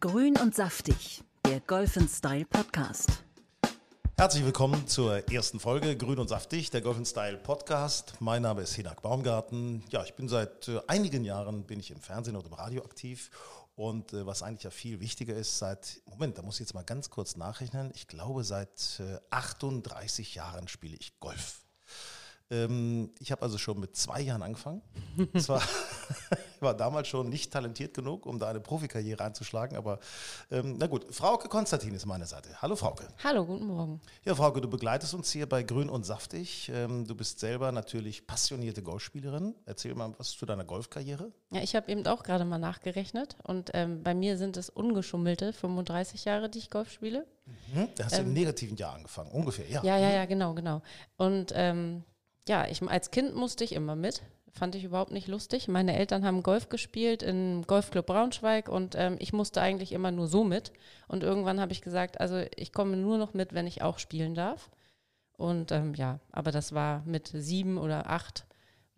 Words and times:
Grün 0.00 0.38
und 0.38 0.54
saftig, 0.54 1.22
der 1.44 1.60
Golf 1.60 1.98
Style 2.08 2.46
Podcast. 2.46 3.22
Herzlich 4.16 4.42
willkommen 4.46 4.88
zur 4.88 5.30
ersten 5.30 5.60
Folge 5.60 5.94
Grün 5.94 6.18
und 6.18 6.28
Saftig, 6.28 6.70
der 6.70 6.80
Golf 6.80 7.06
Style 7.06 7.36
Podcast. 7.36 8.14
Mein 8.18 8.40
Name 8.40 8.62
ist 8.62 8.72
Hinak 8.72 9.02
Baumgarten. 9.02 9.84
Ja, 9.90 10.02
ich 10.02 10.14
bin 10.14 10.26
seit 10.26 10.68
äh, 10.68 10.80
einigen 10.86 11.22
Jahren 11.22 11.64
bin 11.64 11.80
ich 11.80 11.90
im 11.90 12.00
Fernsehen 12.00 12.34
und 12.34 12.46
im 12.46 12.54
Radio 12.54 12.82
aktiv 12.82 13.30
und 13.74 14.14
äh, 14.14 14.24
was 14.24 14.42
eigentlich 14.42 14.62
ja 14.62 14.70
viel 14.70 15.00
wichtiger 15.00 15.34
ist, 15.34 15.58
seit 15.58 16.00
Moment, 16.06 16.38
da 16.38 16.42
muss 16.42 16.54
ich 16.54 16.60
jetzt 16.60 16.72
mal 16.72 16.82
ganz 16.82 17.10
kurz 17.10 17.36
nachrechnen. 17.36 17.90
Ich 17.94 18.08
glaube, 18.08 18.42
seit 18.42 19.00
äh, 19.00 19.18
38 19.28 20.34
Jahren 20.34 20.66
spiele 20.66 20.96
ich 20.98 21.20
Golf. 21.20 21.66
Ähm, 22.48 23.12
ich 23.18 23.32
habe 23.32 23.42
also 23.42 23.58
schon 23.58 23.78
mit 23.78 23.98
zwei 23.98 24.22
Jahren 24.22 24.42
angefangen. 24.42 24.80
Zwar 25.38 25.60
war 25.60 26.38
damals 26.60 27.08
schon 27.08 27.28
nicht 27.28 27.52
talentiert 27.52 27.94
genug, 27.94 28.26
um 28.26 28.38
da 28.38 28.48
eine 28.48 28.60
Profikarriere 28.60 29.22
einzuschlagen, 29.24 29.76
aber 29.76 29.98
ähm, 30.50 30.76
na 30.78 30.86
gut. 30.86 31.06
Frauke 31.14 31.48
Konstantin 31.48 31.94
ist 31.94 32.06
meine 32.06 32.26
Seite. 32.26 32.50
Hallo 32.60 32.76
Frauke. 32.76 33.08
Hallo, 33.24 33.44
guten 33.44 33.66
Morgen. 33.66 34.00
Ja, 34.24 34.34
Frauke, 34.34 34.60
du 34.60 34.68
begleitest 34.68 35.14
uns 35.14 35.30
hier 35.30 35.48
bei 35.48 35.62
Grün 35.62 35.88
und 35.88 36.04
Saftig. 36.04 36.70
Ähm, 36.74 37.06
du 37.06 37.14
bist 37.14 37.40
selber 37.40 37.72
natürlich 37.72 38.26
passionierte 38.26 38.82
Golfspielerin. 38.82 39.54
Erzähl 39.66 39.94
mal 39.94 40.12
was 40.18 40.30
zu 40.30 40.46
deiner 40.46 40.64
Golfkarriere. 40.64 41.32
Ja, 41.50 41.62
ich 41.62 41.74
habe 41.74 41.90
eben 41.90 42.06
auch 42.06 42.22
gerade 42.22 42.44
mal 42.44 42.58
nachgerechnet 42.58 43.36
und 43.42 43.70
ähm, 43.74 44.02
bei 44.02 44.14
mir 44.14 44.36
sind 44.36 44.56
es 44.56 44.70
ungeschummelte 44.70 45.52
35 45.52 46.24
Jahre, 46.24 46.48
die 46.48 46.58
ich 46.58 46.70
Golf 46.70 46.90
spiele. 46.92 47.26
Mhm. 47.74 47.88
Da 47.96 48.04
hast 48.04 48.18
du 48.18 48.22
im 48.22 48.32
negativen 48.32 48.76
Jahr 48.76 48.94
angefangen, 48.94 49.30
ungefähr, 49.30 49.68
ja. 49.68 49.82
Ja, 49.82 49.98
ja, 49.98 50.10
ja, 50.10 50.24
genau, 50.24 50.54
genau. 50.54 50.82
Und 51.16 51.52
ähm, 51.54 52.04
ja, 52.48 52.66
ich, 52.66 52.82
als 52.82 53.10
Kind 53.10 53.34
musste 53.34 53.64
ich 53.64 53.72
immer 53.72 53.96
mit. 53.96 54.22
Fand 54.52 54.74
ich 54.74 54.84
überhaupt 54.84 55.12
nicht 55.12 55.28
lustig. 55.28 55.68
Meine 55.68 55.96
Eltern 55.96 56.24
haben 56.24 56.42
Golf 56.42 56.68
gespielt 56.68 57.22
im 57.22 57.62
Golfclub 57.66 58.06
Braunschweig 58.06 58.68
und 58.68 58.94
ähm, 58.96 59.16
ich 59.18 59.32
musste 59.32 59.60
eigentlich 59.60 59.92
immer 59.92 60.10
nur 60.10 60.26
so 60.26 60.44
mit. 60.44 60.72
Und 61.08 61.22
irgendwann 61.22 61.60
habe 61.60 61.72
ich 61.72 61.82
gesagt, 61.82 62.20
also 62.20 62.42
ich 62.56 62.72
komme 62.72 62.96
nur 62.96 63.18
noch 63.18 63.32
mit, 63.32 63.54
wenn 63.54 63.66
ich 63.66 63.82
auch 63.82 63.98
spielen 63.98 64.34
darf. 64.34 64.70
Und 65.36 65.72
ähm, 65.72 65.94
ja, 65.94 66.20
aber 66.32 66.50
das 66.50 66.74
war 66.74 67.02
mit 67.06 67.30
sieben 67.32 67.78
oder 67.78 68.10
acht 68.10 68.44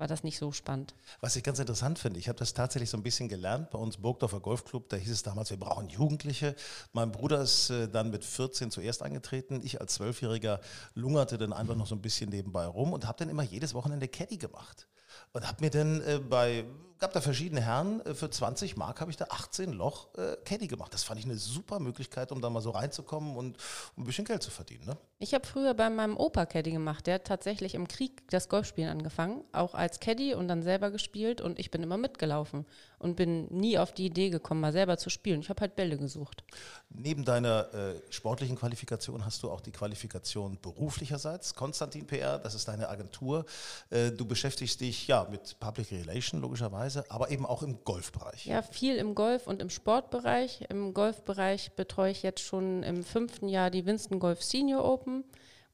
war 0.03 0.09
das 0.09 0.25
nicht 0.25 0.37
so 0.37 0.51
spannend. 0.51 0.97
Was 1.21 1.37
ich 1.37 1.45
ganz 1.45 1.61
interessant 1.61 1.97
finde, 1.97 2.19
ich 2.19 2.29
habe 2.29 2.37
das 2.37 2.55
tatsächlich 2.55 2.91
so 2.91 2.97
ein 2.97 3.05
bisschen 3.05 3.29
gelernt 3.29 3.71
bei 3.71 3.79
uns 3.79 3.99
Burgdorfer 3.99 4.41
Golfclub, 4.41 4.89
da 4.89 4.97
hieß 4.97 5.13
es 5.13 5.23
damals, 5.23 5.51
wir 5.51 5.61
brauchen 5.61 5.89
Jugendliche. 5.91 6.57
Mein 6.93 7.13
Bruder 7.13 7.41
ist 7.41 7.71
äh, 7.71 7.87
dann 7.87 8.11
mit 8.11 8.25
14 8.25 8.73
zuerst 8.73 9.05
eingetreten. 9.05 9.61
Ich 9.63 9.81
als 9.81 9.95
Zwölfjähriger 9.95 10.61
lungerte 10.95 11.39
dann 11.39 11.53
einfach 11.53 11.77
noch 11.77 11.87
so 11.87 11.95
ein 11.95 12.03
bisschen 12.03 12.31
nebenbei 12.31 12.67
rum 12.67 12.93
und 12.93 13.07
habe 13.07 13.19
dann 13.19 13.29
immer 13.29 13.45
jedes 13.45 13.75
Wochenende 13.75 14.09
Caddy 14.09 14.39
gemacht. 14.39 14.89
Und 15.33 15.49
habe 15.49 15.65
mir 15.65 15.71
dann 15.71 16.03
äh, 16.03 16.19
bei, 16.19 16.65
gab 17.03 17.13
da 17.13 17.21
verschiedene 17.21 17.61
Herren, 17.61 18.01
äh, 18.07 18.15
für 18.15 18.31
20 18.31 18.77
Mark 18.77 19.01
habe 19.01 19.11
ich 19.11 19.17
da 19.17 19.27
18 19.29 19.73
Loch 19.73 20.15
äh, 20.15 20.37
Caddy 20.45 20.69
gemacht. 20.69 20.95
Das 20.95 21.03
fand 21.03 21.19
ich 21.19 21.27
eine 21.27 21.37
super 21.37 21.81
Möglichkeit, 21.81 22.31
um 22.31 22.41
da 22.41 22.49
mal 22.49 22.61
so 22.61 22.71
reinzukommen 22.71 23.37
und 23.37 23.57
um 23.97 24.05
ein 24.05 24.07
bisschen 24.07 24.25
Geld 24.25 24.41
zu 24.41 24.53
verdienen. 24.53 24.87
Ne? 24.87 24.97
Ich 25.19 25.35
habe 25.35 25.45
früher 25.45 25.75
bei 25.75 25.91
meinem 25.91 26.17
Opa 26.17 26.47
Caddy 26.47 26.71
gemacht. 26.71 27.09
Der 27.09 27.15
hat 27.15 27.25
tatsächlich 27.25 27.75
im 27.75 27.89
Krieg 27.89 28.23
das 28.31 28.49
Golfspielen 28.49 28.89
angefangen, 28.89 29.43
auch 29.51 29.75
als 29.75 29.99
Caddy 29.99 30.35
und 30.35 30.47
dann 30.47 30.63
selber 30.63 30.93
gespielt 30.93 31.41
und 31.41 31.59
ich 31.59 31.73
bin 31.73 31.83
immer 31.83 31.97
mitgelaufen 31.97 32.67
und 32.99 33.17
bin 33.17 33.47
nie 33.47 33.79
auf 33.79 33.93
die 33.93 34.07
Idee 34.07 34.31
gekommen, 34.31 34.61
mal 34.61 34.73
selber 34.73 34.97
zu 34.97 35.11
spielen. 35.11 35.41
Ich 35.41 35.49
habe 35.49 35.61
halt 35.61 35.75
Bälle 35.75 35.97
gesucht. 35.97 36.45
Neben 36.89 37.25
deiner 37.25 37.73
äh, 37.75 38.01
sportlichen 38.11 38.57
Qualifikation 38.57 39.25
hast 39.25 39.43
du 39.43 39.51
auch 39.51 39.61
die 39.61 39.73
Qualifikation 39.73 40.59
beruflicherseits. 40.61 41.55
Konstantin 41.55 42.07
PR, 42.07 42.39
das 42.39 42.55
ist 42.55 42.69
deine 42.69 42.89
Agentur. 42.89 43.45
Äh, 43.91 44.11
du 44.11 44.25
beschäftigst 44.25 44.81
dich 44.81 45.09
ja 45.09 45.27
mit 45.31 45.59
Public 45.59 45.91
Relation 45.91 46.41
logischerweise, 46.41 46.92
aber 46.97 47.31
eben 47.31 47.47
auch 47.47 47.63
im 47.63 47.85
Golfbereich. 47.85 48.47
Ja, 48.47 48.63
viel 48.63 48.97
im 48.97 49.15
Golf 49.15 49.47
und 49.47 49.63
im 49.63 49.71
Sportbereich. 49.71 50.67
Im 50.69 50.95
Golfbereich 50.95 51.73
betreue 51.73 52.11
ich 52.11 52.23
jetzt 52.23 52.41
schon 52.41 52.83
im 52.83 53.03
fünften 53.03 53.49
Jahr 53.49 53.71
die 53.71 53.87
Winston 53.87 54.19
Golf 54.19 54.43
Senior 54.43 54.85
Open 54.85 55.25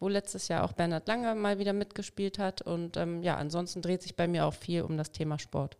wo 0.00 0.08
letztes 0.08 0.48
Jahr 0.48 0.64
auch 0.64 0.72
Bernhard 0.72 1.08
Langer 1.08 1.34
mal 1.34 1.58
wieder 1.58 1.72
mitgespielt 1.72 2.38
hat. 2.38 2.62
Und 2.62 2.96
ähm, 2.96 3.22
ja, 3.22 3.36
ansonsten 3.36 3.82
dreht 3.82 4.02
sich 4.02 4.16
bei 4.16 4.28
mir 4.28 4.46
auch 4.46 4.54
viel 4.54 4.82
um 4.82 4.96
das 4.96 5.10
Thema 5.10 5.38
Sport. 5.38 5.76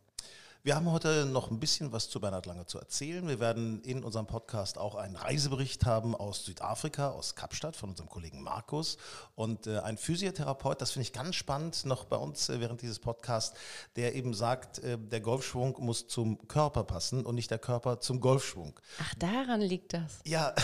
Wir 0.65 0.75
haben 0.75 0.91
heute 0.91 1.25
noch 1.25 1.53
ein 1.53 1.61
bisschen 1.61 1.93
was 1.93 2.11
zu 2.11 2.19
Bernhard 2.21 2.45
Lange 2.47 2.67
zu 2.67 2.79
erzählen. 2.79 3.29
Wir 3.29 3.39
werden 3.39 3.81
in 3.85 4.03
unserem 4.03 4.27
Podcast 4.27 4.77
auch 4.77 4.97
einen 4.97 5.15
Reisebericht 5.15 5.87
haben 5.87 6.17
aus 6.17 6.45
Südafrika, 6.45 7.11
aus 7.11 7.37
Kapstadt 7.37 7.77
von 7.77 7.91
unserem 7.91 8.09
Kollegen 8.09 8.43
Markus 8.43 8.99
und 9.37 9.69
äh, 9.69 9.79
ein 9.79 9.97
Physiotherapeut, 9.97 10.83
das 10.83 10.91
finde 10.91 11.05
ich 11.05 11.13
ganz 11.13 11.37
spannend, 11.37 11.85
noch 11.85 12.07
bei 12.07 12.17
uns 12.17 12.49
äh, 12.49 12.59
während 12.59 12.83
dieses 12.83 12.99
Podcasts, 12.99 13.57
der 13.95 14.17
eben 14.17 14.35
sagt, 14.35 14.81
äh, 14.81 14.99
der 14.99 15.21
Golfschwung 15.21 15.77
muss 15.79 16.09
zum 16.09 16.49
Körper 16.49 16.83
passen 16.83 17.25
und 17.25 17.37
nicht 17.37 17.53
der 17.53 17.61
Körper 17.61 18.01
zum 18.01 18.21
Golfschwung. 18.21 18.75
Ach, 19.01 19.15
daran 19.15 19.61
liegt 19.61 19.93
das. 19.93 20.19
Ja, 20.25 20.57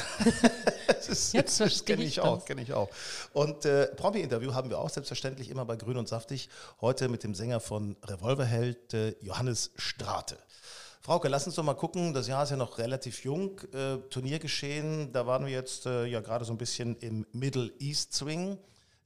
das, 0.88 1.08
ist, 1.08 1.34
Jetzt 1.34 1.60
das 1.60 1.84
kenne 1.84 2.02
ich, 2.02 2.20
auch, 2.20 2.44
kenne 2.44 2.62
ich 2.62 2.74
auch. 2.74 2.90
Und 3.32 3.64
äh, 3.64 3.86
Promi-Interview 3.94 4.54
haben 4.54 4.70
wir 4.70 4.80
auch 4.80 4.90
selbstverständlich 4.90 5.50
immer 5.50 5.64
bei 5.64 5.76
Grün 5.76 5.98
und 5.98 6.08
Saftig. 6.08 6.48
Heute 6.80 7.08
mit 7.08 7.22
dem 7.22 7.36
Sänger 7.36 7.60
von 7.60 7.96
Revolverheld, 8.02 8.92
äh, 8.92 9.14
Johannes 9.20 9.70
Strate. 9.94 10.38
Frauke, 11.00 11.28
lass 11.28 11.46
uns 11.46 11.54
doch 11.54 11.62
mal 11.62 11.74
gucken. 11.74 12.14
Das 12.14 12.26
Jahr 12.26 12.42
ist 12.42 12.50
ja 12.50 12.56
noch 12.56 12.78
relativ 12.78 13.24
jung. 13.24 13.60
Äh, 13.72 13.98
Turniergeschehen, 14.10 15.12
da 15.12 15.26
waren 15.26 15.44
wir 15.44 15.52
jetzt 15.52 15.86
äh, 15.86 16.06
ja 16.06 16.20
gerade 16.20 16.44
so 16.44 16.52
ein 16.52 16.58
bisschen 16.58 16.96
im 16.96 17.26
Middle 17.32 17.70
East 17.78 18.14
Swing. 18.14 18.58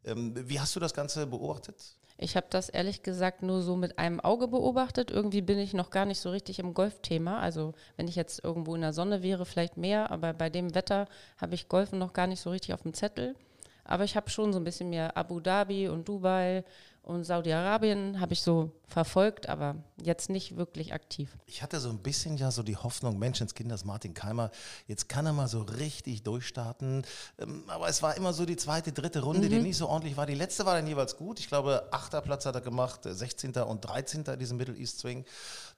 Ähm, 0.04 0.32
wie 0.48 0.60
hast 0.60 0.74
du 0.76 0.80
das 0.80 0.94
Ganze 0.94 1.26
beobachtet? 1.26 1.74
Ich 2.16 2.36
habe 2.36 2.46
das 2.50 2.68
ehrlich 2.68 3.02
gesagt 3.02 3.42
nur 3.42 3.62
so 3.62 3.76
mit 3.76 3.98
einem 3.98 4.20
Auge 4.20 4.48
beobachtet. 4.48 5.10
Irgendwie 5.10 5.42
bin 5.42 5.58
ich 5.58 5.74
noch 5.74 5.90
gar 5.90 6.06
nicht 6.06 6.20
so 6.20 6.30
richtig 6.30 6.58
im 6.58 6.72
Golfthema. 6.72 7.38
Also 7.38 7.74
wenn 7.96 8.08
ich 8.08 8.16
jetzt 8.16 8.42
irgendwo 8.42 8.74
in 8.74 8.80
der 8.80 8.92
Sonne 8.92 9.22
wäre, 9.22 9.44
vielleicht 9.44 9.76
mehr, 9.76 10.10
aber 10.10 10.32
bei 10.32 10.50
dem 10.50 10.74
Wetter 10.74 11.06
habe 11.36 11.54
ich 11.54 11.68
Golfen 11.68 11.98
noch 11.98 12.12
gar 12.12 12.26
nicht 12.26 12.40
so 12.40 12.50
richtig 12.50 12.74
auf 12.74 12.82
dem 12.82 12.94
Zettel. 12.94 13.36
Aber 13.84 14.04
ich 14.04 14.16
habe 14.16 14.30
schon 14.30 14.52
so 14.52 14.60
ein 14.60 14.64
bisschen 14.64 14.90
mehr 14.90 15.16
Abu 15.16 15.40
Dhabi 15.40 15.88
und 15.88 16.08
Dubai 16.08 16.64
und 17.08 17.24
Saudi-Arabien 17.24 18.20
habe 18.20 18.34
ich 18.34 18.42
so 18.42 18.70
verfolgt, 18.86 19.48
aber 19.48 19.76
jetzt 19.96 20.28
nicht 20.28 20.58
wirklich 20.58 20.92
aktiv. 20.92 21.38
Ich 21.46 21.62
hatte 21.62 21.80
so 21.80 21.88
ein 21.88 22.00
bisschen 22.00 22.36
ja 22.36 22.50
so 22.50 22.62
die 22.62 22.76
Hoffnung, 22.76 23.18
Menschenskinders 23.18 23.86
Martin 23.86 24.12
Keimer, 24.12 24.50
jetzt 24.86 25.08
kann 25.08 25.24
er 25.24 25.32
mal 25.32 25.48
so 25.48 25.62
richtig 25.62 26.22
durchstarten. 26.22 27.06
Ähm, 27.38 27.64
aber 27.68 27.88
es 27.88 28.02
war 28.02 28.14
immer 28.14 28.34
so 28.34 28.44
die 28.44 28.56
zweite, 28.56 28.92
dritte 28.92 29.22
Runde, 29.22 29.46
mhm. 29.46 29.52
die 29.52 29.58
nicht 29.60 29.78
so 29.78 29.88
ordentlich 29.88 30.18
war. 30.18 30.26
Die 30.26 30.34
letzte 30.34 30.66
war 30.66 30.74
dann 30.74 30.86
jeweils 30.86 31.16
gut. 31.16 31.40
Ich 31.40 31.48
glaube, 31.48 31.88
achter 31.92 32.20
Platz 32.20 32.44
hat 32.44 32.54
er 32.56 32.60
gemacht, 32.60 33.00
16. 33.04 33.52
und 33.52 33.80
13. 33.86 34.24
in 34.24 34.38
diesem 34.38 34.58
Middle 34.58 34.76
East 34.76 34.98
Swing. 34.98 35.24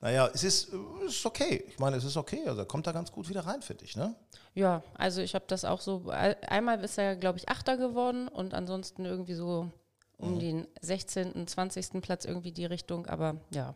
Naja, 0.00 0.28
es 0.34 0.42
ist, 0.42 0.72
es 1.06 1.14
ist 1.14 1.26
okay. 1.26 1.62
Ich 1.68 1.78
meine, 1.78 1.96
es 1.96 2.02
ist 2.02 2.16
okay. 2.16 2.42
Also 2.48 2.62
er 2.62 2.66
kommt 2.66 2.88
da 2.88 2.92
ganz 2.92 3.12
gut 3.12 3.28
wieder 3.28 3.46
rein, 3.46 3.62
finde 3.62 3.84
ich, 3.84 3.94
ne? 3.94 4.16
Ja, 4.54 4.82
also 4.94 5.20
ich 5.20 5.36
habe 5.36 5.44
das 5.46 5.64
auch 5.64 5.80
so, 5.80 6.08
einmal 6.08 6.82
ist 6.82 6.98
er, 6.98 7.14
glaube 7.14 7.38
ich, 7.38 7.48
Achter 7.48 7.76
geworden 7.76 8.26
und 8.26 8.52
ansonsten 8.52 9.04
irgendwie 9.04 9.34
so 9.34 9.70
um 10.20 10.34
mhm. 10.34 10.40
den 10.40 10.68
16., 10.80 11.46
20. 11.46 12.02
Platz 12.02 12.24
irgendwie 12.24 12.52
die 12.52 12.66
Richtung, 12.66 13.06
aber 13.06 13.36
ja. 13.52 13.74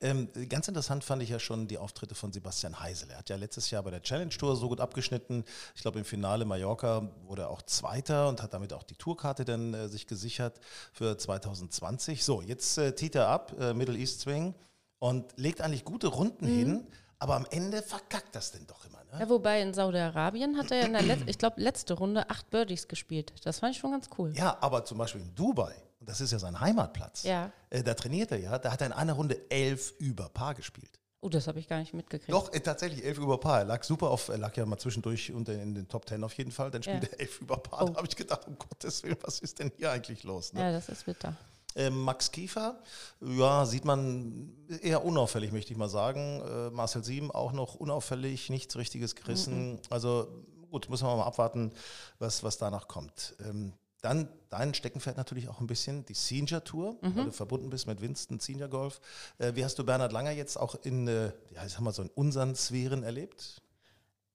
Ähm, 0.00 0.28
ganz 0.48 0.68
interessant 0.68 1.04
fand 1.04 1.22
ich 1.22 1.30
ja 1.30 1.38
schon 1.38 1.66
die 1.66 1.78
Auftritte 1.78 2.14
von 2.14 2.32
Sebastian 2.32 2.78
Heisel. 2.78 3.10
Er 3.10 3.18
hat 3.18 3.28
ja 3.28 3.36
letztes 3.36 3.70
Jahr 3.70 3.82
bei 3.82 3.90
der 3.90 4.02
Challenge 4.02 4.30
Tour 4.30 4.56
so 4.56 4.68
gut 4.68 4.80
abgeschnitten. 4.80 5.44
Ich 5.74 5.82
glaube, 5.82 5.98
im 5.98 6.04
Finale 6.04 6.44
Mallorca 6.44 7.10
wurde 7.24 7.42
er 7.42 7.50
auch 7.50 7.62
Zweiter 7.62 8.28
und 8.28 8.42
hat 8.42 8.54
damit 8.54 8.72
auch 8.72 8.82
die 8.82 8.94
Tourkarte 8.94 9.44
dann 9.44 9.74
äh, 9.74 9.88
sich 9.88 10.06
gesichert 10.06 10.60
für 10.92 11.16
2020. 11.16 12.24
So, 12.24 12.42
jetzt 12.42 12.78
äh, 12.78 12.94
tiet 12.94 13.14
er 13.14 13.28
ab, 13.28 13.54
äh, 13.58 13.74
Middle 13.74 13.96
East 13.96 14.20
Swing 14.20 14.54
und 14.98 15.36
legt 15.36 15.60
eigentlich 15.60 15.84
gute 15.84 16.08
Runden 16.08 16.46
mhm. 16.46 16.58
hin. 16.58 16.86
Aber 17.18 17.36
am 17.36 17.46
Ende 17.50 17.82
verkackt 17.82 18.34
das 18.34 18.52
denn 18.52 18.66
doch 18.66 18.84
immer. 18.84 19.02
Ne? 19.04 19.20
Ja, 19.20 19.28
wobei 19.28 19.62
in 19.62 19.72
Saudi-Arabien 19.72 20.56
hat 20.58 20.70
er 20.70 20.80
ja 20.80 20.86
in 20.86 20.92
der, 20.92 21.02
Let 21.02 21.20
ich 21.26 21.38
glaube, 21.38 21.60
letzte 21.60 21.94
Runde 21.94 22.28
acht 22.28 22.50
Birdies 22.50 22.88
gespielt. 22.88 23.32
Das 23.44 23.60
fand 23.60 23.74
ich 23.74 23.80
schon 23.80 23.92
ganz 23.92 24.08
cool. 24.18 24.34
Ja, 24.36 24.58
aber 24.60 24.84
zum 24.84 24.98
Beispiel 24.98 25.22
in 25.22 25.34
Dubai, 25.34 25.74
und 26.00 26.08
das 26.08 26.20
ist 26.20 26.32
ja 26.32 26.38
sein 26.38 26.60
Heimatplatz, 26.60 27.22
ja. 27.22 27.50
Äh, 27.70 27.82
da 27.82 27.94
trainiert 27.94 28.32
er 28.32 28.38
ja, 28.38 28.58
da 28.58 28.72
hat 28.72 28.80
er 28.82 28.88
in 28.88 28.92
einer 28.92 29.14
Runde 29.14 29.50
elf 29.50 29.94
über 29.98 30.28
Paar 30.28 30.54
gespielt. 30.54 31.00
Oh, 31.22 31.28
das 31.28 31.48
habe 31.48 31.58
ich 31.58 31.66
gar 31.66 31.78
nicht 31.78 31.94
mitgekriegt. 31.94 32.32
Doch, 32.32 32.52
äh, 32.52 32.60
tatsächlich 32.60 33.04
elf 33.04 33.18
über 33.18 33.40
Paar. 33.40 33.60
Er 33.60 33.64
lag 33.64 33.82
super 33.82 34.10
auf, 34.10 34.28
er 34.28 34.38
lag 34.38 34.54
ja 34.56 34.66
mal 34.66 34.78
zwischendurch 34.78 35.32
unter 35.32 35.54
in 35.54 35.74
den 35.74 35.88
Top 35.88 36.04
Ten 36.06 36.22
auf 36.22 36.34
jeden 36.34 36.52
Fall. 36.52 36.70
Dann 36.70 36.82
spielt 36.82 37.02
ja. 37.02 37.08
er 37.10 37.20
elf 37.20 37.40
über 37.40 37.56
Paar. 37.56 37.82
Oh. 37.82 37.88
Da 37.88 37.96
habe 37.96 38.06
ich 38.06 38.14
gedacht, 38.14 38.46
um 38.46 38.58
Gottes 38.58 39.02
Willen, 39.02 39.16
was 39.22 39.40
ist 39.40 39.58
denn 39.58 39.72
hier 39.76 39.90
eigentlich 39.90 40.22
los? 40.22 40.52
Ne? 40.52 40.60
Ja, 40.60 40.72
das 40.72 40.88
ist 40.88 41.06
bitter. 41.06 41.34
Ähm, 41.76 42.02
Max 42.02 42.32
Kiefer, 42.32 42.80
ja, 43.20 43.66
sieht 43.66 43.84
man 43.84 44.52
eher 44.82 45.04
unauffällig, 45.04 45.52
möchte 45.52 45.72
ich 45.72 45.78
mal 45.78 45.88
sagen. 45.88 46.40
Äh, 46.40 46.70
Marcel 46.70 47.04
Sieben 47.04 47.30
auch 47.30 47.52
noch 47.52 47.74
unauffällig, 47.74 48.50
nichts 48.50 48.76
Richtiges 48.76 49.14
gerissen. 49.14 49.72
Mhm. 49.72 49.78
Also 49.90 50.26
gut, 50.70 50.88
müssen 50.90 51.06
wir 51.06 51.16
mal 51.16 51.24
abwarten, 51.24 51.72
was, 52.18 52.42
was 52.42 52.58
danach 52.58 52.88
kommt. 52.88 53.36
Ähm, 53.46 53.72
dann 54.02 54.28
dein 54.50 54.74
Steckenpferd 54.74 55.16
natürlich 55.16 55.48
auch 55.48 55.60
ein 55.60 55.66
bisschen, 55.66 56.04
die 56.06 56.14
Senior 56.14 56.62
Tour, 56.64 56.96
mhm. 57.02 57.16
weil 57.16 57.24
du 57.26 57.32
verbunden 57.32 57.70
bist 57.70 57.86
mit 57.86 58.00
Winston 58.00 58.40
Senior 58.40 58.68
Golf. 58.68 59.00
Äh, 59.38 59.54
wie 59.54 59.64
hast 59.64 59.78
du 59.78 59.84
Bernhard 59.84 60.12
Langer 60.12 60.30
jetzt 60.30 60.56
auch 60.58 60.76
in, 60.82 61.08
äh, 61.08 61.32
ja, 61.54 61.64
ich 61.66 61.72
sag 61.72 61.80
mal 61.80 61.92
so 61.92 62.02
in 62.02 62.10
unseren 62.10 62.54
Sphären 62.54 63.02
erlebt? 63.02 63.62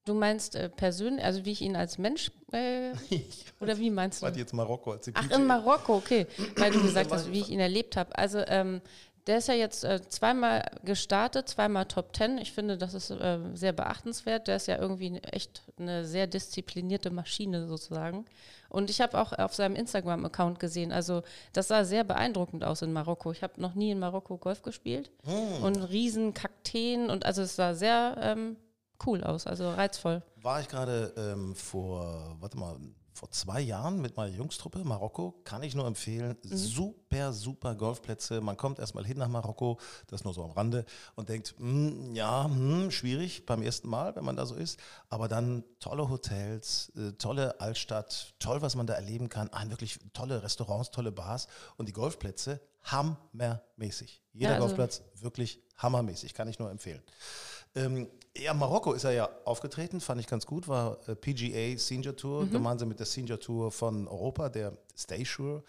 Du 0.06 0.15
meinst 0.15 0.56
äh, 0.56 0.69
persönlich, 0.69 1.24
also 1.24 1.45
wie 1.45 1.51
ich 1.51 1.62
ihn 1.62 1.75
als 1.75 1.98
Mensch, 1.98 2.31
äh, 2.51 2.92
oder 3.59 3.77
wie 3.77 3.92
meinst 3.92 4.24
du? 4.24 4.27
Ich 4.27 4.36
jetzt 4.36 4.53
Marokko 4.53 4.94
als 4.94 5.12
Ach, 5.13 5.30
in 5.30 5.45
Marokko, 5.45 5.95
okay. 5.95 6.25
Weil 6.57 6.71
du 6.71 6.81
gesagt 6.81 7.12
hast, 7.12 7.31
wie 7.31 7.39
ich 7.39 7.50
ihn 7.50 7.59
erlebt 7.59 7.95
habe. 7.95 8.18
Also 8.18 8.39
ähm, 8.48 8.81
Der 9.27 9.38
ist 9.38 9.48
ja 9.48 9.53
jetzt 9.53 9.83
äh, 9.83 10.01
zweimal 10.07 10.63
gestartet, 10.83 11.48
zweimal 11.48 11.86
Top 11.86 12.13
Ten. 12.13 12.39
Ich 12.39 12.51
finde, 12.51 12.77
das 12.77 12.95
ist 12.95 13.12
äh, 13.12 13.38
sehr 13.53 13.74
beachtenswert. 13.74 14.48
Der 14.48 14.56
ist 14.56 14.68
ja 14.68 14.80
irgendwie 14.80 15.19
echt 15.19 15.62
eine 15.77 16.06
sehr 16.06 16.25
disziplinierte 16.25 17.12
Maschine 17.12 17.68
sozusagen. 17.68 18.25
Und 18.69 18.89
ich 18.89 19.01
habe 19.01 19.19
auch 19.21 19.33
auf 19.33 19.54
seinem 19.54 19.75
Instagram-Account 19.75 20.59
gesehen, 20.59 20.92
also 20.92 21.21
das 21.54 21.68
sah 21.68 21.83
sehr 21.83 22.04
beeindruckend 22.04 22.63
aus 22.63 22.81
in 22.81 22.94
Marokko. 22.94 23.31
Ich 23.31 23.44
habe 23.44 23.62
noch 23.62 23.75
nie 23.75 23.92
in 23.92 24.00
Marokko 24.00 24.38
Golf 24.38 24.63
gespielt. 24.63 25.12
Und 25.62 25.75
riesen 25.92 26.33
Kakteen 26.33 27.09
und 27.12 27.25
also 27.25 27.44
es 27.44 27.56
sah 27.56 27.75
sehr 27.75 28.18
ähm, 28.19 28.56
cool 29.06 29.24
aus, 29.24 29.48
also 29.48 29.69
reizvoll. 29.69 30.21
War 30.36 30.62
ich 30.62 30.68
gerade 30.68 31.13
ähm, 31.18 31.56
vor, 31.56 32.36
warte 32.39 32.57
mal, 32.57 32.77
vor 33.13 33.30
zwei 33.30 33.62
Jahren 33.62 34.01
mit 34.01 34.15
meiner 34.18 34.33
Jungstruppe 34.36 34.83
Marokko, 34.83 35.36
kann 35.44 35.62
ich 35.63 35.75
nur 35.75 35.86
empfehlen. 35.86 36.38
Super, 36.44 37.33
super 37.33 37.75
Golfplätze. 37.75 38.42
Man 38.42 38.57
kommt 38.57 38.80
erstmal 38.80 39.06
hin 39.06 39.18
nach 39.18 39.27
Marokko, 39.27 39.80
das 40.07 40.24
nur 40.24 40.33
so 40.33 40.44
am 40.44 40.51
Rande, 40.51 40.86
und 41.15 41.30
denkt, 41.30 41.53
hm, 41.57 42.15
ja, 42.15 42.45
hm, 42.45 42.89
schwierig 42.89 43.45
beim 43.45 43.62
ersten 43.62 43.89
Mal, 43.89 44.15
wenn 44.15 44.24
man 44.24 44.38
da 44.38 44.45
so 44.45 44.56
ist. 44.56 44.80
Aber 45.09 45.27
dann 45.27 45.63
tolle 45.80 46.09
Hotels, 46.09 46.92
äh, 46.95 47.12
tolle 47.13 47.59
Altstadt, 47.59 48.33
toll, 48.39 48.62
was 48.62 48.75
man 48.75 48.88
da 48.88 48.94
erleben 48.94 49.30
kann. 49.30 49.50
Ein 49.50 49.69
wirklich 49.69 50.00
tolle 50.13 50.42
Restaurants, 50.42 50.89
tolle 50.89 51.12
Bars 51.12 51.47
und 51.77 51.89
die 51.89 51.94
Golfplätze 51.94 52.59
hammermäßig. 52.83 54.24
Jeder 54.33 54.51
Ja, 54.51 54.56
also- 54.56 54.68
Golfplatz 54.68 55.04
wirklich 55.15 55.62
hammermäßig, 55.77 56.33
kann 56.33 56.47
ich 56.47 56.59
nur 56.59 56.71
empfehlen. 56.71 57.04
Ähm, 57.75 58.07
ja, 58.38 58.53
Marokko 58.53 58.94
ist 58.94 59.03
er 59.03 59.12
ja 59.12 59.29
aufgetreten, 59.45 60.00
fand 60.00 60.21
ich 60.21 60.27
ganz 60.27 60.45
gut, 60.45 60.68
war 60.68 60.97
äh, 61.07 61.15
PGA 61.15 61.77
Senior 61.77 62.15
Tour, 62.15 62.47
gemeinsam 62.47 62.88
mit 62.88 63.00
der 63.00 63.06
Senior 63.06 63.39
Tour 63.39 63.71
von 63.71 64.07
Europa, 64.07 64.50
der 64.50 64.77
Stay 64.97 65.23
Sure 65.25 65.63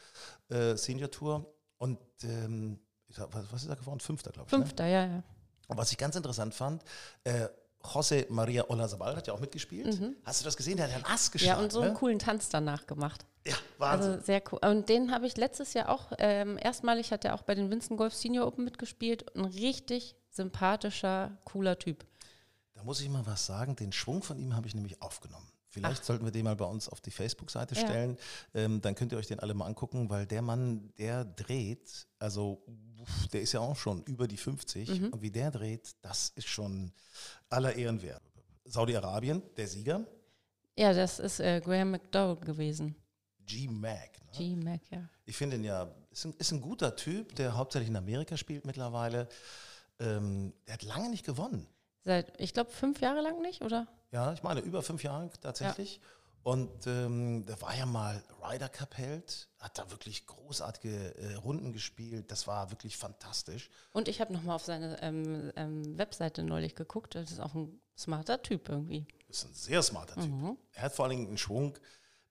äh, 0.48 0.76
Senior 0.76 1.10
Tour. 1.10 1.44
Und 1.78 1.98
ähm, 2.22 2.78
sag, 3.08 3.34
was, 3.34 3.52
was 3.52 3.62
ist 3.64 3.68
er 3.68 3.76
geworden? 3.76 3.98
Fünfter, 4.00 4.30
glaube 4.30 4.46
ich. 4.46 4.52
Ne? 4.52 4.58
Fünfter, 4.58 4.86
ja, 4.86 5.06
ja. 5.06 5.22
Und 5.66 5.76
was 5.76 5.90
ich 5.90 5.98
ganz 5.98 6.14
interessant 6.14 6.54
fand, 6.54 6.84
äh, 7.24 7.48
José 7.82 8.26
Maria 8.28 8.64
Olazabal 8.68 9.16
hat 9.16 9.26
ja 9.26 9.34
auch 9.34 9.40
mitgespielt. 9.40 10.00
Hast 10.24 10.40
du 10.40 10.44
das 10.44 10.56
gesehen? 10.56 10.76
Der 10.76 10.86
hat 10.86 10.92
ja 10.92 10.96
einen 10.98 11.06
Ass 11.06 11.26
Ja, 11.26 11.32
geschlagen. 11.32 11.62
und 11.64 11.72
so 11.72 11.80
einen 11.80 11.92
ne? 11.92 11.98
coolen 11.98 12.18
Tanz 12.20 12.48
danach 12.48 12.86
gemacht. 12.86 13.26
Ja, 13.46 13.54
Wahnsinn. 13.78 14.10
Also 14.12 14.24
sehr 14.24 14.42
cool. 14.52 14.58
Und 14.62 14.88
den 14.88 15.10
habe 15.12 15.26
ich 15.26 15.36
letztes 15.36 15.74
Jahr 15.74 15.88
auch, 15.88 16.12
ähm, 16.18 16.58
erstmalig 16.60 17.10
hat 17.12 17.24
er 17.24 17.34
auch 17.34 17.42
bei 17.42 17.54
den 17.54 17.70
Winston 17.70 17.96
Golf 17.96 18.14
Senior 18.14 18.46
Open 18.46 18.64
mitgespielt. 18.64 19.34
Ein 19.36 19.44
richtig 19.46 20.14
sympathischer, 20.30 21.36
cooler 21.44 21.78
Typ. 21.78 22.06
Da 22.74 22.82
muss 22.84 23.00
ich 23.00 23.08
mal 23.08 23.26
was 23.26 23.44
sagen. 23.46 23.76
Den 23.76 23.92
Schwung 23.92 24.22
von 24.22 24.38
ihm 24.38 24.54
habe 24.54 24.66
ich 24.66 24.74
nämlich 24.74 25.02
aufgenommen. 25.02 25.48
Vielleicht 25.68 26.04
sollten 26.04 26.24
wir 26.26 26.32
den 26.32 26.44
mal 26.44 26.54
bei 26.56 26.66
uns 26.66 26.88
auf 26.88 27.00
die 27.00 27.10
Facebook-Seite 27.10 27.74
Ja. 27.74 27.80
stellen. 27.80 28.18
Ähm, 28.54 28.80
dann 28.82 28.94
könnt 28.94 29.10
ihr 29.12 29.18
euch 29.18 29.26
den 29.26 29.40
alle 29.40 29.54
mal 29.54 29.66
angucken, 29.66 30.10
weil 30.10 30.26
der 30.26 30.42
Mann, 30.42 30.92
der 30.98 31.24
dreht, 31.24 32.06
also 32.18 32.62
der 33.32 33.40
ist 33.40 33.52
ja 33.52 33.60
auch 33.60 33.76
schon 33.76 34.02
über 34.02 34.28
die 34.28 34.36
50 34.36 35.00
Mhm. 35.00 35.08
und 35.08 35.22
wie 35.22 35.30
der 35.30 35.50
dreht, 35.50 35.92
das 36.02 36.30
ist 36.36 36.46
schon 36.46 36.92
aller 37.48 37.74
Ehren 37.74 38.02
wert. 38.02 38.22
Saudi-Arabien, 38.66 39.42
der 39.56 39.66
Sieger, 39.66 40.06
Ja, 40.78 40.92
das 40.94 41.18
ist 41.18 41.40
äh, 41.40 41.60
Graham 41.62 41.90
McDowell 41.92 42.36
gewesen. 42.36 42.94
G-Mac. 43.46 44.10
Ne? 44.24 44.38
G. 44.38 44.56
Mac, 44.56 44.80
ja. 44.90 45.08
Ich 45.24 45.36
finde 45.36 45.56
ihn 45.56 45.64
ja, 45.64 45.94
ist 46.10 46.24
ein, 46.24 46.34
ist 46.38 46.52
ein 46.52 46.60
guter 46.60 46.96
Typ, 46.96 47.34
der 47.36 47.56
hauptsächlich 47.56 47.90
in 47.90 47.96
Amerika 47.96 48.36
spielt 48.36 48.64
mittlerweile. 48.64 49.28
Ähm, 49.98 50.52
der 50.66 50.74
hat 50.74 50.82
lange 50.82 51.10
nicht 51.10 51.24
gewonnen. 51.24 51.66
Seit, 52.04 52.40
ich 52.40 52.52
glaube, 52.52 52.70
fünf 52.70 53.00
Jahre 53.00 53.20
lang 53.20 53.40
nicht, 53.42 53.62
oder? 53.62 53.86
Ja, 54.10 54.32
ich 54.32 54.42
meine, 54.42 54.60
über 54.60 54.82
fünf 54.82 55.02
Jahre 55.02 55.30
tatsächlich. 55.40 56.00
Und 56.42 56.88
ähm, 56.88 57.46
der 57.46 57.60
war 57.62 57.76
ja 57.76 57.86
mal 57.86 58.20
Ryder 58.42 58.68
Cup-Held, 58.68 59.48
hat 59.60 59.78
da 59.78 59.88
wirklich 59.92 60.26
großartige 60.26 61.14
äh, 61.16 61.34
Runden 61.34 61.72
gespielt. 61.72 62.32
Das 62.32 62.48
war 62.48 62.70
wirklich 62.72 62.96
fantastisch. 62.96 63.70
Und 63.92 64.08
ich 64.08 64.20
habe 64.20 64.32
nochmal 64.32 64.56
auf 64.56 64.64
seine 64.64 65.00
ähm, 65.02 65.52
ähm, 65.54 65.96
Webseite 65.96 66.42
neulich 66.42 66.74
geguckt. 66.74 67.14
Das 67.14 67.30
ist 67.30 67.38
auch 67.38 67.54
ein 67.54 67.80
smarter 67.96 68.42
Typ 68.42 68.68
irgendwie. 68.68 69.06
Ist 69.28 69.44
ein 69.44 69.54
sehr 69.54 69.82
smarter 69.82 70.20
Typ. 70.20 70.58
Er 70.72 70.82
hat 70.82 70.92
vor 70.92 71.04
allen 71.04 71.16
Dingen 71.16 71.28
einen 71.28 71.38
Schwung, 71.38 71.78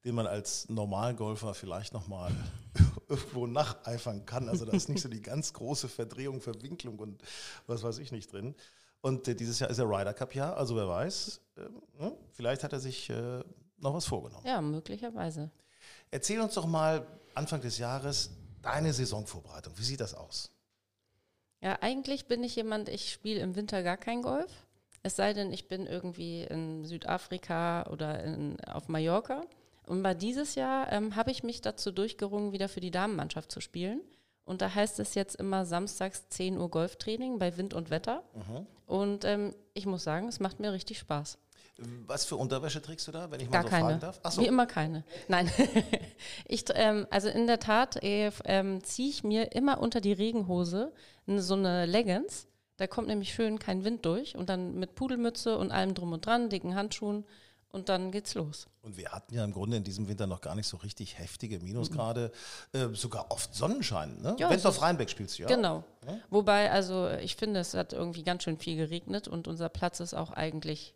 den 0.04 0.16
man 0.16 0.28
als 0.28 0.68
Normalgolfer 0.70 1.54
vielleicht 1.54 1.94
nochmal 1.94 2.32
irgendwo 3.08 3.48
nacheifern 3.48 4.26
kann. 4.26 4.50
Also 4.50 4.66
da 4.66 4.72
ist 4.72 4.90
nicht 4.90 5.02
so 5.02 5.10
die 5.10 5.22
ganz 5.22 5.54
große 5.54 5.90
Verdrehung, 5.90 6.42
Verwinklung 6.42 7.00
und 7.00 7.22
was 7.68 7.84
weiß 7.84 8.00
ich 8.00 8.12
nicht 8.12 8.32
drin. 8.32 8.56
Und 9.02 9.28
äh, 9.28 9.36
dieses 9.36 9.60
Jahr 9.60 9.70
ist 9.70 9.78
der 9.78 9.88
Ryder 9.88 10.14
Cup-Jahr, 10.14 10.58
also 10.58 10.76
wer 10.76 10.88
weiß, 10.88 11.42
äh, 11.58 12.02
ne? 12.02 12.16
vielleicht 12.32 12.64
hat 12.64 12.74
er 12.74 12.80
sich 12.80 13.10
äh, 13.10 13.44
noch 13.78 13.94
was 13.94 14.06
vorgenommen. 14.06 14.46
Ja, 14.46 14.62
möglicherweise. 14.62 15.50
Erzähl 16.12 16.40
uns 16.40 16.54
doch 16.54 16.68
mal 16.68 17.06
Anfang 17.34 17.62
des 17.62 17.78
Jahres 17.78 18.32
deine 18.62 18.94
Saisonvorbereitung. 18.94 19.74
Wie 19.78 19.84
sieht 19.84 20.00
das 20.00 20.14
aus? 20.14 20.52
Ja, 21.62 21.78
eigentlich 21.82 22.28
bin 22.28 22.44
ich 22.44 22.56
jemand, 22.56 22.90
ich 22.90 23.12
spiele 23.12 23.40
im 23.40 23.56
Winter 23.56 23.84
gar 23.84 23.98
kein 23.98 24.22
Golf. 24.22 24.52
Es 25.04 25.16
sei 25.16 25.34
denn, 25.34 25.52
ich 25.52 25.68
bin 25.68 25.88
irgendwie 25.88 26.44
in 26.44 26.86
Südafrika 26.86 27.88
oder 27.88 28.24
in, 28.24 28.60
auf 28.66 28.88
Mallorca. 28.88 29.44
Und 29.92 30.04
bei 30.04 30.14
dieses 30.14 30.56
Jahr 30.56 30.90
ähm, 30.94 31.18
habe 31.18 31.32
ich 31.32 31.44
mich 31.44 31.60
dazu 31.60 31.92
durchgerungen, 31.92 32.54
wieder 32.54 32.70
für 32.70 32.80
die 32.80 32.92
Damenmannschaft 32.92 33.52
zu 33.52 33.60
spielen. 33.60 34.00
Und 34.46 34.62
da 34.62 34.74
heißt 34.74 35.02
es 35.02 35.16
jetzt 35.16 35.36
immer 35.36 35.66
samstags 35.66 36.30
10 36.30 36.58
Uhr 36.58 36.70
Golftraining 36.70 37.40
bei 37.40 37.58
Wind 37.58 37.74
und 37.74 37.90
Wetter. 37.90 38.24
Und 38.86 39.26
ähm, 39.26 39.54
ich 39.74 39.86
muss 39.86 40.06
sagen, 40.06 40.30
es 40.30 40.40
macht 40.40 40.62
mir 40.62 40.72
richtig 40.72 40.98
Spaß. 40.98 41.38
Was 42.08 42.24
für 42.24 42.38
Unterwäsche 42.38 42.82
trägst 42.82 43.06
du 43.10 43.12
da, 43.12 43.32
wenn 43.32 43.42
ich 43.42 43.50
mal 43.50 43.52
Gar 43.52 43.64
so 43.64 43.68
keine. 43.68 43.86
fragen 43.86 44.00
darf? 44.00 44.20
Achso, 44.24 44.42
Wie 44.42 44.48
immer 44.48 44.66
keine. 44.66 45.04
Nein. 45.28 45.52
ich, 46.46 46.64
ähm, 46.74 47.06
also 47.10 47.28
in 47.28 47.46
der 47.46 47.60
Tat 47.60 48.02
äh, 48.02 48.32
ähm, 48.46 48.82
ziehe 48.86 49.10
ich 49.10 49.26
mir 49.26 49.52
immer 49.52 49.82
unter 49.82 50.00
die 50.00 50.14
Regenhose 50.14 50.94
so 51.28 51.54
eine 51.56 51.86
Leggings. 51.86 52.48
Da 52.78 52.88
kommt 52.88 53.10
nämlich 53.10 53.34
schön 53.34 53.60
kein 53.60 53.84
Wind 53.84 54.06
durch. 54.06 54.38
Und 54.38 54.48
dann 54.48 54.76
mit 54.80 54.96
Pudelmütze 54.96 55.58
und 55.58 55.74
allem 55.74 55.96
drum 55.96 56.14
und 56.14 56.26
dran, 56.26 56.48
dicken 56.48 56.76
Handschuhen. 56.76 57.26
Und 57.72 57.88
dann 57.88 58.12
geht's 58.12 58.34
los. 58.36 58.68
Und 58.82 58.98
wir 58.98 59.12
hatten 59.12 59.34
ja 59.34 59.44
im 59.46 59.54
Grunde 59.54 59.78
in 59.78 59.84
diesem 59.84 60.08
Winter 60.10 60.28
noch 60.28 60.42
gar 60.42 60.56
nicht 60.56 60.68
so 60.68 60.76
richtig 60.78 61.18
heftige 61.18 61.60
Minusgrade, 61.60 62.32
äh, 62.74 62.88
sogar 62.94 63.32
oft 63.32 63.56
Sonnenschein. 63.56 64.22
Ne? 64.22 64.36
Ja, 64.40 64.50
Wendorf 64.50 64.72
es 64.74 64.76
ist- 64.78 64.82
Rheinbeck 64.82 65.10
spielst 65.10 65.38
du 65.40 65.44
ja. 65.44 65.48
Genau. 65.48 65.84
Wobei, 66.30 66.70
also 66.72 67.10
ich 67.10 67.36
finde, 67.38 67.60
es 67.62 67.74
hat 67.74 67.94
irgendwie 67.94 68.24
ganz 68.24 68.44
schön 68.44 68.58
viel 68.58 68.76
geregnet 68.76 69.28
und 69.30 69.48
unser 69.48 69.70
Platz 69.70 70.00
ist 70.02 70.14
auch 70.14 70.32
eigentlich 70.32 70.94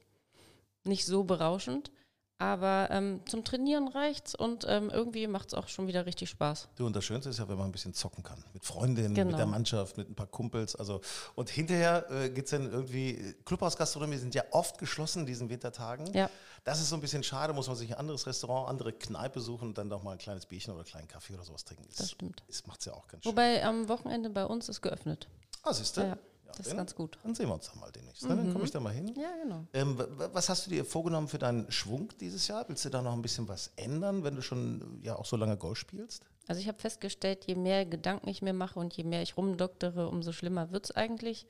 nicht 0.83 1.05
so 1.05 1.23
berauschend. 1.23 1.91
Aber 2.37 2.89
ähm, 2.91 3.21
zum 3.27 3.45
Trainieren 3.45 3.87
reicht's 3.87 4.35
und 4.35 4.65
ähm, 4.67 4.89
irgendwie 4.89 5.25
macht's 5.25 5.53
auch 5.53 5.69
schon 5.69 5.87
wieder 5.87 6.05
richtig 6.05 6.29
Spaß. 6.29 6.67
Du, 6.75 6.85
und 6.85 6.93
das 6.93 7.05
Schönste 7.05 7.29
ist 7.29 7.39
ja, 7.39 7.47
wenn 7.47 7.57
man 7.57 7.67
ein 7.67 7.71
bisschen 7.71 7.93
zocken 7.93 8.23
kann. 8.23 8.43
Mit 8.53 8.65
Freundinnen, 8.65 9.13
mit 9.13 9.15
Genau. 9.23 9.37
der 9.37 9.45
Mannschaft, 9.45 9.95
mit 9.97 10.09
ein 10.09 10.15
paar 10.15 10.27
Kumpels. 10.27 10.75
Also, 10.75 10.99
und 11.35 11.49
hinterher 11.49 12.05
äh, 12.11 12.29
geht 12.29 12.45
es 12.45 12.51
dann 12.51 12.69
irgendwie, 12.69 13.35
Clubhausgastronomie 13.45 14.17
sind 14.17 14.35
ja 14.35 14.43
oft 14.51 14.77
geschlossen 14.79 15.19
in 15.21 15.25
diesen 15.27 15.49
Wintertagen. 15.49 16.13
Ja. 16.13 16.29
Das 16.65 16.81
ist 16.81 16.89
so 16.89 16.95
ein 16.95 17.01
bisschen 17.01 17.23
schade, 17.23 17.53
muss 17.53 17.67
man 17.67 17.77
sich 17.77 17.91
ein 17.93 17.97
anderes 17.99 18.27
Restaurant, 18.27 18.67
andere 18.67 18.91
Kneipe 18.91 19.39
suchen 19.39 19.69
und 19.69 19.77
dann 19.77 19.89
doch 19.89 20.03
mal 20.03 20.11
ein 20.13 20.17
kleines 20.17 20.45
Bierchen 20.45 20.71
oder 20.73 20.81
einen 20.81 20.89
kleinen 20.89 21.07
Kaffee 21.07 21.35
oder 21.35 21.43
sowas 21.45 21.63
trinken. 21.63 21.85
Das 21.95 22.11
stimmt. 22.11 22.43
Das 22.47 22.67
macht 22.67 22.79
es 22.81 22.85
ja 22.87 22.93
auch 22.93 23.07
ganz 23.07 23.23
schön. 23.23 23.31
Wobei 23.31 23.63
am 23.63 23.87
Wochenende 23.87 24.29
bei 24.29 24.45
uns 24.45 24.67
ist 24.67 24.81
geöffnet. 24.81 25.29
ah, 25.63 25.71
siehst 25.73 25.95
du? 25.95 26.01
Ja, 26.01 26.17
das 26.47 26.59
ist 26.59 26.69
dann- 26.69 26.77
ganz 26.77 26.95
gut. 26.95 27.17
Dann 27.23 27.35
sehen 27.35 27.47
wir 27.47 27.53
uns 27.55 27.69
da 27.71 27.79
mal 27.79 27.91
demnächst. 27.91 28.23
ne? 28.23 28.35
Dann 28.35 28.51
komme 28.53 28.65
ich 28.65 28.71
da 28.71 28.79
mal 28.79 28.93
hin. 28.93 29.13
Ja, 29.15 29.29
genau. 29.41 29.65
Ähm, 29.73 29.97
was 30.33 30.49
hast 30.49 30.65
du 30.65 30.69
dir 30.69 30.85
vorgenommen 30.85 31.27
für 31.27 31.39
deinen 31.39 31.71
Schwung 31.71 32.09
dieses 32.19 32.47
Jahr? 32.47 32.65
Willst 32.67 32.85
du 32.85 32.89
da 32.89 33.01
noch 33.01 33.13
ein 33.13 33.21
bisschen 33.21 33.47
was 33.47 33.71
ändern, 33.75 34.23
wenn 34.23 34.35
du 34.35 34.41
schon 34.41 34.99
ja 35.03 35.15
auch 35.15 35.25
so 35.25 35.35
lange 35.37 35.57
Golf 35.57 35.77
spielst? 35.77 36.25
Also 36.47 36.61
ich 36.61 36.67
habe 36.67 36.77
festgestellt, 36.79 37.45
je 37.45 37.55
mehr 37.55 37.85
Gedanken 37.85 38.29
ich 38.29 38.41
mir 38.41 38.53
mache 38.53 38.79
und 38.79 38.93
je 38.95 39.03
mehr 39.03 39.21
ich 39.21 39.35
rumdoktere, 39.37 40.07
umso 40.07 40.31
schlimmer 40.31 40.71
wird 40.71 40.85
es 40.85 40.91
eigentlich. 40.91 41.47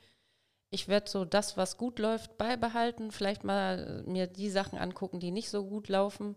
Ich 0.70 0.88
werde 0.88 1.10
so 1.10 1.26
das, 1.26 1.58
was 1.58 1.78
gut 1.78 2.00
läuft, 2.00 2.38
beibehalten, 2.38 3.12
vielleicht 3.12 3.44
mal 3.44 4.04
äh, 4.06 4.10
mir 4.10 4.28
die 4.28 4.50
Sachen 4.50 4.78
angucken, 4.80 5.20
die 5.20 5.32
nicht 5.32 5.50
so 5.50 5.66
gut 5.66 5.90
laufen. 5.90 6.36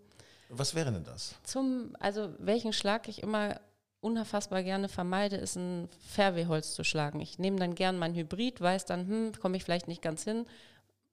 Was 0.50 0.74
wäre 0.74 0.92
denn 0.92 1.04
das? 1.04 1.34
Zum, 1.44 1.94
also 2.00 2.32
welchen 2.38 2.72
Schlag 2.72 3.08
ich 3.08 3.22
immer 3.22 3.60
unfassbar 4.00 4.62
gerne 4.62 4.88
vermeide, 4.88 5.36
ist 5.36 5.56
ein 5.56 5.88
Fairway-Holz 6.08 6.74
zu 6.74 6.84
schlagen. 6.84 7.20
Ich 7.20 7.38
nehme 7.38 7.58
dann 7.58 7.74
gern 7.74 7.98
mein 7.98 8.14
Hybrid, 8.14 8.60
weiß 8.60 8.84
dann, 8.84 9.08
hm, 9.08 9.32
komme 9.40 9.56
ich 9.56 9.64
vielleicht 9.64 9.88
nicht 9.88 10.02
ganz 10.02 10.24
hin. 10.24 10.46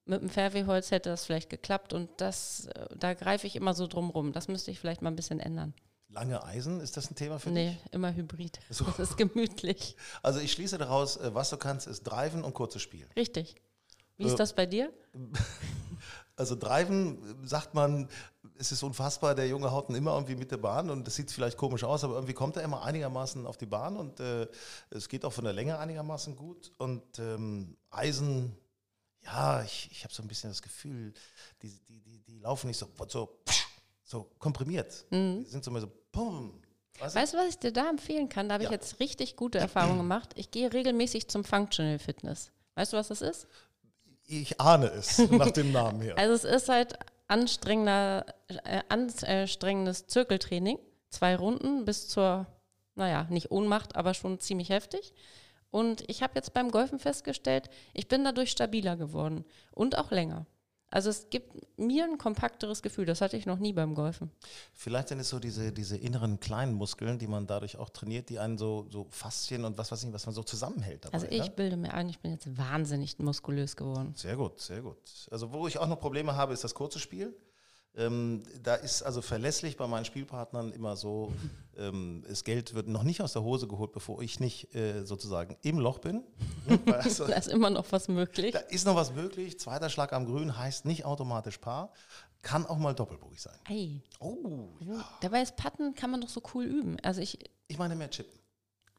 Mit 0.04 0.20
dem 0.22 0.28
Fairway-Holz 0.28 0.92
hätte 0.92 1.08
das 1.10 1.24
vielleicht 1.24 1.50
geklappt 1.50 1.92
und 1.92 2.08
das, 2.18 2.66
äh, 2.66 2.86
da 2.96 3.14
greife 3.14 3.46
ich 3.46 3.56
immer 3.56 3.74
so 3.74 3.86
drum 3.88 4.10
rum. 4.10 4.32
Das 4.32 4.46
müsste 4.46 4.70
ich 4.70 4.78
vielleicht 4.78 5.02
mal 5.02 5.10
ein 5.10 5.16
bisschen 5.16 5.40
ändern. 5.40 5.74
Lange 6.08 6.44
Eisen, 6.44 6.80
ist 6.80 6.96
das 6.96 7.10
ein 7.10 7.16
Thema 7.16 7.40
für 7.40 7.50
Nee, 7.50 7.70
dich? 7.70 7.92
immer 7.92 8.14
Hybrid. 8.14 8.60
So. 8.70 8.84
Das 8.84 8.98
ist 9.00 9.16
gemütlich. 9.16 9.96
Also 10.22 10.38
ich 10.38 10.52
schließe 10.52 10.78
daraus, 10.78 11.16
äh, 11.16 11.34
was 11.34 11.50
du 11.50 11.56
kannst, 11.56 11.88
ist 11.88 12.04
Driven 12.04 12.44
und 12.44 12.54
kurzes 12.54 12.82
Spiel. 12.82 13.08
Richtig. 13.16 13.56
Wie 14.16 14.24
Äh, 14.24 14.28
ist 14.28 14.36
das 14.38 14.54
bei 14.54 14.66
dir? 14.66 14.92
Also 16.38 16.54
Driven 16.54 17.38
sagt 17.46 17.72
man, 17.72 18.08
es 18.58 18.72
ist 18.72 18.82
unfassbar, 18.82 19.34
der 19.34 19.48
Junge 19.48 19.70
haut 19.70 19.88
ihn 19.88 19.94
immer 19.96 20.12
irgendwie 20.14 20.36
mit 20.36 20.50
der 20.50 20.56
Bahn 20.56 20.90
und 20.90 21.06
das 21.06 21.14
sieht 21.14 21.30
vielleicht 21.30 21.56
komisch 21.56 21.84
aus, 21.84 22.04
aber 22.04 22.14
irgendwie 22.14 22.34
kommt 22.34 22.56
er 22.56 22.62
immer 22.62 22.82
einigermaßen 22.82 23.46
auf 23.46 23.56
die 23.56 23.66
Bahn 23.66 23.96
und 23.96 24.20
äh, 24.20 24.46
es 24.90 25.08
geht 25.08 25.24
auch 25.24 25.32
von 25.32 25.44
der 25.44 25.52
Länge 25.52 25.78
einigermaßen 25.78 26.36
gut. 26.36 26.72
Und 26.78 27.02
ähm, 27.18 27.76
Eisen, 27.90 28.56
ja, 29.24 29.62
ich, 29.62 29.88
ich 29.90 30.04
habe 30.04 30.14
so 30.14 30.22
ein 30.22 30.28
bisschen 30.28 30.50
das 30.50 30.62
Gefühl, 30.62 31.12
die, 31.62 31.70
die, 31.88 32.00
die, 32.00 32.20
die 32.20 32.38
laufen 32.38 32.68
nicht 32.68 32.78
so, 32.78 32.88
so, 33.08 33.38
so 34.04 34.30
komprimiert. 34.38 35.04
Die 35.10 35.44
sind 35.48 35.64
so 35.64 35.70
mehr 35.70 35.80
so, 35.82 35.90
pum. 36.12 36.60
Weißt 36.98 37.34
du, 37.34 37.38
was 37.38 37.48
ich 37.48 37.58
dir 37.58 37.72
da 37.72 37.90
empfehlen 37.90 38.28
kann? 38.28 38.48
Da 38.48 38.54
habe 38.54 38.64
ich 38.64 38.70
Ja. 38.70 38.74
jetzt 38.74 39.00
richtig 39.00 39.36
gute 39.36 39.58
Erfahrungen 39.58 39.98
gemacht. 39.98 40.30
Ich 40.34 40.50
gehe 40.50 40.72
regelmäßig 40.72 41.28
zum 41.28 41.44
Functional 41.44 41.98
Fitness. 41.98 42.50
Weißt 42.74 42.92
du, 42.92 42.96
was 42.96 43.08
das 43.08 43.20
ist? 43.20 43.46
Ich 44.28 44.60
ahne 44.60 44.86
es 44.86 45.18
nach 45.30 45.50
dem 45.50 45.72
Namen 45.72 46.00
her. 46.00 46.14
Also 46.18 46.34
es 46.34 46.44
ist 46.62 46.68
halt 46.68 46.98
anstrengender, 47.28 48.26
äh, 48.64 48.82
anstrengendes 48.88 50.06
Zirkeltraining. 50.06 50.78
Zwei 51.10 51.36
Runden 51.36 51.84
bis 51.84 52.08
zur, 52.08 52.46
naja, 52.94 53.26
nicht 53.30 53.50
Ohnmacht, 53.50 53.96
aber 53.96 54.14
schon 54.14 54.40
ziemlich 54.40 54.70
heftig. 54.70 55.12
Und 55.70 56.08
ich 56.08 56.22
habe 56.22 56.34
jetzt 56.36 56.54
beim 56.54 56.70
Golfen 56.70 56.98
festgestellt, 56.98 57.68
ich 57.92 58.08
bin 58.08 58.24
dadurch 58.24 58.50
stabiler 58.50 58.96
geworden 58.96 59.44
und 59.72 59.98
auch 59.98 60.10
länger. 60.10 60.46
Also 60.90 61.10
es 61.10 61.30
gibt 61.30 61.52
mir 61.78 62.04
ein 62.04 62.16
kompakteres 62.16 62.80
Gefühl, 62.80 63.06
das 63.06 63.20
hatte 63.20 63.36
ich 63.36 63.44
noch 63.44 63.58
nie 63.58 63.72
beim 63.72 63.94
Golfen. 63.94 64.30
Vielleicht 64.72 65.08
sind 65.08 65.18
es 65.18 65.28
so 65.28 65.40
diese, 65.40 65.72
diese 65.72 65.96
inneren 65.96 66.38
kleinen 66.38 66.74
Muskeln, 66.74 67.18
die 67.18 67.26
man 67.26 67.46
dadurch 67.46 67.76
auch 67.76 67.90
trainiert, 67.90 68.28
die 68.28 68.38
einen 68.38 68.56
so, 68.56 68.86
so 68.90 69.06
Faszien 69.10 69.64
und 69.64 69.76
was 69.78 69.90
weiß 69.90 70.04
ich, 70.04 70.12
was 70.12 70.26
man 70.26 70.34
so 70.34 70.42
zusammenhält. 70.44 71.04
Dabei, 71.04 71.14
Also 71.14 71.26
ich 71.28 71.42
ne? 71.42 71.50
bilde 71.50 71.76
mir 71.76 71.92
ein, 71.92 72.08
ich 72.08 72.20
bin 72.20 72.30
jetzt 72.30 72.56
wahnsinnig 72.56 73.18
muskulös 73.18 73.76
geworden. 73.76 74.14
Sehr 74.16 74.36
gut, 74.36 74.60
sehr 74.60 74.80
gut. 74.80 74.96
Also 75.30 75.52
wo 75.52 75.66
ich 75.66 75.78
auch 75.78 75.88
noch 75.88 75.98
Probleme 75.98 76.36
habe, 76.36 76.52
ist 76.52 76.62
das 76.62 76.74
kurze 76.74 77.00
Spiel. 77.00 77.34
Ähm, 77.96 78.42
da 78.62 78.74
ist 78.74 79.02
also 79.02 79.22
verlässlich 79.22 79.76
bei 79.76 79.86
meinen 79.86 80.04
Spielpartnern 80.04 80.70
immer 80.72 80.96
so, 80.96 81.32
ähm, 81.78 82.24
das 82.28 82.44
Geld 82.44 82.74
wird 82.74 82.88
noch 82.88 83.02
nicht 83.04 83.22
aus 83.22 83.32
der 83.32 83.42
Hose 83.42 83.66
geholt, 83.66 83.92
bevor 83.92 84.20
ich 84.22 84.38
nicht 84.40 84.74
äh, 84.74 85.04
sozusagen 85.04 85.56
im 85.62 85.78
Loch 85.78 85.98
bin. 85.98 86.22
also, 86.92 87.26
Da 87.26 87.36
ist 87.36 87.48
immer 87.48 87.70
noch 87.70 87.86
was 87.92 88.08
möglich. 88.08 88.52
da 88.52 88.58
ist 88.60 88.84
noch 88.86 88.96
was 88.96 89.14
möglich. 89.14 89.58
Zweiter 89.58 89.88
Schlag 89.88 90.12
am 90.12 90.26
Grün 90.26 90.56
heißt 90.58 90.84
nicht 90.84 91.04
automatisch 91.04 91.58
Paar, 91.58 91.92
kann 92.42 92.66
auch 92.66 92.78
mal 92.78 92.94
doppelbogig 92.94 93.40
sein. 93.40 93.58
Ei. 93.68 94.02
Oh, 94.20 94.68
ja. 94.80 95.04
Dabei 95.20 95.42
ist 95.42 95.56
Patten 95.56 95.94
kann 95.94 96.10
man 96.10 96.20
doch 96.20 96.28
so 96.28 96.42
cool 96.54 96.64
üben. 96.64 96.96
Also 97.02 97.20
ich, 97.20 97.38
Ich 97.66 97.78
meine 97.78 97.96
mehr 97.96 98.10
Chippen. 98.10 98.38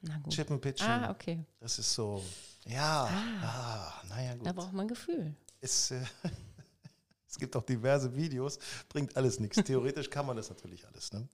na 0.01 0.17
gut. 0.17 0.33
Chippen, 0.33 0.59
Pitchen. 0.59 0.87
Ah, 0.87 1.11
okay. 1.11 1.45
Das 1.59 1.77
ist 1.79 1.93
so, 1.93 2.21
ja, 2.65 3.07
ah, 3.43 3.93
naja 4.09 4.33
gut. 4.35 4.45
Da 4.47 4.53
braucht 4.53 4.73
man 4.73 4.87
Gefühl. 4.87 5.35
es, 5.61 5.91
äh, 5.91 6.01
es 7.37 7.39
gibt 7.39 7.55
auch 7.55 7.63
diverse 7.63 8.15
Videos, 8.15 8.57
bringt 8.89 9.15
alles 9.15 9.39
nichts. 9.39 9.63
Theoretisch 9.63 10.09
kann 10.09 10.25
man 10.25 10.35
das 10.35 10.49
natürlich 10.49 10.87
alles. 10.87 11.13
Ne? 11.13 11.27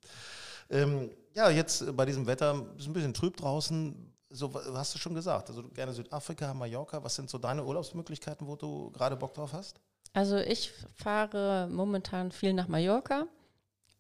Ähm, 0.70 1.10
ja, 1.34 1.50
jetzt 1.50 1.82
äh, 1.82 1.94
bei 1.94 2.06
diesem 2.06 2.28
Wetter 2.28 2.66
ist 2.78 2.88
ein 2.88 2.94
bisschen 2.94 3.14
trüb 3.14 3.38
draußen. 3.38 4.14
So 4.30 4.54
hast 4.54 4.94
du 4.96 5.00
schon 5.00 5.16
gesagt. 5.16 5.50
Also 5.50 5.64
gerne 5.70 5.94
Südafrika, 5.94 6.54
Mallorca. 6.54 7.02
Was 7.04 7.16
sind 7.16 7.30
so 7.30 7.38
deine 7.38 7.64
Urlaubsmöglichkeiten, 7.64 8.46
wo 8.46 8.58
du 8.58 8.92
gerade 8.92 9.16
Bock 9.16 9.34
drauf 9.34 9.54
hast? 9.54 9.80
Also 10.12 10.38
ich 10.38 10.72
fahre 10.96 11.70
momentan 11.72 12.34
viel 12.34 12.54
nach 12.54 12.68
Mallorca 12.68 13.28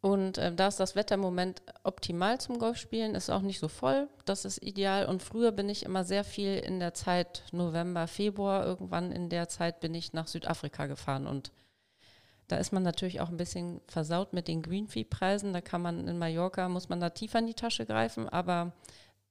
und 0.03 0.37
äh, 0.37 0.53
da 0.53 0.67
ist 0.67 0.81
das 0.81 0.97
Wetter 0.97 1.15
im 1.15 1.21
Moment 1.21 1.61
optimal 1.83 2.37
zum 2.41 2.59
Golfspielen, 2.59 3.15
ist 3.15 3.29
auch 3.29 3.41
nicht 3.41 3.59
so 3.59 3.69
voll, 3.69 4.09
das 4.25 4.43
ist 4.43 4.61
ideal. 4.61 5.05
Und 5.05 5.23
früher 5.23 5.53
bin 5.53 5.69
ich 5.69 5.83
immer 5.83 6.03
sehr 6.03 6.25
viel 6.25 6.57
in 6.57 6.81
der 6.81 6.93
Zeit 6.93 7.43
November, 7.53 8.07
Februar, 8.07 8.65
irgendwann 8.65 9.13
in 9.13 9.29
der 9.29 9.47
Zeit 9.47 9.79
bin 9.79 9.95
ich 9.95 10.11
nach 10.11 10.27
Südafrika 10.27 10.87
gefahren 10.87 11.25
und 11.25 11.53
da 12.47 12.57
ist 12.57 12.73
man 12.73 12.83
natürlich 12.83 13.21
auch 13.21 13.29
ein 13.29 13.37
bisschen 13.37 13.81
versaut 13.87 14.33
mit 14.33 14.47
den 14.47 14.61
Greenfee-Preisen. 14.61 15.53
Da 15.53 15.61
kann 15.61 15.81
man 15.81 16.07
in 16.07 16.17
Mallorca, 16.17 16.67
muss 16.69 16.89
man 16.89 16.99
da 16.99 17.09
tiefer 17.09 17.39
in 17.39 17.47
die 17.47 17.53
Tasche 17.53 17.85
greifen, 17.85 18.27
aber 18.29 18.73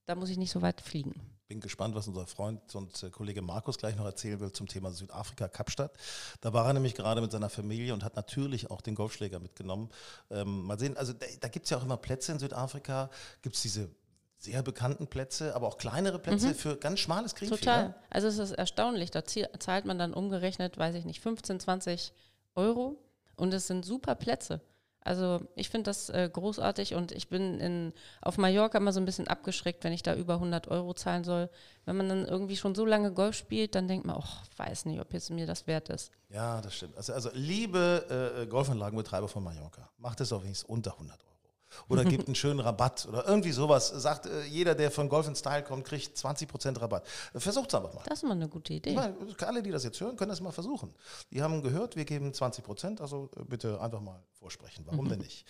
da 0.06 0.14
muss 0.14 0.30
ich 0.30 0.38
nicht 0.38 0.50
so 0.50 0.62
weit 0.62 0.80
fliegen. 0.80 1.14
Bin 1.48 1.60
gespannt, 1.60 1.94
was 1.94 2.08
unser 2.08 2.26
Freund 2.26 2.74
und 2.74 3.02
äh, 3.02 3.10
Kollege 3.10 3.42
Markus 3.42 3.76
gleich 3.76 3.96
noch 3.96 4.06
erzählen 4.06 4.40
will 4.40 4.52
zum 4.52 4.66
Thema 4.66 4.90
Südafrika, 4.90 5.48
Kapstadt. 5.48 5.92
Da 6.40 6.52
war 6.52 6.66
er 6.66 6.72
nämlich 6.72 6.94
gerade 6.94 7.20
mit 7.20 7.30
seiner 7.30 7.50
Familie 7.50 7.92
und 7.92 8.02
hat 8.02 8.16
natürlich 8.16 8.70
auch 8.70 8.80
den 8.80 8.94
Golfschläger 8.94 9.38
mitgenommen. 9.38 9.90
Ähm, 10.30 10.64
mal 10.64 10.78
sehen, 10.78 10.96
also 10.96 11.12
da, 11.12 11.26
da 11.40 11.48
gibt 11.48 11.64
es 11.64 11.70
ja 11.70 11.76
auch 11.76 11.84
immer 11.84 11.98
Plätze 11.98 12.32
in 12.32 12.38
Südafrika, 12.38 13.10
gibt 13.42 13.56
es 13.56 13.62
diese 13.62 13.90
sehr 14.38 14.62
bekannten 14.62 15.06
Plätze, 15.06 15.54
aber 15.54 15.68
auch 15.68 15.78
kleinere 15.78 16.18
Plätze 16.18 16.54
für 16.54 16.76
ganz 16.76 16.98
schmales 16.98 17.34
Greenfee. 17.34 17.58
Total. 17.58 17.88
Ne? 17.88 17.94
Also 18.10 18.26
es 18.26 18.38
ist 18.38 18.52
erstaunlich. 18.52 19.12
Da 19.12 19.24
zahlt 19.24 19.84
man 19.84 19.98
dann 19.98 20.14
umgerechnet, 20.14 20.78
weiß 20.78 20.96
ich 20.96 21.04
nicht, 21.04 21.20
15, 21.20 21.60
20 21.60 22.12
Euro 22.54 22.96
und 23.36 23.52
es 23.54 23.66
sind 23.66 23.84
super 23.84 24.14
Plätze. 24.14 24.60
Also 25.04 25.40
ich 25.56 25.68
finde 25.68 25.90
das 25.90 26.10
äh, 26.10 26.30
großartig 26.32 26.94
und 26.94 27.10
ich 27.10 27.28
bin 27.28 27.58
in, 27.58 27.92
auf 28.20 28.38
Mallorca 28.38 28.78
immer 28.78 28.92
so 28.92 29.00
ein 29.00 29.04
bisschen 29.04 29.26
abgeschreckt, 29.26 29.82
wenn 29.82 29.92
ich 29.92 30.04
da 30.04 30.14
über 30.14 30.34
100 30.34 30.68
Euro 30.68 30.94
zahlen 30.94 31.24
soll. 31.24 31.50
Wenn 31.84 31.96
man 31.96 32.08
dann 32.08 32.24
irgendwie 32.24 32.56
schon 32.56 32.76
so 32.76 32.86
lange 32.86 33.12
Golf 33.12 33.34
spielt, 33.34 33.74
dann 33.74 33.88
denkt 33.88 34.06
man, 34.06 34.16
ach, 34.16 34.44
weiß 34.56 34.84
nicht, 34.84 35.00
ob 35.00 35.12
jetzt 35.12 35.30
mir 35.30 35.46
das 35.46 35.66
wert 35.66 35.88
ist. 35.88 36.12
Ja, 36.28 36.60
das 36.60 36.76
stimmt. 36.76 36.96
Also, 36.96 37.12
also 37.14 37.30
liebe 37.32 38.42
äh, 38.42 38.46
Golfanlagenbetreiber 38.46 39.26
von 39.26 39.42
Mallorca, 39.42 39.90
macht 39.98 40.20
es 40.20 40.32
auch 40.32 40.44
wenigstens 40.44 40.68
unter 40.68 40.92
100 40.92 41.20
Euro. 41.24 41.31
Oder 41.88 42.04
gebt 42.06 42.26
einen 42.26 42.34
schönen 42.34 42.60
Rabatt 42.60 43.06
oder 43.06 43.26
irgendwie 43.26 43.52
sowas. 43.52 43.88
Sagt, 43.88 44.26
äh, 44.26 44.44
jeder, 44.44 44.74
der 44.74 44.90
von 44.90 45.08
Golf 45.08 45.28
in 45.28 45.36
Style 45.36 45.62
kommt, 45.62 45.84
kriegt 45.84 46.16
20% 46.16 46.80
Rabatt. 46.80 47.06
Versucht 47.34 47.68
es 47.68 47.74
einfach 47.74 47.94
mal. 47.94 48.02
Das 48.06 48.18
ist 48.18 48.24
mal 48.24 48.32
eine 48.32 48.48
gute 48.48 48.72
Idee. 48.74 48.94
Meine, 48.94 49.16
alle, 49.40 49.62
die 49.62 49.70
das 49.70 49.84
jetzt 49.84 50.00
hören, 50.00 50.16
können 50.16 50.30
das 50.30 50.40
mal 50.40 50.52
versuchen. 50.52 50.94
Die 51.30 51.42
haben 51.42 51.62
gehört, 51.62 51.96
wir 51.96 52.04
geben 52.04 52.32
20 52.32 52.64
Prozent, 52.64 53.00
also 53.00 53.30
äh, 53.36 53.44
bitte 53.44 53.80
einfach 53.80 54.00
mal 54.00 54.22
vorsprechen. 54.32 54.84
Warum 54.86 55.08
denn 55.08 55.20
nicht? 55.20 55.46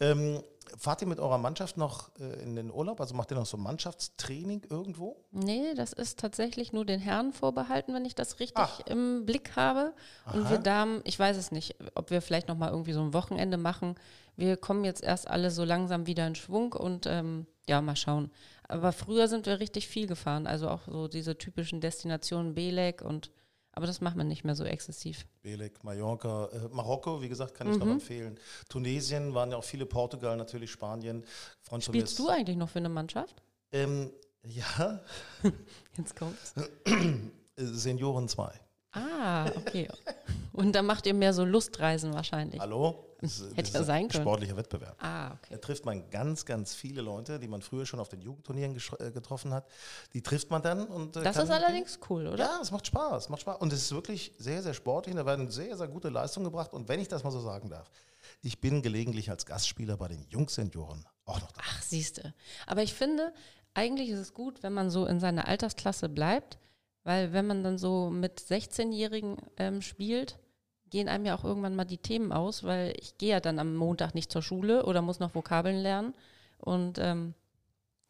Ähm, 0.00 0.42
fahrt 0.78 1.02
ihr 1.02 1.08
mit 1.08 1.20
eurer 1.20 1.38
Mannschaft 1.38 1.76
noch 1.76 2.10
äh, 2.18 2.42
in 2.42 2.56
den 2.56 2.70
Urlaub? 2.70 3.00
Also 3.00 3.14
macht 3.14 3.30
ihr 3.30 3.36
noch 3.36 3.46
so 3.46 3.56
Mannschaftstraining 3.56 4.62
irgendwo? 4.68 5.24
Nee, 5.30 5.74
das 5.74 5.92
ist 5.92 6.18
tatsächlich 6.18 6.72
nur 6.72 6.84
den 6.84 7.00
Herren 7.00 7.32
vorbehalten, 7.32 7.94
wenn 7.94 8.04
ich 8.04 8.14
das 8.14 8.40
richtig 8.40 8.64
Ach. 8.64 8.80
im 8.86 9.24
Blick 9.26 9.56
habe. 9.56 9.92
Und 10.32 10.42
Aha. 10.42 10.50
wir 10.50 10.58
Damen, 10.58 11.00
ich 11.04 11.18
weiß 11.18 11.36
es 11.36 11.52
nicht, 11.52 11.76
ob 11.94 12.10
wir 12.10 12.22
vielleicht 12.22 12.48
noch 12.48 12.56
mal 12.56 12.70
irgendwie 12.70 12.92
so 12.92 13.00
ein 13.00 13.14
Wochenende 13.14 13.56
machen. 13.56 13.94
Wir 14.36 14.56
kommen 14.56 14.84
jetzt 14.84 15.02
erst 15.02 15.28
alle 15.28 15.50
so 15.50 15.64
langsam 15.64 16.06
wieder 16.06 16.26
in 16.26 16.34
Schwung 16.34 16.72
und 16.72 17.06
ähm, 17.06 17.46
ja, 17.68 17.80
mal 17.80 17.96
schauen. 17.96 18.30
Aber 18.68 18.92
früher 18.92 19.28
sind 19.28 19.46
wir 19.46 19.60
richtig 19.60 19.88
viel 19.88 20.06
gefahren, 20.06 20.46
also 20.46 20.68
auch 20.68 20.82
so 20.86 21.08
diese 21.08 21.36
typischen 21.36 21.80
Destinationen 21.80 22.54
Belek 22.54 23.02
und 23.02 23.30
aber 23.74 23.86
das 23.86 24.02
macht 24.02 24.16
man 24.16 24.28
nicht 24.28 24.44
mehr 24.44 24.54
so 24.54 24.64
exzessiv. 24.64 25.26
Belek, 25.40 25.82
Mallorca, 25.82 26.50
äh, 26.52 26.68
Marokko, 26.70 27.22
wie 27.22 27.28
gesagt, 27.30 27.54
kann 27.54 27.72
ich 27.72 27.78
noch 27.78 27.86
empfehlen. 27.86 28.38
Tunesien 28.68 29.32
waren 29.32 29.50
ja 29.50 29.56
auch 29.56 29.64
viele, 29.64 29.86
Portugal 29.86 30.36
natürlich, 30.36 30.70
Spanien. 30.70 31.24
Mir 31.70 31.80
Spielst 31.80 32.18
du 32.18 32.28
eigentlich 32.28 32.58
noch 32.58 32.68
für 32.68 32.80
eine 32.80 32.90
Mannschaft? 32.90 33.42
Ähm, 33.72 34.12
ja, 34.44 35.00
Jetzt 35.96 36.16
kommt's. 36.16 36.54
Senioren 37.56 38.28
2. 38.28 38.52
Ah, 38.92 39.46
okay. 39.56 39.88
Und 40.52 40.72
dann 40.72 40.86
macht 40.86 41.06
ihr 41.06 41.14
mehr 41.14 41.32
so 41.32 41.44
Lustreisen 41.44 42.12
wahrscheinlich. 42.12 42.60
Hallo? 42.60 43.08
Das, 43.22 43.40
Hätte 43.54 43.70
das 43.70 43.72
ja 43.72 43.84
sein 43.84 44.04
ein 44.04 44.08
können. 44.08 44.24
sportlicher 44.24 44.56
Wettbewerb. 44.56 44.96
Ah, 45.00 45.28
okay. 45.28 45.50
Da 45.52 45.58
trifft 45.58 45.86
man 45.86 46.10
ganz, 46.10 46.44
ganz 46.44 46.74
viele 46.74 47.02
Leute, 47.02 47.38
die 47.38 47.46
man 47.46 47.62
früher 47.62 47.86
schon 47.86 48.00
auf 48.00 48.08
den 48.08 48.20
Jugendturnieren 48.20 48.76
äh, 48.98 49.10
getroffen 49.12 49.54
hat. 49.54 49.68
Die 50.12 50.22
trifft 50.22 50.50
man 50.50 50.60
dann 50.60 50.86
und 50.88 51.16
äh, 51.16 51.22
Das 51.22 51.36
ist 51.36 51.50
allerdings 51.50 52.00
cool, 52.10 52.26
oder? 52.26 52.38
Ja, 52.44 52.58
es 52.60 52.72
macht 52.72 52.88
Spaß, 52.88 53.24
es 53.24 53.28
macht 53.28 53.42
Spaß. 53.42 53.60
Und 53.60 53.72
es 53.72 53.82
ist 53.82 53.92
wirklich 53.92 54.32
sehr, 54.38 54.60
sehr 54.62 54.74
sportlich. 54.74 55.14
Da 55.14 55.24
werden 55.24 55.48
sehr, 55.50 55.76
sehr 55.76 55.86
gute 55.86 56.08
Leistungen 56.08 56.44
gebracht. 56.44 56.72
Und 56.72 56.88
wenn 56.88 56.98
ich 56.98 57.06
das 57.06 57.22
mal 57.22 57.30
so 57.30 57.40
sagen 57.40 57.70
darf, 57.70 57.88
ich 58.42 58.60
bin 58.60 58.82
gelegentlich 58.82 59.30
als 59.30 59.46
Gastspieler 59.46 59.96
bei 59.96 60.08
den 60.08 60.26
Jungsenioren 60.28 61.06
auch 61.24 61.40
noch 61.40 61.52
da. 61.52 61.60
Ach, 61.64 61.80
siehste. 61.82 62.34
Aber 62.66 62.82
ich 62.82 62.92
finde, 62.92 63.32
eigentlich 63.74 64.10
ist 64.10 64.18
es 64.18 64.34
gut, 64.34 64.64
wenn 64.64 64.72
man 64.72 64.90
so 64.90 65.06
in 65.06 65.20
seiner 65.20 65.46
Altersklasse 65.46 66.08
bleibt, 66.08 66.58
weil 67.04 67.32
wenn 67.32 67.46
man 67.46 67.64
dann 67.64 67.78
so 67.78 68.10
mit 68.10 68.40
16-Jährigen 68.40 69.36
ähm, 69.56 69.82
spielt, 69.82 70.38
gehen 70.90 71.08
einem 71.08 71.24
ja 71.24 71.36
auch 71.36 71.44
irgendwann 71.44 71.74
mal 71.74 71.84
die 71.84 71.98
Themen 71.98 72.32
aus, 72.32 72.64
weil 72.64 72.94
ich 72.98 73.16
gehe 73.18 73.30
ja 73.30 73.40
dann 73.40 73.58
am 73.58 73.74
Montag 73.74 74.14
nicht 74.14 74.30
zur 74.30 74.42
Schule 74.42 74.84
oder 74.84 75.02
muss 75.02 75.20
noch 75.20 75.34
Vokabeln 75.34 75.78
lernen. 75.78 76.14
Und 76.58 76.98
ähm, 76.98 77.34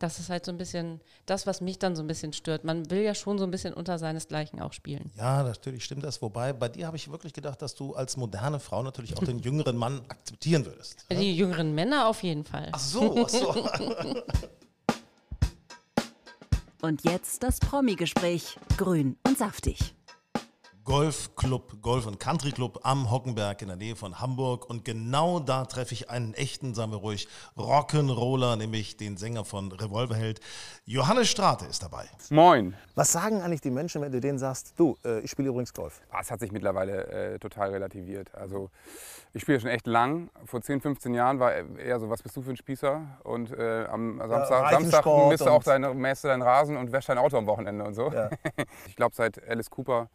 das 0.03 0.19
ist 0.19 0.31
halt 0.31 0.45
so 0.45 0.51
ein 0.51 0.59
bisschen 0.59 1.01
das, 1.27 1.47
was 1.47 1.61
mich 1.61 1.79
dann 1.79 1.95
so 1.95 2.03
ein 2.03 2.09
bisschen 2.09 2.33
stört. 2.33 2.65
Man 2.65 2.91
will 2.91 3.03
ja 3.03 3.15
schon 3.15 3.39
so 3.39 3.45
ein 3.45 3.51
bisschen 3.51 3.73
unter 3.73 3.99
seinesgleichen 3.99 4.61
auch 4.61 4.73
spielen. 4.73 5.11
Ja, 5.17 5.45
natürlich 5.45 5.85
stimmt 5.85 6.03
das. 6.03 6.21
Wobei, 6.21 6.53
bei 6.53 6.69
dir 6.69 6.87
habe 6.87 6.97
ich 6.97 7.11
wirklich 7.11 7.33
gedacht, 7.33 7.63
dass 7.63 7.75
du 7.77 7.95
als 7.95 8.17
moderne 8.17 8.59
Frau 8.59 8.83
natürlich 8.83 9.17
auch 9.17 9.25
den 9.25 9.39
jüngeren 9.43 9.77
Mann 9.77 10.03
akzeptieren 10.09 10.67
würdest. 10.67 11.07
Die 11.11 11.37
jüngeren 11.37 11.75
Männer 11.75 12.09
auf 12.09 12.23
jeden 12.25 12.45
Fall. 12.45 12.69
Ach 12.73 12.81
so, 12.81 13.25
ach 13.25 13.29
so. 13.29 13.55
Und 16.85 17.05
jetzt 17.05 17.45
das 17.45 17.61
Promi-Gespräch. 17.61 18.59
Grün 18.77 19.17
und 19.25 19.39
saftig. 19.39 19.95
Golfclub, 20.85 21.81
Golf- 21.81 22.07
und 22.07 22.19
Country 22.19 22.51
Club 22.51 22.81
am 22.83 23.11
Hockenberg 23.11 23.63
in 23.63 23.69
der 23.69 23.77
Nähe 23.77 23.95
von 23.97 24.21
Hamburg. 24.21 24.69
Und 24.69 24.85
genau 24.85 25.39
da 25.39 25.65
treffe 25.65 25.95
ich 25.95 26.11
einen 26.11 26.35
echten, 26.35 26.75
sagen 26.75 26.91
wir 26.93 26.99
ruhig, 26.99 27.29
Rock'n'Roller, 27.57 28.57
nämlich 28.57 28.97
den 28.97 29.17
Sänger 29.17 29.45
von 29.45 29.71
Revolverheld. 29.71 30.41
Johannes 30.85 31.29
Strate 31.29 31.67
ist 31.67 31.83
dabei. 31.83 32.07
Moin. 32.31 32.75
Was 32.95 33.13
sagen 33.13 33.43
eigentlich 33.43 33.61
die 33.61 33.71
Menschen, 33.71 34.03
wenn 34.03 34.13
du 34.13 34.21
denen 34.21 34.39
sagst, 34.39 34.75
du, 34.77 34.97
äh, 35.05 35.21
ich 35.21 35.31
spiele 35.31 35.49
übrigens 35.49 35.73
Golf? 35.73 36.01
Ah, 36.11 36.19
Es 36.21 36.31
hat 36.31 36.41
sich 36.41 36.51
mittlerweile 36.53 37.07
äh, 37.35 37.39
total 37.39 37.71
relativiert. 37.71 38.35
Also 38.35 38.71
ich 39.33 39.43
spiele 39.43 39.61
schon 39.61 39.71
echt 39.71 39.87
lang. 39.87 40.31
Vor 40.45 40.61
10, 40.63 40.81
15 40.81 41.15
Jahren 41.15 41.39
war 41.39 41.53
eher 41.53 42.01
so, 42.01 42.11
was 42.11 42.23
bist 42.23 42.37
du 42.37 42.43
für 42.43 42.51
ein 42.51 42.57
Spießer? 42.57 43.01
Und 43.23 43.51
äh, 43.53 43.85
am 43.87 44.19
Samstag, 44.19 44.49
Samstag 44.49 44.73
Reifensport 44.73 45.29
misst 45.31 45.47
du 45.47 45.51
auch 45.51 45.63
deine, 45.63 45.95
mähst 45.95 46.25
du 46.25 46.29
dein 46.29 46.43
Rasen 46.43 46.77
und 46.77 46.91
wäschst 46.93 47.09
dein 47.09 47.19
Auto 47.19 47.39
am 47.39 47.47
Wochenende 47.47 47.85
und 47.85 47.95
so. 47.95 48.11
Ja. 48.11 48.31
Ich 48.87 48.97
glaube, 48.97 49.15
seit 49.15 49.47
Alice 49.49 49.71
Cooper 49.71 50.09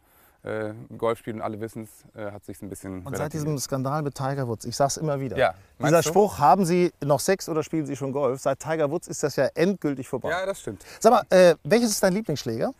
äh, 0.44 0.72
Golf 0.96 1.18
spielt 1.18 1.36
und 1.36 1.42
alle 1.42 1.60
wissen 1.60 1.84
es, 1.84 2.20
äh, 2.20 2.30
hat 2.30 2.44
sich 2.44 2.62
ein 2.62 2.68
bisschen. 2.68 3.02
Und 3.04 3.16
seit 3.16 3.32
diesem 3.32 3.58
Skandal 3.58 4.02
mit 4.02 4.14
Tiger 4.14 4.46
Woods, 4.48 4.64
ich 4.64 4.76
sag's 4.76 4.96
immer 4.96 5.20
wieder, 5.20 5.36
Ja, 5.36 5.54
dieser 5.80 6.02
du? 6.02 6.08
Spruch, 6.08 6.38
haben 6.38 6.64
Sie 6.64 6.92
noch 7.04 7.20
Sex 7.20 7.48
oder 7.48 7.62
spielen 7.62 7.86
Sie 7.86 7.96
schon 7.96 8.12
Golf? 8.12 8.40
Seit 8.40 8.60
Tiger 8.60 8.90
Woods 8.90 9.08
ist 9.08 9.22
das 9.22 9.36
ja 9.36 9.46
endgültig 9.54 10.08
vorbei. 10.08 10.30
Ja, 10.30 10.46
das 10.46 10.60
stimmt. 10.60 10.84
Sag 11.00 11.12
mal, 11.12 11.22
äh, 11.30 11.54
welches 11.64 11.90
ist 11.90 12.02
dein 12.02 12.12
Lieblingsschläger? 12.12 12.72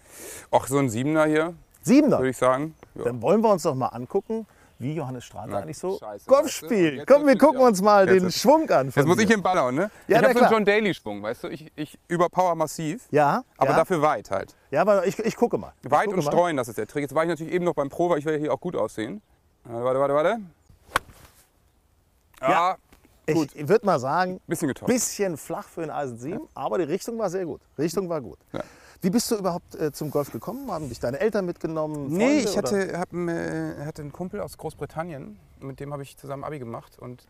Auch 0.51 0.67
so 0.67 0.79
ein 0.79 0.89
Siebener 0.89 1.25
hier, 1.27 1.55
Siebener. 1.83 2.19
würde 2.19 2.31
ich 2.31 2.37
sagen. 2.37 2.75
Ja. 2.95 3.05
Dann 3.05 3.21
wollen 3.23 3.41
wir 3.43 3.51
uns 3.51 3.63
doch 3.63 3.75
mal 3.75 3.89
angucken, 3.89 4.47
wie 4.81 4.95
Johannes 4.95 5.25
Strahler 5.25 5.53
Na, 5.53 5.59
eigentlich 5.61 5.79
so 5.79 5.99
scheiße, 5.99 6.27
Golf 6.27 6.45
weißt 6.47 6.63
du? 6.63 6.67
spielt. 6.67 6.95
Jetzt 6.99 7.07
Komm, 7.09 7.27
wir 7.27 7.37
gucken 7.37 7.61
uns 7.61 7.83
mal 7.83 8.05
Jetzt 8.07 8.15
den 8.17 8.23
wird's- 8.25 8.41
Schwung 8.41 8.71
an. 8.71 8.93
Jetzt 8.95 9.07
muss 9.07 9.19
ich 9.19 9.27
den 9.29 9.43
Ball 9.43 9.59
hauen, 9.59 9.75
ne? 9.75 9.91
Ja, 10.07 10.19
ich 10.21 10.25
habe 10.25 10.39
so 10.39 10.45
einen. 10.45 10.53
John 10.53 10.65
Daly-Schwung, 10.65 11.23
weißt 11.23 11.45
du? 11.45 11.49
Ich, 11.49 11.71
ich 11.75 11.99
überpower 12.09 12.55
massiv, 12.55 13.07
Ja, 13.11 13.43
aber 13.57 13.71
ja. 13.71 13.77
dafür 13.77 14.01
weit 14.03 14.31
halt. 14.31 14.55
Ja, 14.71 14.83
aber 14.83 15.07
ich, 15.07 15.19
ich 15.19 15.37
gucke 15.37 15.59
mal. 15.59 15.73
Ich 15.83 15.91
Weit 15.91 16.05
gucke 16.07 16.19
und 16.19 16.25
mal. 16.25 16.31
streuen, 16.33 16.57
das 16.57 16.69
ist 16.69 16.79
der 16.79 16.87
Trick. 16.87 17.03
Jetzt 17.03 17.15
war 17.15 17.25
ich 17.25 17.29
natürlich 17.29 17.53
eben 17.53 17.65
noch 17.65 17.75
beim 17.75 17.89
Pro, 17.89 18.09
weil 18.11 18.19
ich 18.19 18.25
will 18.25 18.35
ja 18.35 18.39
hier 18.39 18.53
auch 18.55 18.61
gut 18.61 18.77
aussehen. 18.77 19.21
Äh, 19.67 19.73
Warte, 19.73 19.99
warte, 20.01 20.15
warte. 20.15 20.39
Ja, 22.41 22.77
Ja. 23.29 23.35
gut. 23.35 23.49
Ich 23.55 23.69
würde 23.69 23.85
mal 23.85 23.99
sagen, 23.99 24.41
bisschen 24.47 24.69
getoppt. 24.69 24.87
bisschen 24.91 25.37
flach 25.37 25.67
für 25.69 25.81
den 25.83 25.91
Eisen 25.91 26.19
7, 26.19 26.41
aber 26.55 26.79
die 26.79 26.85
Richtung 26.85 27.19
war 27.19 27.29
sehr 27.31 27.45
gut. 27.45 27.61
Richtung 27.77 28.09
war 28.09 28.21
gut. 28.21 28.39
Ja. 28.53 28.61
Wie 29.01 29.11
bist 29.11 29.31
du 29.31 29.37
überhaupt 29.37 29.75
äh, 29.77 29.93
zum 29.93 30.11
Golf 30.11 30.33
gekommen? 30.33 30.71
Haben 30.71 30.89
dich 30.89 30.99
deine 30.99 31.21
Eltern 31.21 31.47
mitgenommen? 31.47 32.09
Nee, 32.09 32.43
Freunde, 32.43 32.51
ich 32.51 32.59
oder? 32.59 32.59
hatte, 32.59 32.99
hab, 32.99 33.13
äh, 33.13 33.85
hatte 33.85 34.03
einen 34.03 34.13
Kumpel 34.13 34.41
aus 34.41 34.59
Großbritannien, 34.59 35.39
mit 35.61 35.79
dem 35.79 35.93
habe 35.93 36.03
ich 36.03 36.17
zusammen 36.17 36.43
Abi 36.43 36.59
gemacht. 36.59 36.99
Und 36.99 37.25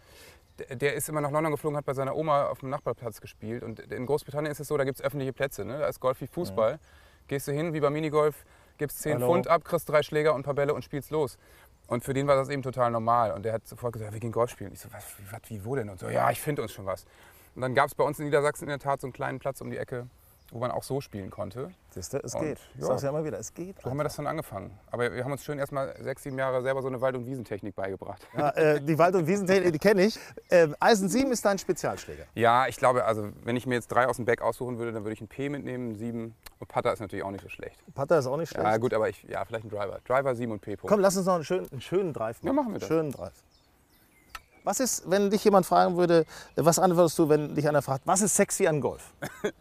der, 0.58 0.76
der 0.76 0.94
ist 0.94 1.08
immer 1.08 1.20
nach 1.20 1.30
London 1.30 1.52
geflogen, 1.52 1.76
hat 1.76 1.84
bei 1.84 1.94
seiner 1.94 2.16
Oma 2.16 2.46
auf 2.46 2.60
dem 2.60 2.70
Nachbarplatz 2.70 3.20
gespielt. 3.20 3.62
Und 3.62 3.80
in 3.80 4.06
Großbritannien 4.06 4.50
ist 4.50 4.60
es 4.60 4.68
so, 4.68 4.76
da 4.78 4.84
gibt 4.84 4.98
es 4.98 5.04
öffentliche 5.04 5.32
Plätze. 5.34 5.64
Ne? 5.64 5.78
Da 5.78 5.86
ist 5.88 6.00
Golf 6.00 6.20
wie 6.22 6.26
Fußball. 6.26 6.78
Gehst 7.26 7.46
du 7.46 7.52
hin, 7.52 7.74
wie 7.74 7.80
beim 7.80 7.92
Minigolf, 7.92 8.46
gibst 8.78 9.00
10 9.02 9.14
Hallo. 9.14 9.26
Pfund 9.26 9.48
ab, 9.48 9.62
kriegst 9.64 9.88
drei 9.88 10.02
Schläger 10.02 10.34
und 10.34 10.40
ein 10.40 10.44
paar 10.44 10.54
Bälle 10.54 10.72
und 10.72 10.82
spielst 10.82 11.10
los. 11.10 11.36
Und 11.86 12.02
für 12.02 12.14
den 12.14 12.26
war 12.26 12.36
das 12.36 12.48
eben 12.48 12.62
total 12.62 12.90
normal. 12.90 13.32
Und 13.32 13.44
der 13.44 13.52
hat 13.52 13.66
sofort 13.66 13.92
gesagt, 13.92 14.12
wir 14.12 14.20
gehen 14.20 14.32
Golf 14.32 14.50
spielen. 14.50 14.72
Ich 14.72 14.80
so, 14.80 14.88
was, 14.90 15.04
wie, 15.18 15.32
was, 15.32 15.40
wie, 15.48 15.64
wo 15.64 15.74
denn? 15.74 15.90
Und 15.90 16.00
so, 16.00 16.08
ja, 16.08 16.30
ich 16.30 16.40
finde 16.40 16.62
uns 16.62 16.72
schon 16.72 16.86
was. 16.86 17.04
Und 17.54 17.62
dann 17.62 17.74
gab 17.74 17.88
es 17.88 17.94
bei 17.94 18.04
uns 18.04 18.18
in 18.18 18.26
Niedersachsen 18.26 18.64
in 18.64 18.70
der 18.70 18.78
Tat 18.78 19.00
so 19.00 19.06
einen 19.06 19.12
kleinen 19.12 19.38
Platz 19.38 19.60
um 19.60 19.70
die 19.70 19.76
Ecke, 19.76 20.06
wo 20.50 20.58
man 20.58 20.70
auch 20.70 20.82
so 20.82 21.00
spielen 21.00 21.30
konnte. 21.30 21.70
Siehst 21.90 22.14
du, 22.14 22.18
es 22.18 22.34
Und, 22.34 22.40
geht. 22.42 22.58
Ich 22.74 22.80
ja. 22.80 22.86
sag's 22.86 23.02
ja 23.02 23.10
immer 23.10 23.24
wieder, 23.24 23.38
es 23.38 23.52
geht. 23.52 23.80
So 23.82 23.90
haben 23.90 23.96
wir 23.98 24.04
das 24.04 24.16
dann 24.16 24.26
angefangen. 24.26 24.78
Aber 24.90 25.12
wir 25.12 25.22
haben 25.22 25.32
uns 25.32 25.44
schön 25.44 25.58
erstmal 25.58 25.94
sechs, 26.02 26.22
sieben 26.22 26.38
Jahre 26.38 26.62
selber 26.62 26.80
so 26.80 26.88
eine 26.88 27.00
Wald- 27.00 27.16
und 27.16 27.26
Wiesentechnik 27.26 27.74
beigebracht. 27.74 28.26
Ja, 28.36 28.50
äh, 28.50 28.80
die 28.80 28.98
Wald- 28.98 29.14
und 29.14 29.26
Wiesentechnik, 29.26 29.72
die 29.72 29.78
kenne 29.78 30.04
ich. 30.04 30.18
Ähm, 30.50 30.74
Eisen 30.80 31.08
7 31.08 31.30
ist 31.32 31.44
dein 31.44 31.58
Spezialschläger. 31.58 32.24
Ja, 32.34 32.66
ich 32.66 32.76
glaube, 32.76 33.04
also 33.04 33.28
wenn 33.44 33.56
ich 33.56 33.66
mir 33.66 33.74
jetzt 33.74 33.88
drei 33.88 34.06
aus 34.06 34.16
dem 34.16 34.24
Back 34.24 34.40
aussuchen 34.40 34.78
würde, 34.78 34.92
dann 34.92 35.04
würde 35.04 35.12
ich 35.12 35.20
einen 35.20 35.28
P 35.28 35.48
mitnehmen, 35.48 35.94
7 35.94 36.34
und 36.58 36.68
Putter 36.68 36.92
ist 36.92 37.00
natürlich 37.00 37.24
auch 37.24 37.30
nicht 37.30 37.42
so 37.42 37.48
schlecht. 37.48 37.82
Putter 37.94 38.18
ist 38.18 38.26
auch 38.26 38.36
nicht 38.36 38.50
schlecht. 38.50 38.64
Ja 38.64 38.76
gut, 38.78 38.94
aber 38.94 39.08
ich, 39.08 39.22
ja, 39.24 39.44
vielleicht 39.44 39.64
ein 39.64 39.70
Driver. 39.70 40.00
Driver 40.06 40.34
7 40.34 40.50
und 40.50 40.60
P. 40.60 40.76
Punkt. 40.76 40.90
Komm, 40.90 41.00
lass 41.00 41.16
uns 41.16 41.26
noch 41.26 41.34
einen 41.34 41.44
schönen, 41.44 41.70
einen 41.70 41.80
schönen 41.80 42.12
Drive 42.12 42.42
machen. 42.42 42.46
Ja, 42.56 42.62
machen 42.62 42.72
wir 42.72 42.78
das. 42.80 42.88
Schönen 42.88 43.12
Drive. 43.12 43.32
Was 44.64 44.80
ist, 44.80 45.10
wenn 45.10 45.30
dich 45.30 45.44
jemand 45.44 45.64
fragen 45.66 45.96
würde, 45.96 46.26
was 46.56 46.78
antwortest 46.78 47.18
du, 47.18 47.28
wenn 47.28 47.54
dich 47.54 47.66
einer 47.66 47.80
fragt, 47.80 48.06
was 48.06 48.20
ist 48.20 48.36
sexy 48.36 48.66
an 48.66 48.80
Golf? 48.80 49.14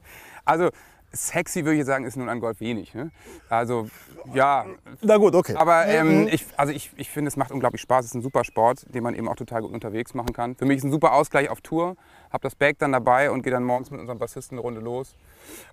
Also 0.48 0.70
sexy 1.14 1.64
würde 1.64 1.74
ich 1.74 1.78
jetzt 1.80 1.88
sagen, 1.88 2.04
ist 2.06 2.18
nun 2.18 2.28
an 2.30 2.40
Golf 2.42 2.60
wenig. 2.60 2.94
Ne? 2.94 3.12
Also 3.50 3.88
ja, 4.34 4.66
Na 5.02 5.18
gut, 5.18 5.34
okay. 5.36 5.56
aber 5.56 5.86
Mhm. 5.86 5.92
ähm, 5.92 6.28
ich, 6.30 6.46
also 6.58 6.74
ich, 6.74 6.92
ich 6.98 7.10
finde, 7.10 7.30
es 7.30 7.38
macht 7.38 7.52
unglaublich 7.52 7.82
Spaß. 7.82 8.04
Es 8.06 8.12
ist 8.12 8.16
ein 8.16 8.22
super 8.22 8.44
Sport, 8.44 8.86
den 8.94 9.04
man 9.04 9.16
eben 9.16 9.28
auch 9.30 9.36
total 9.38 9.62
gut 9.62 9.72
unterwegs 9.72 10.14
machen 10.14 10.34
kann. 10.34 10.56
Für 10.56 10.66
mich 10.66 10.78
ist 10.78 10.84
ein 10.84 10.92
super 10.92 11.14
Ausgleich 11.14 11.50
auf 11.50 11.62
Tour. 11.62 11.96
Hab 12.32 12.42
das 12.42 12.56
Bag 12.56 12.76
dann 12.80 12.92
dabei 12.92 13.32
und 13.32 13.42
gehe 13.44 13.52
dann 13.54 13.64
morgens 13.64 13.90
mit 13.90 14.02
unserem 14.02 14.20
Bassisten 14.20 14.58
eine 14.58 14.62
Runde 14.64 14.82
los. 14.82 15.16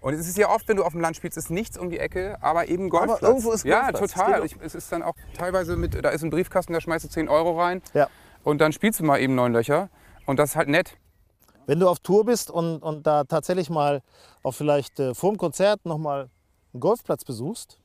Und 0.00 0.14
es 0.14 0.20
ist 0.28 0.38
ja 0.38 0.48
oft, 0.50 0.68
wenn 0.68 0.76
du 0.76 0.84
auf 0.84 0.92
dem 0.92 1.00
Land 1.00 1.16
spielst, 1.16 1.36
ist 1.36 1.50
nichts 1.50 1.76
um 1.76 1.90
die 1.90 1.98
Ecke, 1.98 2.38
aber 2.40 2.68
eben 2.68 2.88
Golfplatz. 2.88 3.22
irgendwo 3.22 3.50
ist 3.50 3.64
Ja, 3.64 3.90
Golfplatz. 3.90 4.02
Es 4.04 4.12
total. 4.14 4.44
Ich, 4.46 4.56
es 4.62 4.74
ist 4.76 4.92
dann 4.92 5.02
auch 5.02 5.14
teilweise 5.36 5.76
mit, 5.76 6.02
da 6.04 6.10
ist 6.10 6.22
ein 6.22 6.30
Briefkasten, 6.30 6.72
da 6.72 6.80
schmeißt 6.80 7.04
du 7.04 7.08
10 7.08 7.28
Euro 7.28 7.60
rein 7.60 7.82
Ja. 7.92 8.06
und 8.44 8.60
dann 8.60 8.72
spielst 8.72 9.00
du 9.00 9.04
mal 9.04 9.18
eben 9.20 9.34
neun 9.34 9.52
Löcher. 9.52 9.88
Und 10.26 10.38
das 10.38 10.50
ist 10.50 10.56
halt 10.56 10.68
nett. 10.68 10.96
Wenn 11.66 11.80
du 11.80 11.88
auf 11.88 11.98
Tour 12.00 12.24
bist 12.24 12.50
und, 12.50 12.78
und 12.78 13.06
da 13.06 13.24
tatsächlich 13.24 13.70
mal 13.70 14.02
auch 14.42 14.52
vielleicht 14.52 15.00
äh, 15.00 15.14
vor 15.14 15.32
dem 15.32 15.38
Konzert 15.38 15.84
nochmal 15.86 16.30
einen 16.72 16.80
Golfplatz 16.80 17.24
besuchst, 17.24 17.78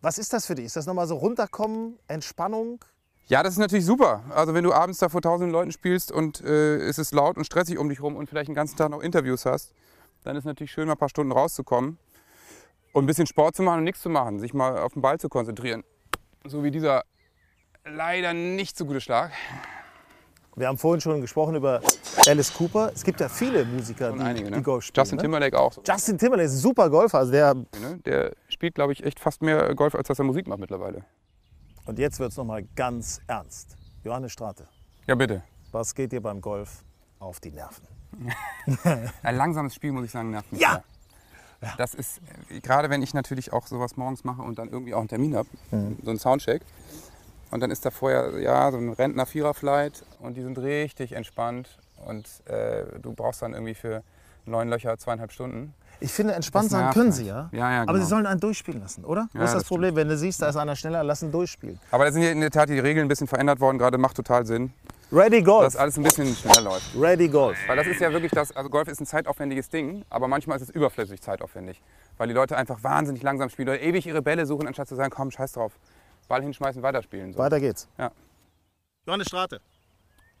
was 0.00 0.18
ist 0.18 0.32
das 0.32 0.46
für 0.46 0.54
dich? 0.54 0.66
Ist 0.66 0.76
das 0.76 0.86
nochmal 0.86 1.06
so 1.06 1.16
runterkommen, 1.16 1.98
Entspannung? 2.08 2.84
Ja, 3.26 3.42
das 3.42 3.54
ist 3.54 3.58
natürlich 3.58 3.86
super. 3.86 4.22
Also 4.30 4.52
wenn 4.52 4.64
du 4.64 4.72
abends 4.72 4.98
da 4.98 5.08
vor 5.08 5.22
tausenden 5.22 5.50
Leuten 5.50 5.72
spielst 5.72 6.12
und 6.12 6.42
äh, 6.42 6.76
es 6.76 6.98
ist 6.98 7.12
laut 7.14 7.38
und 7.38 7.44
stressig 7.44 7.78
um 7.78 7.88
dich 7.88 8.02
rum 8.02 8.16
und 8.16 8.28
vielleicht 8.28 8.48
den 8.48 8.54
ganzen 8.54 8.76
Tag 8.76 8.90
noch 8.90 9.00
Interviews 9.00 9.46
hast, 9.46 9.72
dann 10.22 10.36
ist 10.36 10.44
natürlich 10.44 10.72
schön, 10.72 10.86
mal 10.86 10.92
ein 10.92 10.98
paar 10.98 11.08
Stunden 11.08 11.32
rauszukommen 11.32 11.98
und 12.92 13.04
ein 13.04 13.06
bisschen 13.06 13.26
Sport 13.26 13.56
zu 13.56 13.62
machen 13.62 13.78
und 13.78 13.84
nichts 13.84 14.02
zu 14.02 14.10
machen, 14.10 14.40
sich 14.40 14.52
mal 14.52 14.78
auf 14.78 14.92
den 14.92 15.02
Ball 15.02 15.18
zu 15.18 15.28
konzentrieren. 15.28 15.84
So 16.44 16.62
wie 16.62 16.70
dieser 16.70 17.04
leider 17.84 18.34
nicht 18.34 18.76
so 18.76 18.84
gute 18.86 19.00
Schlag. 19.00 19.32
Wir 20.56 20.68
haben 20.68 20.78
vorhin 20.78 21.00
schon 21.00 21.20
gesprochen 21.20 21.56
über 21.56 21.80
Alice 22.26 22.52
Cooper. 22.54 22.92
Es 22.94 23.02
gibt 23.02 23.20
ja 23.20 23.28
viele 23.28 23.64
Musiker, 23.64 24.12
die, 24.12 24.20
einige, 24.20 24.50
ne? 24.50 24.58
die 24.58 24.62
Golf 24.62 24.84
spielen. 24.84 25.02
Justin 25.02 25.16
ne? 25.16 25.22
Timberlake 25.22 25.58
auch. 25.58 25.76
Justin 25.86 26.16
Timberlake 26.18 26.46
ist 26.46 26.54
ein 26.54 26.58
super 26.58 26.88
Golfer. 26.90 27.18
Also 27.18 27.32
der, 27.32 27.54
ne? 27.54 27.98
Der 28.04 28.32
spielt, 28.48 28.74
glaube 28.76 28.92
ich, 28.92 29.02
echt 29.04 29.18
fast 29.18 29.42
mehr 29.42 29.74
Golf, 29.74 29.94
als 29.94 30.06
dass 30.08 30.18
er 30.18 30.24
Musik 30.24 30.46
macht 30.46 30.60
mittlerweile. 30.60 31.04
und 31.86 31.98
jetzt 31.98 32.18
wird 32.20 32.30
es 32.30 32.36
nochmal 32.36 32.64
ganz 32.76 33.20
ernst. 33.26 33.76
Johannes 34.04 34.32
Strate, 34.32 34.68
Ja, 35.06 35.14
bitte. 35.16 35.42
was 35.72 35.94
geht 35.94 36.12
dir 36.12 36.20
beim 36.22 36.40
Golf 36.40 36.84
auf 37.18 37.40
die 37.40 37.50
Nerven? 37.50 37.84
Ein 39.22 39.36
langsames 39.36 39.74
Spiel, 39.74 39.90
muss 39.92 40.04
ich 40.04 40.10
sagen, 40.12 40.30
nervt 40.30 40.52
mich. 40.52 40.60
Ja. 40.60 40.82
Das 41.78 41.94
ist, 41.94 42.20
äh, 42.50 42.60
gerade 42.60 42.90
wenn 42.90 43.02
ich 43.02 43.14
natürlich 43.14 43.52
auch 43.52 43.66
sowas 43.66 43.96
morgens 43.96 44.22
mache 44.22 44.42
und 44.42 44.58
dann 44.58 44.68
irgendwie 44.68 44.94
auch 44.94 45.00
einen 45.00 45.08
Termin 45.08 45.34
habe, 45.34 45.48
so 45.70 46.10
einen 46.10 46.18
Soundcheck. 46.18 46.62
Und 47.54 47.60
dann 47.60 47.70
ist 47.70 47.86
da 47.86 47.92
vorher 47.92 48.36
ja, 48.40 48.68
so 48.72 48.78
ein 48.78 48.88
Rentner-Vierer-Flight 48.92 50.02
und 50.18 50.36
die 50.36 50.42
sind 50.42 50.58
richtig 50.58 51.12
entspannt. 51.12 51.78
Und 52.04 52.26
äh, 52.46 52.98
du 53.00 53.12
brauchst 53.12 53.42
dann 53.42 53.52
irgendwie 53.52 53.74
für 53.74 54.02
neun 54.44 54.68
Löcher 54.68 54.98
zweieinhalb 54.98 55.30
Stunden. 55.30 55.72
Ich 56.00 56.10
finde, 56.10 56.32
entspannt 56.34 56.64
Das 56.64 56.72
sein 56.72 56.90
können 56.92 57.12
halt. 57.12 57.14
sie 57.14 57.26
ja. 57.26 57.48
Ja, 57.52 57.70
ja, 57.70 57.82
Aber 57.82 57.92
genau. 57.92 58.04
sie 58.04 58.10
sollen 58.10 58.26
einen 58.26 58.40
durchspielen 58.40 58.80
lassen, 58.80 59.04
oder? 59.04 59.28
Ja, 59.32 59.40
Was 59.42 59.50
ist 59.50 59.54
das 59.54 59.62
das 59.62 59.68
Problem? 59.68 59.94
Wenn 59.94 60.08
du 60.08 60.18
siehst, 60.18 60.42
da 60.42 60.48
ist 60.48 60.56
einer 60.56 60.74
schneller, 60.74 61.04
lass 61.04 61.22
ihn 61.22 61.30
durchspielen. 61.30 61.78
Aber 61.92 62.04
da 62.06 62.10
sind 62.10 62.24
in 62.24 62.40
der 62.40 62.50
Tat 62.50 62.70
die 62.70 62.78
Regeln 62.80 63.06
ein 63.06 63.08
bisschen 63.08 63.28
verändert 63.28 63.60
worden. 63.60 63.78
Gerade 63.78 63.98
macht 63.98 64.16
total 64.16 64.44
Sinn, 64.44 64.72
Ready 65.12 65.40
Golf. 65.40 65.62
dass 65.62 65.76
alles 65.76 65.96
ein 65.96 66.02
bisschen 66.02 66.34
schneller 66.34 66.60
läuft. 66.62 66.90
Ready 67.00 67.28
Golf. 67.28 67.56
Weil 67.68 67.76
das 67.76 67.86
ist 67.86 68.00
ja 68.00 68.10
wirklich 68.10 68.32
das, 68.32 68.50
also 68.56 68.68
Golf 68.68 68.88
ist 68.88 69.00
ein 69.00 69.06
zeitaufwendiges 69.06 69.68
Ding, 69.68 70.04
aber 70.10 70.26
manchmal 70.26 70.56
ist 70.56 70.62
es 70.64 70.70
überflüssig 70.70 71.22
zeitaufwendig. 71.22 71.80
Weil 72.18 72.26
die 72.26 72.34
Leute 72.34 72.56
einfach 72.56 72.82
wahnsinnig 72.82 73.22
langsam 73.22 73.48
spielen 73.48 73.68
oder 73.68 73.80
ewig 73.80 74.08
ihre 74.08 74.22
Bälle 74.22 74.44
suchen, 74.44 74.66
anstatt 74.66 74.88
zu 74.88 74.96
sagen, 74.96 75.12
komm, 75.14 75.30
scheiß 75.30 75.52
drauf. 75.52 75.78
Ball 76.24 76.42
hinschmeißen, 76.42 76.82
weiterspielen. 76.82 77.32
So. 77.32 77.38
Weiter 77.38 77.60
geht's. 77.60 77.88
Ja. 77.98 78.10
Johannes 79.06 79.28
Strate, 79.28 79.60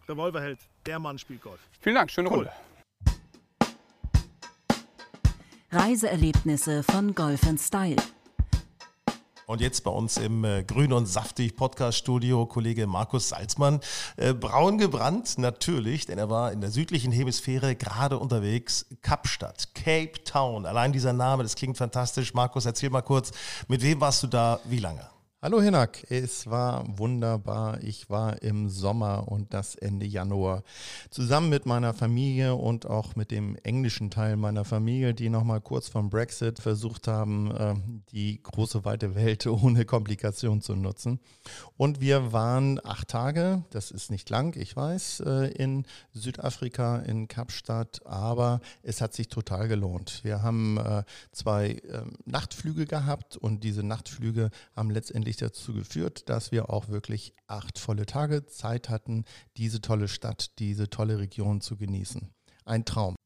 Revolverheld, 0.08 0.58
der 0.86 0.98
Mann 0.98 1.18
spielt 1.18 1.42
Golf. 1.42 1.60
Vielen 1.80 1.96
Dank, 1.96 2.10
schöne 2.10 2.28
Runde. 2.28 2.50
Reiseerlebnisse 5.70 6.82
von 6.82 7.14
Golf 7.14 7.40
Style. 7.58 7.96
Und 9.46 9.60
jetzt 9.60 9.84
bei 9.84 9.90
uns 9.90 10.16
im 10.16 10.42
äh, 10.44 10.62
Grün 10.62 10.92
und 10.92 11.04
Saftig 11.06 11.54
Podcast 11.54 11.98
Studio 11.98 12.46
Kollege 12.46 12.86
Markus 12.86 13.28
Salzmann. 13.28 13.80
Äh, 14.16 14.32
braun 14.32 14.78
gebrannt, 14.78 15.36
natürlich, 15.36 16.06
denn 16.06 16.16
er 16.16 16.30
war 16.30 16.52
in 16.52 16.62
der 16.62 16.70
südlichen 16.70 17.12
Hemisphäre 17.12 17.76
gerade 17.76 18.18
unterwegs. 18.18 18.86
Kapstadt, 19.02 19.74
Cape 19.74 20.24
Town. 20.24 20.64
Allein 20.64 20.92
dieser 20.92 21.12
Name, 21.12 21.42
das 21.42 21.56
klingt 21.56 21.76
fantastisch. 21.76 22.32
Markus, 22.32 22.64
erzähl 22.64 22.88
mal 22.88 23.02
kurz, 23.02 23.32
mit 23.68 23.82
wem 23.82 24.00
warst 24.00 24.22
du 24.22 24.28
da, 24.28 24.60
wie 24.64 24.78
lange? 24.78 25.13
Hallo 25.44 25.60
Hinak, 25.60 26.06
es 26.08 26.46
war 26.46 26.86
wunderbar. 26.98 27.82
Ich 27.82 28.08
war 28.08 28.40
im 28.40 28.70
Sommer 28.70 29.28
und 29.28 29.52
das 29.52 29.74
Ende 29.74 30.06
Januar 30.06 30.62
zusammen 31.10 31.50
mit 31.50 31.66
meiner 31.66 31.92
Familie 31.92 32.54
und 32.54 32.86
auch 32.86 33.14
mit 33.14 33.30
dem 33.30 33.54
englischen 33.62 34.10
Teil 34.10 34.38
meiner 34.38 34.64
Familie, 34.64 35.12
die 35.12 35.28
nochmal 35.28 35.60
kurz 35.60 35.90
vom 35.90 36.08
Brexit 36.08 36.60
versucht 36.60 37.08
haben, 37.08 37.50
äh, 37.50 37.74
die 38.10 38.42
große 38.42 38.86
weite 38.86 39.14
Welt 39.16 39.46
ohne 39.46 39.84
Komplikation 39.84 40.62
zu 40.62 40.76
nutzen. 40.76 41.20
Und 41.76 42.00
wir 42.00 42.32
waren 42.32 42.80
acht 42.82 43.08
Tage, 43.08 43.64
das 43.68 43.90
ist 43.90 44.10
nicht 44.10 44.30
lang, 44.30 44.56
ich 44.58 44.74
weiß, 44.74 45.24
äh, 45.26 45.52
in 45.52 45.84
Südafrika, 46.14 47.00
in 47.00 47.28
Kapstadt, 47.28 48.00
aber 48.06 48.62
es 48.82 49.02
hat 49.02 49.12
sich 49.12 49.28
total 49.28 49.68
gelohnt. 49.68 50.20
Wir 50.24 50.42
haben 50.42 50.78
äh, 50.78 51.02
zwei 51.32 51.82
ähm, 51.92 52.14
Nachtflüge 52.24 52.86
gehabt 52.86 53.36
und 53.36 53.62
diese 53.62 53.82
Nachtflüge 53.82 54.50
haben 54.74 54.90
letztendlich 54.90 55.33
dazu 55.36 55.74
geführt, 55.74 56.28
dass 56.28 56.52
wir 56.52 56.70
auch 56.70 56.88
wirklich 56.88 57.34
acht 57.46 57.78
volle 57.78 58.06
Tage 58.06 58.46
Zeit 58.46 58.88
hatten, 58.88 59.24
diese 59.56 59.80
tolle 59.80 60.08
Stadt, 60.08 60.58
diese 60.58 60.90
tolle 60.90 61.18
Region 61.18 61.60
zu 61.60 61.76
genießen. 61.76 62.32
Ein 62.64 62.84
Traum. 62.84 63.16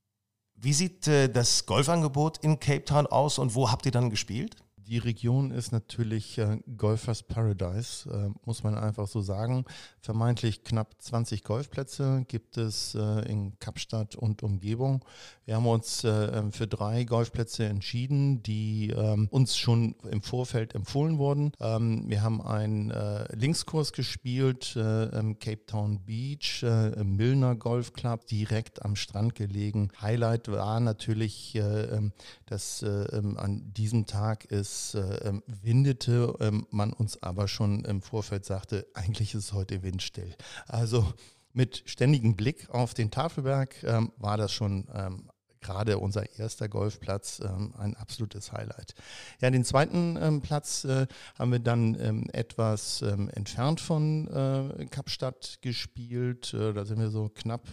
Wie 0.54 0.72
sieht 0.72 1.06
äh, 1.06 1.28
das 1.28 1.66
Golfangebot 1.66 2.38
in 2.38 2.58
Cape 2.58 2.84
Town 2.84 3.06
aus 3.06 3.38
und 3.38 3.54
wo 3.54 3.70
habt 3.70 3.86
ihr 3.86 3.92
dann 3.92 4.10
gespielt? 4.10 4.56
Die 4.88 4.96
Region 4.96 5.50
ist 5.50 5.70
natürlich 5.70 6.38
äh, 6.38 6.60
Golfers 6.78 7.22
Paradise, 7.22 8.08
äh, 8.08 8.30
muss 8.46 8.62
man 8.62 8.74
einfach 8.74 9.06
so 9.06 9.20
sagen. 9.20 9.66
Vermeintlich 10.00 10.64
knapp 10.64 10.94
20 10.98 11.44
Golfplätze 11.44 12.24
gibt 12.26 12.56
es 12.56 12.94
äh, 12.94 13.30
in 13.30 13.58
Kapstadt 13.58 14.16
und 14.16 14.42
Umgebung. 14.42 15.04
Wir 15.44 15.56
haben 15.56 15.66
uns 15.66 16.04
äh, 16.04 16.08
ähm, 16.08 16.52
für 16.52 16.66
drei 16.66 17.04
Golfplätze 17.04 17.66
entschieden, 17.66 18.42
die 18.42 18.88
ähm, 18.96 19.28
uns 19.30 19.58
schon 19.58 19.94
im 20.10 20.22
Vorfeld 20.22 20.74
empfohlen 20.74 21.18
wurden. 21.18 21.52
Ähm, 21.60 22.04
wir 22.08 22.22
haben 22.22 22.40
einen 22.40 22.90
äh, 22.90 23.30
Linkskurs 23.36 23.92
gespielt, 23.92 24.74
äh, 24.74 25.18
im 25.18 25.38
Cape 25.38 25.66
Town 25.66 26.00
Beach, 26.06 26.62
im 26.62 27.16
Milner 27.16 27.56
Golf 27.56 27.92
Club, 27.92 28.26
direkt 28.26 28.82
am 28.82 28.96
Strand 28.96 29.34
gelegen. 29.34 29.90
Highlight 30.00 30.48
war 30.48 30.80
natürlich, 30.80 31.54
ähm, 31.56 32.12
dass 32.46 32.82
an 32.82 33.72
diesem 33.74 34.06
Tag 34.06 34.46
ist 34.46 34.77
es 34.78 34.94
äh, 34.94 35.32
windete, 35.46 36.34
ähm, 36.40 36.66
man 36.70 36.92
uns 36.92 37.22
aber 37.22 37.48
schon 37.48 37.84
im 37.84 38.02
Vorfeld 38.02 38.44
sagte, 38.44 38.86
eigentlich 38.94 39.34
ist 39.34 39.52
heute 39.52 39.82
windstill. 39.82 40.34
Also 40.66 41.12
mit 41.52 41.82
ständigem 41.86 42.36
Blick 42.36 42.70
auf 42.70 42.94
den 42.94 43.10
Tafelberg 43.10 43.82
ähm, 43.82 44.12
war 44.16 44.36
das 44.36 44.52
schon 44.52 44.86
ähm, 44.94 45.30
gerade 45.60 45.98
unser 45.98 46.38
erster 46.38 46.68
Golfplatz 46.68 47.40
ähm, 47.44 47.74
ein 47.78 47.94
absolutes 47.96 48.52
Highlight. 48.52 48.94
Ja, 49.40 49.50
den 49.50 49.64
zweiten 49.64 50.18
ähm, 50.20 50.40
Platz 50.40 50.84
äh, 50.84 51.06
haben 51.38 51.52
wir 51.52 51.58
dann 51.58 51.96
ähm, 52.00 52.26
etwas 52.32 53.02
ähm, 53.02 53.28
entfernt 53.34 53.80
von 53.80 54.28
äh, 54.28 54.86
Kapstadt 54.86 55.58
gespielt. 55.60 56.54
Äh, 56.54 56.72
da 56.72 56.84
sind 56.84 56.98
wir 56.98 57.10
so 57.10 57.28
knapp 57.28 57.66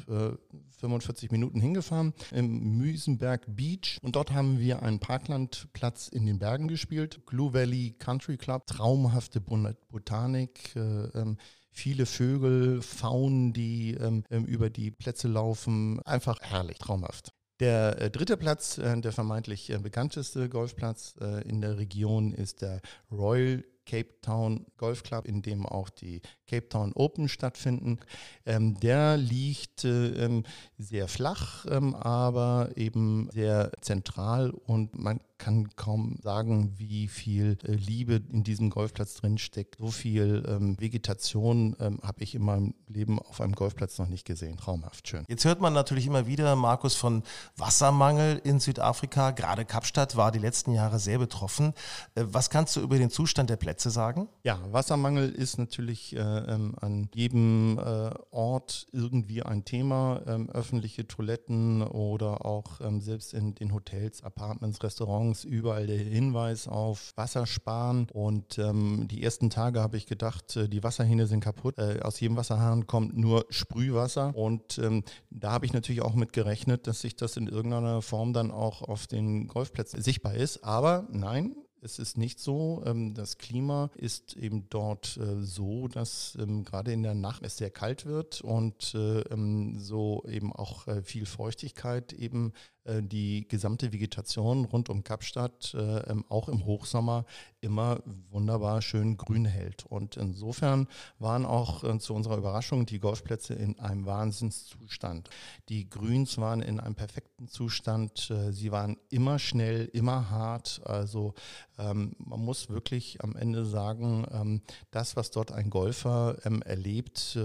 45 0.80 1.30
äh, 1.30 1.34
Minuten 1.34 1.60
hingefahren 1.60 2.14
im 2.32 2.78
Müsenberg 2.78 3.44
Beach 3.48 4.00
und 4.02 4.16
dort 4.16 4.32
haben 4.32 4.60
wir 4.60 4.82
einen 4.82 5.00
Parklandplatz 5.00 6.08
in 6.08 6.26
den 6.26 6.40
Bergen 6.40 6.68
gespielt. 6.68 7.26
Glue 7.26 7.54
Valley 7.54 7.96
Country 7.98 8.38
Club, 8.38 8.68
traumhafte 8.68 9.42
Botanik. 9.42 10.76
Äh, 10.76 10.80
ähm, 10.80 11.38
viele 11.76 12.06
Vögel, 12.06 12.82
Faunen, 12.82 13.54
die 13.54 13.96
ähm, 13.96 14.24
über 14.46 14.70
die 14.70 14.92
Plätze 14.92 15.28
laufen. 15.28 16.02
Einfach 16.06 16.40
herrlich, 16.42 16.78
traumhaft. 16.78 17.35
Der 17.60 18.02
äh, 18.02 18.12
dritte 18.12 18.38
Platz, 18.38 18.78
äh, 18.78 19.00
der 19.00 19.12
vermeintlich 19.12 19.70
äh, 19.70 19.78
bekannteste 19.78 20.50
Golfplatz 20.50 21.16
in 21.46 21.62
der 21.62 21.78
Region, 21.78 22.34
ist 22.34 22.62
der 22.62 22.82
Royal 23.12 23.64
Cape 23.86 24.20
Town 24.22 24.66
Golf 24.78 25.04
Club, 25.04 25.26
in 25.26 25.42
dem 25.42 25.66
auch 25.66 25.90
die 25.90 26.22
Cape 26.48 26.68
Town 26.70 26.92
Open 26.94 27.30
stattfinden. 27.30 28.00
Ähm, 28.46 28.80
der 28.80 29.18
liegt 29.18 29.86
ähm, 29.86 30.44
sehr 30.78 31.08
flach, 31.08 31.66
ähm, 31.70 31.96
aber 31.96 32.72
eben 32.76 33.30
sehr 33.32 33.72
zentral 33.82 34.50
und 34.50 34.98
man 34.98 35.20
kann 35.38 35.70
kaum 35.76 36.18
sagen, 36.22 36.74
wie 36.78 37.08
viel 37.08 37.58
äh, 37.64 37.74
Liebe 37.74 38.22
in 38.32 38.44
diesem 38.44 38.70
Golfplatz 38.70 39.16
drinsteckt. 39.16 39.78
So 39.80 39.88
viel 39.88 40.44
ähm, 40.48 40.80
Vegetation 40.80 41.76
ähm, 41.80 42.00
habe 42.02 42.24
ich 42.24 42.36
in 42.36 42.44
meinem 42.44 42.74
Leben 42.88 43.20
auf 43.20 43.42
einem 43.42 43.54
Golfplatz 43.54 43.98
noch 43.98 44.08
nicht 44.08 44.26
gesehen. 44.26 44.58
Traumhaft 44.58 45.08
schön. 45.08 45.26
Jetzt 45.28 45.46
hört 45.46 45.60
man 45.60 45.74
natürlich 45.74 46.08
immer 46.08 46.28
wieder, 46.28 46.56
Markus, 46.56 46.96
von 46.96 47.24
Wassermangel 47.58 48.40
in 48.44 48.60
Südafrika. 48.60 49.32
Gerade 49.32 49.66
Kapstadt 49.66 50.16
war 50.16 50.32
die 50.32 50.40
letzten 50.40 50.72
Jahre 50.72 51.00
sehr 51.00 51.20
betroffen. 51.20 51.74
Äh, 52.16 52.24
was 52.28 52.50
kannst 52.50 52.76
du 52.76 52.82
über 52.82 52.98
den 52.98 53.10
Zustand 53.10 53.50
der 53.50 53.58
Plätze 53.58 53.90
sagen? 53.90 54.30
Ja, 54.44 54.60
Wassermangel 54.72 55.30
ist 55.30 55.58
natürlich 55.58 56.16
äh, 56.16 56.20
ähm, 56.20 56.76
an 56.80 57.10
jedem 57.14 57.78
äh, 57.78 58.12
Ort 58.32 58.88
irgendwie 58.94 59.44
ein 59.44 59.66
Thema. 59.66 60.22
Ähm, 60.28 60.50
öffentliche 60.50 61.08
Toiletten 61.08 61.82
oder 61.82 62.46
auch 62.46 62.80
ähm, 62.82 63.02
selbst 63.02 63.34
in 63.34 63.56
den 63.56 63.74
Hotels, 63.74 64.24
Apartments, 64.24 64.82
Restaurants 64.82 65.25
Restaurants 65.26 65.44
überall 65.44 65.88
der 65.88 65.98
Hinweis 65.98 66.68
auf 66.68 67.14
Wassersparen. 67.16 68.08
Und 68.14 68.58
ähm, 68.58 69.08
die 69.10 69.24
ersten 69.24 69.50
Tage 69.50 69.82
habe 69.82 69.98
ich 69.98 70.06
gedacht, 70.06 70.56
äh, 70.56 70.70
die 70.70 70.84
Wasserhähne 70.84 71.28
sind 71.28 71.42
kaputt. 71.42 71.78
Äh, 71.78 72.00
aus 72.02 72.20
jedem 72.20 72.38
Wasserhahn 72.38 72.88
kommt 72.88 73.18
nur 73.18 73.46
Sprühwasser. 73.50 74.36
Und 74.36 74.78
ähm, 74.80 75.04
da 75.30 75.52
habe 75.52 75.66
ich 75.66 75.74
natürlich 75.74 76.02
auch 76.02 76.14
mit 76.14 76.34
gerechnet, 76.34 76.88
dass 76.88 77.02
sich 77.02 77.16
das 77.16 77.38
in 77.38 77.48
irgendeiner 77.48 78.02
Form 78.02 78.34
dann 78.34 78.52
auch 78.52 78.82
auf 78.82 79.08
den 79.08 79.48
Golfplätzen 79.48 80.02
sichtbar 80.02 80.36
ist. 80.36 80.64
Aber 80.64 81.08
nein, 81.12 81.56
es 81.82 82.00
ist 82.00 82.18
nicht 82.18 82.40
so. 82.40 82.84
Ähm, 82.86 83.14
das 83.14 83.38
Klima 83.38 83.90
ist 83.96 84.36
eben 84.36 84.68
dort 84.70 85.18
äh, 85.18 85.42
so, 85.42 85.88
dass 85.88 86.38
ähm, 86.40 86.64
gerade 86.64 86.92
in 86.92 87.04
der 87.04 87.14
Nacht 87.14 87.44
es 87.44 87.58
sehr 87.58 87.70
kalt 87.70 88.06
wird 88.06 88.42
und 88.42 88.94
äh, 88.96 89.22
ähm, 89.22 89.78
so 89.80 90.24
eben 90.28 90.52
auch 90.52 90.88
viel 91.04 91.26
Feuchtigkeit 91.26 92.14
eben 92.14 92.54
die 93.02 93.48
gesamte 93.48 93.92
Vegetation 93.92 94.66
rund 94.66 94.90
um 94.90 95.04
Kapstadt 95.04 95.74
äh, 95.74 96.14
auch 96.30 96.50
im 96.50 96.66
Hochsommer 96.66 97.26
immer 97.62 98.00
wunderbar 98.30 98.82
schön 98.82 99.18
grün 99.18 99.46
hält. 99.46 99.86
Und 99.86 100.18
insofern 100.18 100.88
waren 101.18 101.46
auch 101.46 101.84
äh, 101.84 101.98
zu 102.00 102.14
unserer 102.14 102.38
Überraschung 102.38 102.86
die 102.86 103.00
Golfplätze 103.00 103.56
in 103.56 103.80
einem 103.80 104.06
Wahnsinnszustand. 104.06 105.30
Die 105.70 105.90
Grüns 105.90 106.38
waren 106.38 106.62
in 106.62 106.80
einem 106.80 106.96
perfekten 106.96 107.48
Zustand. 107.48 108.34
Sie 108.52 108.72
waren 108.72 108.98
immer 109.10 109.40
schnell, 109.40 109.86
immer 109.86 110.30
hart. 110.30 110.82
Also 110.86 111.34
ähm, 111.78 112.16
man 112.20 112.40
muss 112.40 112.70
wirklich 112.70 113.24
am 113.24 113.36
Ende 113.36 113.66
sagen, 113.66 114.26
ähm, 114.32 114.62
das, 114.92 115.16
was 115.16 115.32
dort 115.32 115.52
ein 115.52 115.70
Golfer 115.70 116.38
ähm, 116.46 116.62
erlebt, 116.62 117.38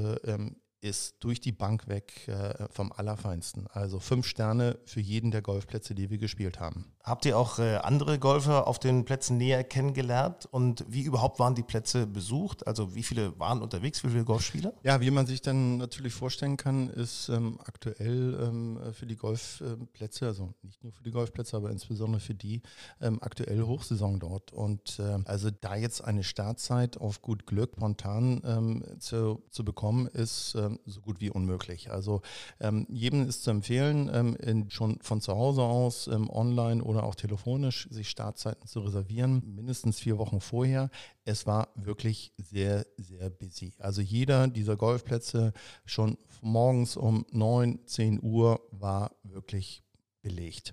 ist 0.81 1.16
durch 1.21 1.40
die 1.40 1.53
Bank 1.53 1.88
weg 1.88 2.29
äh, 2.29 2.69
vom 2.71 2.93
Allerfeinsten. 2.93 3.66
Also 3.69 3.99
fünf 3.99 4.27
Sterne 4.27 4.79
für 4.85 5.01
jeden 5.01 5.31
der 5.31 5.43
Golfplätze, 5.43 5.95
die 5.95 6.11
wir 6.11 6.19
gespielt 6.19 6.61
haben. 6.61 6.93
Habt 7.03 7.25
ihr 7.25 7.37
auch 7.37 7.59
äh, 7.59 7.77
andere 7.77 8.19
Golfer 8.19 8.66
auf 8.69 8.79
den 8.79 9.05
Plätzen 9.05 9.37
näher 9.37 9.64
kennengelernt? 9.64 10.47
Und 10.51 10.85
wie 10.88 11.03
überhaupt 11.03 11.38
waren 11.38 11.55
die 11.55 11.62
Plätze 11.62 12.07
besucht? 12.07 12.66
Also 12.66 12.95
wie 12.95 13.03
viele 13.03 13.38
waren 13.38 13.62
unterwegs, 13.62 14.05
wie 14.05 14.09
viele 14.09 14.25
Golfspieler? 14.25 14.73
Ja, 14.83 15.01
wie 15.01 15.11
man 15.11 15.27
sich 15.27 15.40
dann 15.40 15.79
natürlich 15.79 16.14
vorstellen 16.14 16.57
kann, 16.57 16.88
ist 16.90 17.29
ähm, 17.29 17.59
aktuell 17.64 18.38
ähm, 18.40 18.79
für 18.93 19.07
die 19.07 19.16
Golfplätze, 19.16 20.27
also 20.27 20.55
nicht 20.62 20.83
nur 20.85 20.93
für 20.93 21.03
die 21.03 21.11
Golfplätze, 21.11 21.57
aber 21.57 21.71
insbesondere 21.71 22.21
für 22.21 22.35
die, 22.35 22.62
ähm, 23.01 23.19
aktuell 23.23 23.62
Hochsaison 23.62 24.21
dort. 24.21 24.53
Und 24.53 24.99
äh, 24.99 25.19
also 25.25 25.51
da 25.51 25.77
jetzt 25.77 26.03
eine 26.05 26.23
Startzeit 26.23 26.99
auf 26.99 27.23
gut 27.23 27.47
Glück 27.47 27.77
spontan 27.81 28.43
ähm, 28.45 28.85
zu, 28.99 29.43
zu 29.51 29.64
bekommen, 29.64 30.07
ist 30.07 30.55
ähm, 30.55 30.70
so 30.87 31.01
gut 31.01 31.21
wie 31.21 31.31
unmöglich. 31.31 31.91
Also 31.91 32.23
ähm, 32.61 32.87
jedem 32.89 33.29
ist 33.29 33.43
zu 33.43 33.51
empfehlen, 33.51 34.11
ähm, 34.13 34.37
in, 34.37 34.71
schon 34.71 34.99
von 35.01 35.21
zu 35.21 35.35
Hause 35.35 35.63
aus 35.63 36.07
ähm, 36.07 36.31
online 36.31 36.83
oder 36.83 37.05
auch 37.05 37.15
telefonisch 37.15 37.89
sich 37.91 38.09
Startzeiten 38.09 38.67
zu 38.67 38.81
reservieren, 38.81 39.43
mindestens 39.55 39.99
vier 40.01 40.19
Wochen 40.19 40.41
vorher. 40.41 40.91
Es 41.25 41.47
war 41.47 41.69
wirklich 41.75 42.33
sehr, 42.37 42.87
sehr 42.97 43.31
busy. 43.31 43.75
Also 43.79 44.01
jeder 44.01 44.49
dieser 44.49 44.77
Golfplätze 44.77 45.53
schon 45.85 46.19
morgens 46.43 46.97
um 46.97 47.27
9, 47.33 47.81
10 47.87 48.23
Uhr 48.23 48.61
war 48.71 49.13
wirklich 49.23 49.83
belegt. 50.23 50.73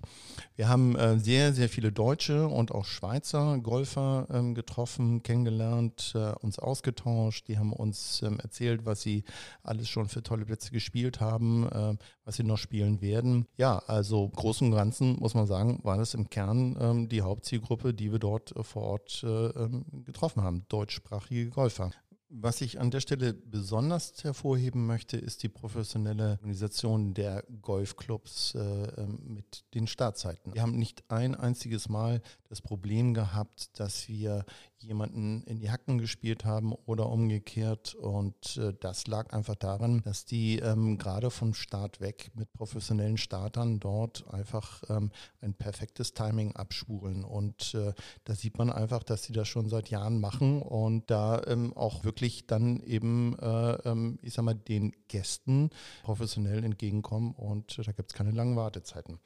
Wir 0.56 0.68
haben 0.68 0.96
äh, 0.96 1.18
sehr, 1.18 1.52
sehr 1.52 1.68
viele 1.68 1.92
deutsche 1.92 2.48
und 2.48 2.72
auch 2.72 2.84
Schweizer 2.84 3.58
Golfer 3.58 4.26
ähm, 4.30 4.54
getroffen, 4.54 5.22
kennengelernt, 5.22 6.12
äh, 6.14 6.32
uns 6.40 6.58
ausgetauscht. 6.58 7.48
Die 7.48 7.58
haben 7.58 7.72
uns 7.72 8.22
ähm, 8.22 8.38
erzählt, 8.40 8.84
was 8.84 9.02
sie 9.02 9.24
alles 9.62 9.88
schon 9.88 10.08
für 10.08 10.22
tolle 10.22 10.44
Plätze 10.44 10.70
gespielt 10.70 11.20
haben, 11.20 11.68
äh, 11.68 11.96
was 12.24 12.36
sie 12.36 12.44
noch 12.44 12.58
spielen 12.58 13.00
werden. 13.00 13.46
Ja, 13.56 13.78
also 13.86 14.28
großen 14.28 14.68
und 14.68 14.74
Ganzen 14.74 15.16
muss 15.18 15.34
man 15.34 15.46
sagen, 15.46 15.80
war 15.82 15.96
das 15.96 16.14
im 16.14 16.28
Kern 16.28 16.76
ähm, 16.80 17.08
die 17.08 17.22
Hauptzielgruppe, 17.22 17.94
die 17.94 18.12
wir 18.12 18.18
dort 18.18 18.54
äh, 18.56 18.62
vor 18.62 18.82
Ort 18.82 19.22
äh, 19.24 19.26
ähm, 19.26 19.84
getroffen 20.04 20.42
haben, 20.42 20.64
deutschsprachige 20.68 21.50
Golfer. 21.50 21.90
Was 22.30 22.60
ich 22.60 22.78
an 22.78 22.90
der 22.90 23.00
Stelle 23.00 23.32
besonders 23.32 24.22
hervorheben 24.22 24.86
möchte, 24.86 25.16
ist 25.16 25.42
die 25.42 25.48
professionelle 25.48 26.32
Organisation 26.32 27.14
der 27.14 27.42
Golfclubs 27.62 28.54
äh, 28.54 28.58
ähm, 28.58 29.18
mit 29.24 29.64
den 29.74 29.86
Startzeiten. 29.86 30.52
Wir 30.52 30.60
haben 30.60 30.76
nicht 30.78 31.04
ein 31.08 31.34
einziges 31.34 31.88
Mal 31.88 32.20
das 32.50 32.60
Problem 32.60 33.14
gehabt, 33.14 33.80
dass 33.80 34.08
wir 34.08 34.44
jemanden 34.82 35.42
in 35.44 35.58
die 35.58 35.70
Hacken 35.70 35.98
gespielt 35.98 36.44
haben 36.44 36.72
oder 36.72 37.08
umgekehrt. 37.08 37.94
Und 37.94 38.56
äh, 38.56 38.72
das 38.80 39.06
lag 39.06 39.32
einfach 39.32 39.54
daran, 39.54 40.02
dass 40.02 40.24
die 40.24 40.58
ähm, 40.58 40.98
gerade 40.98 41.30
vom 41.30 41.54
Start 41.54 42.00
weg 42.00 42.30
mit 42.34 42.52
professionellen 42.52 43.18
Startern 43.18 43.80
dort 43.80 44.26
einfach 44.32 44.82
ähm, 44.88 45.10
ein 45.40 45.54
perfektes 45.54 46.12
Timing 46.12 46.56
abspulen. 46.56 47.24
Und 47.24 47.74
äh, 47.74 47.92
da 48.24 48.34
sieht 48.34 48.58
man 48.58 48.70
einfach, 48.70 49.02
dass 49.02 49.24
sie 49.24 49.32
das 49.32 49.48
schon 49.48 49.68
seit 49.68 49.90
Jahren 49.90 50.20
machen 50.20 50.62
und 50.62 51.10
da 51.10 51.42
ähm, 51.46 51.72
auch 51.76 52.04
wirklich 52.04 52.46
dann 52.46 52.80
eben, 52.80 53.38
äh, 53.38 53.72
ähm, 53.88 54.18
ich 54.22 54.34
sag 54.34 54.44
mal, 54.44 54.54
den 54.54 54.94
Gästen 55.08 55.70
professionell 56.02 56.64
entgegenkommen. 56.64 57.32
Und 57.32 57.78
da 57.78 57.92
gibt 57.92 58.10
es 58.10 58.16
keine 58.16 58.30
langen 58.30 58.56
Wartezeiten. 58.56 59.18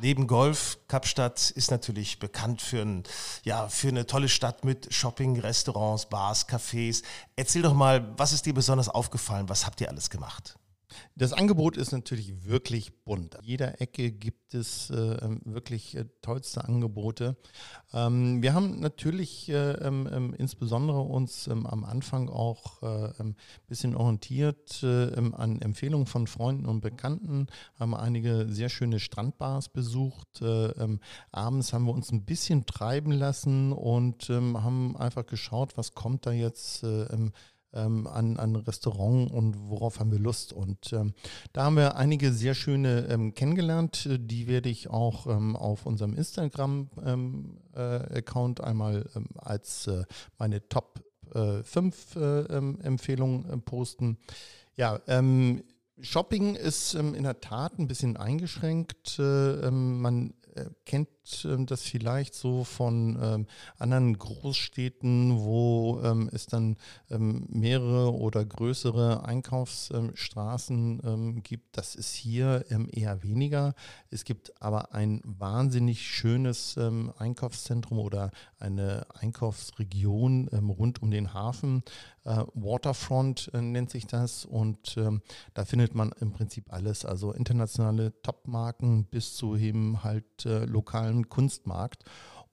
Neben 0.00 0.28
Golf, 0.28 0.78
Kapstadt 0.86 1.50
ist 1.50 1.72
natürlich 1.72 2.20
bekannt 2.20 2.62
für, 2.62 2.82
ein, 2.82 3.02
ja, 3.42 3.68
für 3.68 3.88
eine 3.88 4.06
tolle 4.06 4.28
Stadt 4.28 4.64
mit 4.64 4.94
Shopping, 4.94 5.40
Restaurants, 5.40 6.06
Bars, 6.06 6.48
Cafés. 6.48 7.02
Erzähl 7.34 7.62
doch 7.62 7.74
mal, 7.74 8.14
was 8.16 8.32
ist 8.32 8.46
dir 8.46 8.54
besonders 8.54 8.88
aufgefallen? 8.88 9.48
Was 9.48 9.66
habt 9.66 9.80
ihr 9.80 9.88
alles 9.88 10.08
gemacht? 10.08 10.56
Das 11.14 11.32
Angebot 11.32 11.76
ist 11.76 11.92
natürlich 11.92 12.44
wirklich 12.44 13.04
bunt. 13.04 13.36
An 13.36 13.44
jeder 13.44 13.80
Ecke 13.80 14.10
gibt 14.10 14.54
es 14.54 14.90
äh, 14.90 15.16
wirklich 15.44 15.96
äh, 15.96 16.04
tollste 16.22 16.64
Angebote. 16.64 17.36
Ähm, 17.92 18.42
wir 18.42 18.54
haben 18.54 18.80
natürlich 18.80 19.48
äh, 19.48 19.72
ähm, 19.72 20.08
ähm 20.10 20.34
insbesondere 20.34 21.00
uns 21.00 21.46
ähm, 21.46 21.66
am 21.66 21.84
Anfang 21.84 22.28
auch 22.28 22.82
ein 22.82 23.02
äh, 23.02 23.12
ähm, 23.20 23.36
bisschen 23.66 23.96
orientiert 23.96 24.82
äh, 24.82 25.12
an 25.32 25.60
Empfehlungen 25.60 26.06
von 26.06 26.26
Freunden 26.26 26.66
und 26.66 26.80
Bekannten, 26.80 27.46
haben 27.78 27.94
einige 27.94 28.46
sehr 28.48 28.68
schöne 28.68 29.00
Strandbars 29.00 29.68
besucht. 29.68 30.40
Äh, 30.42 30.98
abends 31.32 31.72
haben 31.72 31.84
wir 31.84 31.92
uns 31.92 32.12
ein 32.12 32.24
bisschen 32.24 32.66
treiben 32.66 33.12
lassen 33.12 33.72
und 33.72 34.28
haben 34.28 34.96
einfach 34.96 35.26
geschaut, 35.26 35.76
was 35.76 35.94
kommt 35.94 36.26
da 36.26 36.32
jetzt 36.32 36.84
ähm, 37.72 38.06
an, 38.06 38.36
an 38.36 38.56
Restaurant 38.56 39.30
und 39.30 39.56
worauf 39.68 40.00
haben 40.00 40.10
wir 40.10 40.18
Lust. 40.18 40.52
Und 40.52 40.92
ähm, 40.92 41.14
da 41.52 41.62
haben 41.64 41.76
wir 41.76 41.96
einige 41.96 42.32
sehr 42.32 42.54
schöne 42.54 43.06
ähm, 43.08 43.34
kennengelernt. 43.34 44.08
Die 44.10 44.46
werde 44.46 44.68
ich 44.68 44.90
auch 44.90 45.26
ähm, 45.26 45.56
auf 45.56 45.86
unserem 45.86 46.14
Instagram-Account 46.14 48.60
ähm, 48.60 48.64
äh, 48.64 48.66
einmal 48.66 49.08
ähm, 49.14 49.28
als 49.36 49.86
äh, 49.86 50.04
meine 50.38 50.68
Top 50.68 51.00
5 51.30 52.16
äh, 52.16 52.44
Empfehlungen 52.82 53.50
äh, 53.50 53.58
posten. 53.58 54.16
Ja, 54.76 54.98
Shopping 56.00 56.54
ist 56.54 56.94
in 56.94 57.24
der 57.24 57.40
Tat 57.40 57.76
ein 57.78 57.88
bisschen 57.88 58.16
eingeschränkt. 58.16 59.18
Äh, 59.18 59.70
man 59.70 60.32
kennt 60.86 61.08
ähm, 61.44 61.66
das 61.66 61.82
vielleicht 61.82 62.34
so 62.34 62.64
von 62.64 63.18
ähm, 63.20 63.46
anderen 63.78 64.18
Großstädten, 64.18 65.38
wo 65.38 66.00
ähm, 66.02 66.28
es 66.32 66.46
dann 66.46 66.76
mehrere 67.08 68.14
oder 68.14 68.44
größere 68.44 69.24
Einkaufsstraßen 69.24 71.42
gibt. 71.42 71.76
Das 71.76 71.94
ist 71.94 72.14
hier 72.14 72.64
eher 72.92 73.22
weniger. 73.22 73.74
Es 74.10 74.24
gibt 74.24 74.60
aber 74.60 74.94
ein 74.94 75.20
wahnsinnig 75.24 76.06
schönes 76.06 76.76
Einkaufszentrum 76.76 77.98
oder 77.98 78.30
eine 78.58 79.06
Einkaufsregion 79.14 80.48
rund 80.48 81.02
um 81.02 81.10
den 81.10 81.34
Hafen. 81.34 81.82
Äh, 82.24 82.44
Waterfront 82.54 83.50
äh, 83.54 83.62
nennt 83.62 83.90
sich 83.90 84.06
das 84.06 84.44
und 84.44 84.96
da 85.54 85.64
findet 85.64 85.94
man 85.94 86.12
im 86.20 86.32
Prinzip 86.32 86.72
alles, 86.72 87.04
also 87.04 87.32
internationale 87.32 88.12
Topmarken 88.22 89.04
bis 89.04 89.36
zu 89.36 89.56
eben 89.56 90.02
halt 90.02 90.46
äh, 90.46 90.64
lokalen 90.64 91.17
lokalen 91.18 91.28
Kunstmarkt. 91.28 92.04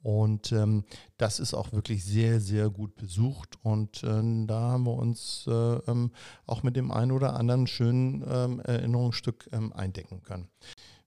Und 0.01 0.51
ähm, 0.51 0.83
das 1.17 1.39
ist 1.39 1.55
auch 1.55 1.71
wirklich 1.73 2.05
sehr, 2.05 2.39
sehr 2.39 2.69
gut 2.69 2.95
besucht. 2.95 3.57
Und 3.63 4.03
äh, 4.03 4.45
da 4.45 4.59
haben 4.59 4.85
wir 4.85 4.93
uns 4.93 5.45
äh, 5.47 5.51
ähm, 5.51 6.11
auch 6.45 6.61
mit 6.61 6.75
dem 6.75 6.91
einen 6.91 7.11
oder 7.11 7.35
anderen 7.35 7.65
schönen 7.65 8.23
ähm, 8.27 8.59
Erinnerungsstück 8.59 9.49
ähm, 9.51 9.73
eindecken 9.73 10.21
können. 10.21 10.47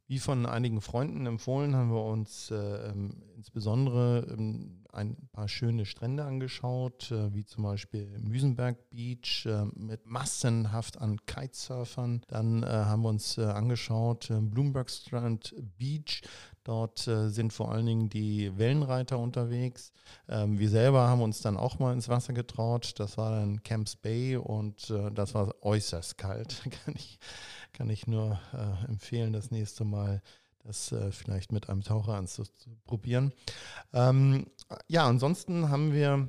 Wie 0.09 0.18
von 0.18 0.47
einigen 0.47 0.81
Freunden 0.81 1.27
empfohlen, 1.27 1.77
haben 1.77 1.92
wir 1.92 2.03
uns 2.03 2.51
äh, 2.51 2.57
ähm, 2.57 3.23
insbesondere 3.37 4.27
ähm, 4.31 4.83
ein 4.90 5.29
paar 5.33 5.49
schöne 5.49 5.85
Strände 5.85 6.25
angeschaut, 6.25 7.12
äh, 7.12 7.35
wie 7.35 7.44
zum 7.44 7.64
Beispiel 7.64 8.18
Müsenberg 8.18 8.88
Beach 8.88 9.44
äh, 9.44 9.66
mit 9.77 10.07
massenhaft 10.07 10.99
an 10.99 11.21
Kitesurfern. 11.27 12.23
Dann 12.29 12.62
äh, 12.62 12.66
haben 12.66 13.03
wir 13.03 13.11
uns 13.11 13.38
angeschaut 13.38 14.33
Bloomberg 14.33 14.90
Strand 14.90 15.55
Beach. 15.77 16.23
Dort 16.69 16.99
sind 16.99 17.53
vor 17.53 17.73
allen 17.73 17.87
Dingen 17.87 18.09
die 18.11 18.57
Wellenreiter 18.59 19.19
unterwegs. 19.19 19.91
Ähm, 20.29 20.59
wir 20.59 20.69
selber 20.69 21.09
haben 21.09 21.23
uns 21.23 21.41
dann 21.41 21.57
auch 21.57 21.79
mal 21.79 21.95
ins 21.95 22.11
Wasser 22.11 22.35
getraut. 22.35 22.93
Das 22.99 23.17
war 23.17 23.31
dann 23.31 23.63
Camps 23.63 23.97
Bay 23.97 24.37
und 24.37 24.93
das 25.15 25.35
war 25.35 25.55
äußerst 25.63 26.19
kalt, 26.19 26.63
kann 26.85 26.95
ich 26.95 27.19
kann 27.73 27.91
ich 27.91 28.07
nur 28.07 28.41
äh, 28.53 28.87
empfehlen, 28.87 29.33
das 29.33 29.51
nächste 29.51 29.85
Mal 29.85 30.23
das 30.65 30.93
äh, 30.93 31.13
vielleicht 31.13 31.53
mit 31.53 31.69
einem 31.69 31.83
Taucher 31.83 32.15
anzuprobieren. 32.15 33.33
Ähm, 33.93 34.47
ja, 34.89 35.07
ansonsten 35.07 35.71
haben 35.71 35.93
wir, 35.93 36.29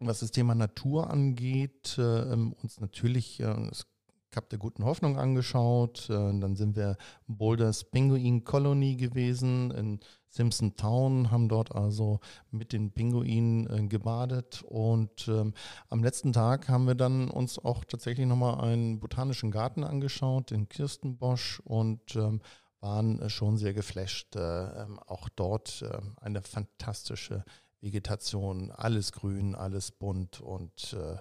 was 0.00 0.20
das 0.20 0.32
Thema 0.32 0.54
Natur 0.54 1.08
angeht, 1.10 1.96
äh, 1.98 2.32
ähm, 2.32 2.54
uns 2.62 2.80
natürlich 2.80 3.40
äh, 3.40 3.68
das 3.68 3.86
Kap 4.30 4.48
der 4.48 4.58
guten 4.58 4.84
Hoffnung 4.84 5.18
angeschaut. 5.18 6.08
Äh, 6.08 6.12
dann 6.14 6.56
sind 6.56 6.76
wir 6.76 6.96
in 7.26 7.36
Boulders 7.36 7.84
Pinguin 7.84 8.44
Colony 8.44 8.96
gewesen 8.96 9.70
in 9.72 10.00
Simpson 10.28 10.76
Town, 10.76 11.30
haben 11.30 11.48
dort 11.48 11.74
also 11.74 12.20
mit 12.50 12.72
den 12.72 12.92
Pinguinen 12.92 13.68
äh, 13.68 13.86
gebadet 13.88 14.62
und 14.62 15.26
ähm, 15.26 15.54
am 15.88 16.04
letzten 16.04 16.32
Tag 16.32 16.68
haben 16.68 16.86
wir 16.86 16.94
dann 16.94 17.28
uns 17.28 17.58
auch 17.58 17.84
tatsächlich 17.84 18.26
nochmal 18.26 18.60
einen 18.60 19.00
botanischen 19.00 19.50
Garten 19.50 19.82
angeschaut 19.82 20.52
in 20.52 20.68
Kirstenbosch 20.68 21.60
und 21.64 22.14
ähm, 22.14 22.40
waren 22.80 23.28
schon 23.28 23.56
sehr 23.56 23.74
geflasht. 23.74 24.36
Äh, 24.36 24.82
ähm, 24.82 24.98
auch 25.00 25.28
dort 25.28 25.82
äh, 25.82 25.98
eine 26.20 26.42
fantastische 26.42 27.44
Vegetation, 27.80 28.70
alles 28.70 29.12
grün, 29.12 29.54
alles 29.54 29.90
bunt 29.90 30.40
und 30.40 30.94
äh, 30.94 31.16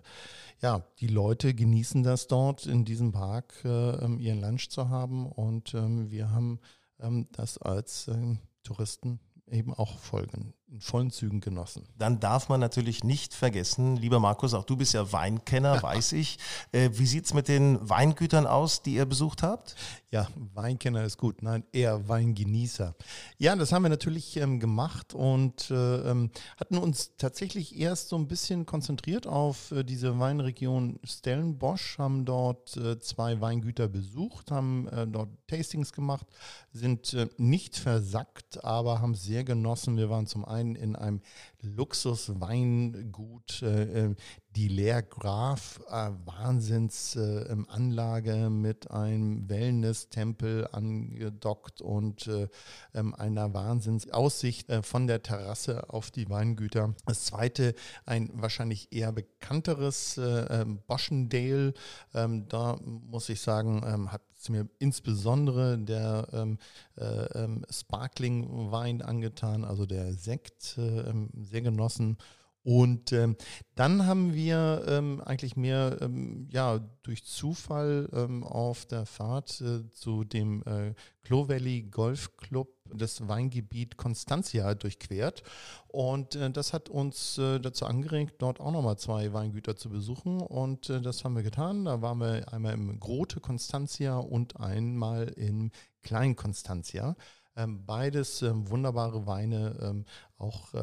ja, 0.62 0.84
die 1.00 1.08
Leute 1.08 1.54
genießen 1.54 2.04
das 2.04 2.28
dort 2.28 2.66
in 2.66 2.86
diesem 2.86 3.12
Park, 3.12 3.54
äh, 3.64 3.92
ähm, 4.04 4.20
ihren 4.20 4.42
Lunch 4.42 4.70
zu 4.70 4.90
haben 4.90 5.32
und 5.32 5.74
ähm, 5.74 6.12
wir 6.12 6.32
haben 6.32 6.60
ähm, 7.00 7.28
das 7.32 7.58
als 7.58 8.08
ähm, 8.08 8.40
Touristen 8.64 9.20
eben 9.52 9.74
auch 9.74 9.98
folgen, 9.98 10.54
in 10.68 10.80
vollen 10.80 11.12
Zügen 11.12 11.42
genossen. 11.42 11.88
Dann 11.98 12.20
darf 12.20 12.50
man 12.50 12.60
natürlich 12.60 13.04
nicht 13.04 13.34
vergessen, 13.34 13.98
lieber 13.98 14.20
Markus, 14.20 14.54
auch 14.54 14.64
du 14.64 14.78
bist 14.78 14.94
ja 14.94 15.12
Weinkenner, 15.12 15.82
weiß 15.84 16.14
ich. 16.14 16.38
Äh, 16.72 16.90
wie 16.94 17.06
sieht 17.06 17.26
es 17.26 17.34
mit 17.34 17.48
den 17.48 17.78
Weingütern 17.88 18.48
aus, 18.48 18.82
die 18.82 18.96
ihr 18.96 19.06
besucht 19.06 19.44
habt? 19.44 19.76
Ja, 20.12 20.28
Weinkenner 20.56 21.04
ist 21.04 21.20
gut, 21.20 21.44
nein, 21.44 21.64
eher 21.72 22.10
Weingenießer. 22.10 22.96
Ja, 23.38 23.56
das 23.56 23.72
haben 23.72 23.84
wir 23.84 23.90
natürlich 23.90 24.38
ähm, 24.38 24.60
gemacht 24.60 25.14
und 25.14 25.70
äh, 25.70 26.10
ähm, 26.10 26.32
hatten 26.58 26.80
uns 26.80 27.16
tatsächlich 27.18 27.80
erst 27.80 28.10
so 28.10 28.16
ein 28.16 28.28
bisschen 28.28 28.66
konzentriert 28.66 29.28
auf 29.28 29.72
äh, 29.72 29.84
diese 29.84 30.18
Weinregion 30.18 31.00
Stellenbosch, 31.04 32.00
haben 32.00 32.26
dort 32.26 32.76
äh, 32.76 33.00
zwei 33.00 33.40
Weingüter 33.40 33.88
besucht, 33.88 34.50
haben 34.50 34.88
äh, 34.88 35.06
dort 35.06 35.30
Tastings 35.46 35.94
gemacht, 35.94 36.26
sind 36.74 37.14
äh, 37.14 37.28
nicht 37.38 37.78
versackt, 37.78 38.64
aber 38.64 39.02
haben 39.02 39.14
sehr 39.14 39.44
genossen. 39.44 39.96
Wir 39.96 40.10
waren 40.10 40.26
zum 40.26 40.44
einen 40.44 40.76
in 40.76 40.96
einem 40.96 41.22
Luxusweingut, 41.62 43.62
äh, 43.62 44.16
die 44.56 44.68
Leer 44.68 45.04
Graf, 45.04 45.80
äh, 45.90 46.10
Wahnsinnsanlage 46.26 48.32
äh, 48.32 48.50
mit 48.50 48.90
einem 48.90 49.48
Wellness-Tempel 49.48 50.68
angedockt 50.72 51.82
und 51.82 52.26
äh, 52.28 52.48
ähm, 52.96 53.14
einer 53.14 53.54
Wahnsinnsaussicht 53.54 54.70
äh, 54.70 54.82
von 54.82 55.06
der 55.08 55.22
Terrasse 55.22 55.90
auf 55.90 56.10
die 56.10 56.30
Weingüter. 56.30 56.96
Das 57.06 57.26
zweite, 57.26 57.76
ein 58.06 58.32
wahrscheinlich 58.34 58.92
eher 58.92 59.12
bekannteres 59.12 60.18
äh, 60.18 60.62
ähm, 60.62 60.80
Boschendale. 60.88 61.74
Ähm, 62.16 62.48
da 62.50 62.78
muss 62.82 63.30
ich 63.30 63.42
sagen, 63.42 64.10
hat 64.12 64.22
es 64.36 64.50
mir 64.50 64.68
insbesondere 64.80 65.78
der 65.78 66.58
äh, 66.96 67.48
Sparkling-Wein 67.70 69.02
angetan, 69.02 69.64
also 69.64 69.86
der 69.86 70.14
Sekt, 70.14 70.64
sehr 70.64 71.62
genossen. 71.62 72.18
Und 72.64 73.14
ähm, 73.14 73.38
dann 73.76 74.06
haben 74.06 74.34
wir 74.34 74.84
ähm, 74.88 75.22
eigentlich 75.22 75.56
mehr 75.56 75.98
ähm, 76.02 76.48
ja, 76.52 76.80
durch 77.04 77.24
Zufall 77.24 78.10
ähm, 78.12 78.44
auf 78.44 78.86
der 78.86 79.06
Fahrt 79.06 79.62
äh, 79.62 79.90
zu 79.92 80.26
dem 80.26 80.62
äh, 80.64 80.94
Clo 81.24 81.48
Valley 81.48 81.84
Golf 81.84 82.36
Club 82.38 82.70
das 82.94 83.28
Weingebiet 83.28 83.98
Constantia 83.98 84.76
durchquert. 84.76 85.44
Und 85.88 86.36
äh, 86.36 86.52
das 86.52 86.74
hat 86.74 86.90
uns 86.90 87.38
äh, 87.38 87.60
dazu 87.60 87.86
angeregt, 87.86 88.36
dort 88.40 88.60
auch 88.60 88.72
nochmal 88.72 88.98
zwei 88.98 89.32
Weingüter 89.32 89.76
zu 89.76 89.90
besuchen. 89.90 90.42
Und 90.42 90.90
äh, 90.90 91.02
das 91.02 91.24
haben 91.24 91.36
wir 91.36 91.44
getan. 91.44 91.86
Da 91.86 92.02
waren 92.02 92.20
wir 92.20 92.52
einmal 92.52 92.74
im 92.74 93.00
Grote 93.00 93.40
Constantia 93.40 94.18
und 94.18 94.60
einmal 94.60 95.30
im 95.30 95.72
Klein 96.02 96.36
Constantia. 96.36 97.16
Ähm, 97.60 97.86
beides 97.86 98.42
ähm, 98.42 98.70
wunderbare 98.70 99.28
Weine, 99.28 99.76
ähm, 99.82 100.06
auch 100.38 100.74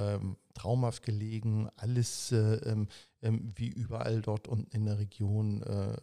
traumhaft 0.53 1.03
gelegen, 1.03 1.71
alles 1.77 2.31
äh, 2.33 2.87
wie 3.23 3.69
überall 3.69 4.21
dort 4.21 4.47
unten 4.47 4.71
in 4.77 4.85
der 4.85 4.99
Region 4.99 5.63
äh, 5.63 5.97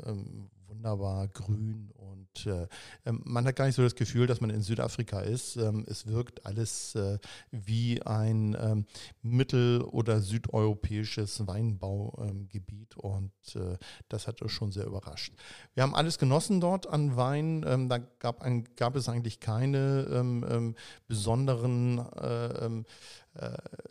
wunderbar 0.73 1.27
grün 1.27 1.91
und 1.95 2.47
äh, 2.47 2.67
ähm, 3.05 3.21
man 3.25 3.45
hat 3.45 3.55
gar 3.55 3.65
nicht 3.65 3.75
so 3.75 3.83
das 3.83 3.95
Gefühl, 3.95 4.25
dass 4.25 4.41
man 4.41 4.49
in 4.49 4.61
Südafrika 4.61 5.19
ist. 5.19 5.55
Ähm, 5.55 5.85
es 5.87 6.07
wirkt 6.07 6.45
alles 6.45 6.95
äh, 6.95 7.19
wie 7.51 8.01
ein 8.01 8.57
ähm, 8.59 8.85
mittel- 9.21 9.81
oder 9.81 10.19
südeuropäisches 10.19 11.45
Weinbaugebiet 11.45 12.97
und 12.97 13.31
äh, 13.55 13.77
das 14.09 14.27
hat 14.27 14.41
uns 14.41 14.51
schon 14.51 14.71
sehr 14.71 14.85
überrascht. 14.85 15.33
Wir 15.75 15.83
haben 15.83 15.95
alles 15.95 16.17
genossen 16.17 16.59
dort 16.59 16.87
an 16.87 17.15
Wein. 17.15 17.63
Ähm, 17.67 17.87
da 17.87 17.99
gab, 17.99 18.41
ein, 18.41 18.63
gab, 18.75 18.95
es 18.95 19.09
eigentlich 19.09 19.39
keine 19.39 20.07
ähm, 20.11 20.45
ähm, 20.49 20.75
besonderen 21.07 21.99
äh, 21.99 22.83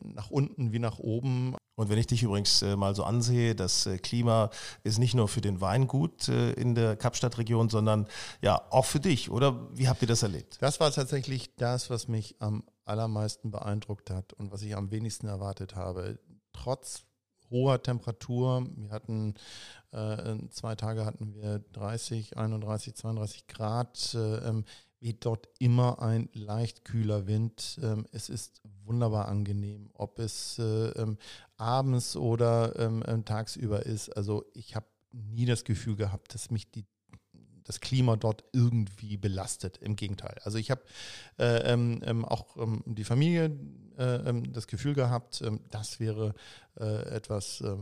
nach 0.00 0.30
unten 0.30 0.72
wie 0.72 0.78
nach 0.78 0.98
oben. 0.98 1.56
Und 1.74 1.88
wenn 1.88 1.98
ich 1.98 2.06
dich 2.06 2.22
übrigens 2.22 2.62
äh, 2.62 2.76
mal 2.76 2.94
so 2.94 3.04
ansehe, 3.04 3.54
das 3.54 3.86
äh, 3.86 3.98
Klima 3.98 4.50
ist 4.84 4.98
nicht 4.98 5.14
nur 5.14 5.26
für 5.26 5.40
den 5.40 5.60
Wein 5.60 5.86
gut 5.86 6.28
äh, 6.28 6.52
in 6.52 6.74
der 6.74 6.96
Kapstadtregion, 6.96 7.70
sondern 7.70 8.06
ja 8.42 8.62
auch 8.70 8.84
für 8.84 9.00
dich, 9.00 9.30
oder? 9.30 9.68
Wie 9.76 9.88
habt 9.88 10.02
ihr 10.02 10.08
das 10.08 10.22
erlebt? 10.22 10.58
Das 10.60 10.80
war 10.80 10.90
tatsächlich 10.90 11.54
das, 11.56 11.88
was 11.88 12.08
mich 12.08 12.36
am 12.40 12.64
allermeisten 12.84 13.50
beeindruckt 13.50 14.10
hat 14.10 14.32
und 14.34 14.52
was 14.52 14.62
ich 14.62 14.76
am 14.76 14.90
wenigsten 14.90 15.28
erwartet 15.28 15.74
habe. 15.74 16.18
Trotz 16.52 17.04
hoher 17.50 17.82
Temperatur, 17.82 18.66
wir 18.76 18.90
hatten 18.90 19.34
äh, 19.92 20.36
zwei 20.50 20.74
Tage 20.74 21.04
hatten 21.06 21.34
wir 21.34 21.60
30, 21.72 22.36
31, 22.36 22.94
32 22.94 23.46
Grad. 23.46 24.14
Äh, 24.14 24.62
weht 25.02 25.24
dort 25.24 25.48
immer 25.58 26.00
ein 26.00 26.28
leicht 26.32 26.84
kühler 26.84 27.26
Wind. 27.26 27.78
Ähm, 27.82 28.06
es 28.12 28.28
ist 28.28 28.62
wunderbar 28.84 29.28
angenehm, 29.28 29.90
ob 29.94 30.18
es 30.18 30.58
äh, 30.58 30.88
ähm, 30.90 31.18
abends 31.56 32.16
oder 32.16 32.78
ähm, 32.78 33.24
tagsüber 33.24 33.84
ist. 33.84 34.10
Also 34.10 34.44
ich 34.54 34.76
habe 34.76 34.86
nie 35.12 35.44
das 35.44 35.64
Gefühl 35.64 35.96
gehabt, 35.96 36.34
dass 36.34 36.50
mich 36.50 36.70
die 36.70 36.84
das 37.64 37.80
Klima 37.80 38.16
dort 38.16 38.44
irgendwie 38.52 39.16
belastet. 39.16 39.78
Im 39.78 39.94
Gegenteil. 39.96 40.36
Also 40.42 40.58
ich 40.58 40.70
habe 40.70 40.82
äh, 41.38 41.72
ähm, 41.72 42.24
auch 42.24 42.56
ähm, 42.56 42.82
die 42.86 43.04
Familie 43.04 43.56
das 43.96 44.66
Gefühl 44.66 44.94
gehabt, 44.94 45.42
ähm, 45.42 45.60
das 45.70 46.00
wäre 46.00 46.34
äh, 46.78 46.84
etwas, 47.14 47.60
äh, 47.60 47.76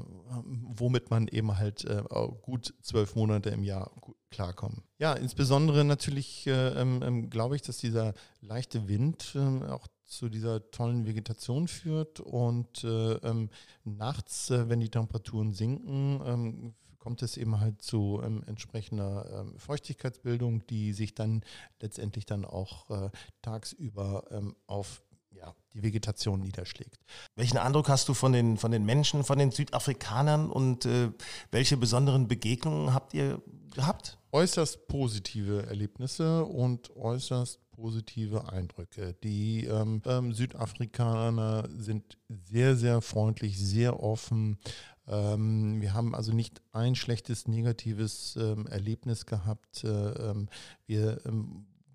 womit 0.45 1.11
man 1.11 1.29
eben 1.29 1.57
halt 1.57 1.85
äh, 1.85 2.03
gut 2.43 2.75
zwölf 2.83 3.15
Monate 3.15 3.51
im 3.51 3.63
Jahr 3.63 3.91
klarkommen. 4.31 4.83
Ja, 4.99 5.15
insbesondere 5.15 5.85
natürlich 5.85 6.47
äh, 6.47 6.81
ähm, 6.81 7.31
glaube 7.31 7.57
ich, 7.57 7.63
dass 7.63 7.79
dieser 7.79 8.15
leichte 8.41 8.89
Wind 8.89 9.37
auch 9.69 9.87
zu 10.11 10.29
dieser 10.29 10.71
tollen 10.73 11.07
Vegetation 11.07 11.69
führt 11.69 12.19
und 12.19 12.83
äh, 12.83 13.13
ähm, 13.15 13.49
nachts, 13.85 14.51
äh, 14.51 14.69
wenn 14.69 14.81
die 14.81 14.91
Temperaturen 14.91 15.55
sinken, 15.55 16.21
ähm, 16.27 16.75
kommt 16.99 17.23
es 17.23 17.37
eben 17.37 17.61
halt 17.61 17.81
zu 17.81 18.21
ähm, 18.23 18.43
entsprechender 18.47 19.41
ähm, 19.41 19.59
Feuchtigkeitsbildung, 19.59 20.67
die 20.67 20.93
sich 20.93 21.15
dann 21.15 21.43
letztendlich 21.81 22.27
dann 22.27 22.45
auch 22.45 22.91
äh, 22.91 23.11
tagsüber 23.41 24.25
ähm, 24.31 24.57
auf 24.67 25.03
ja, 25.41 25.55
die 25.75 25.83
Vegetation 25.83 26.41
niederschlägt. 26.41 27.01
Welchen 27.37 27.59
Eindruck 27.59 27.89
hast 27.89 28.09
du 28.09 28.15
von 28.15 28.33
den, 28.33 28.57
von 28.57 28.71
den 28.71 28.85
Menschen, 28.85 29.25
von 29.25 29.39
den 29.39 29.51
Südafrikanern 29.51 30.51
und 30.51 30.87
äh, 30.87 31.11
welche 31.51 31.77
besonderen 31.77 32.29
Begegnungen 32.29 32.95
habt 32.95 33.15
ihr 33.15 33.43
gehabt? 33.75 34.19
Äußerst 34.33 34.87
positive 34.87 35.67
Erlebnisse 35.67 36.45
und 36.45 36.95
äußerst 36.97 37.59
positive 37.73 38.53
Eindrücke. 38.53 39.15
Die 39.25 39.65
ähm, 39.65 40.03
ähm, 40.05 40.33
Südafrikaner 40.33 41.69
sind 41.77 42.19
sehr, 42.29 42.77
sehr 42.77 43.01
freundlich, 43.01 43.59
sehr 43.59 44.03
offen, 44.03 44.59
ähm, 45.11 45.81
wir 45.81 45.93
haben 45.93 46.15
also 46.15 46.33
nicht 46.33 46.63
ein 46.73 46.95
schlechtes, 46.95 47.49
negatives 47.49 48.37
ähm, 48.37 48.67
Erlebnis 48.69 49.27
gehabt. 49.27 49.83
Äh, 49.83 49.89
ähm, 49.89 50.49
wir 50.87 51.21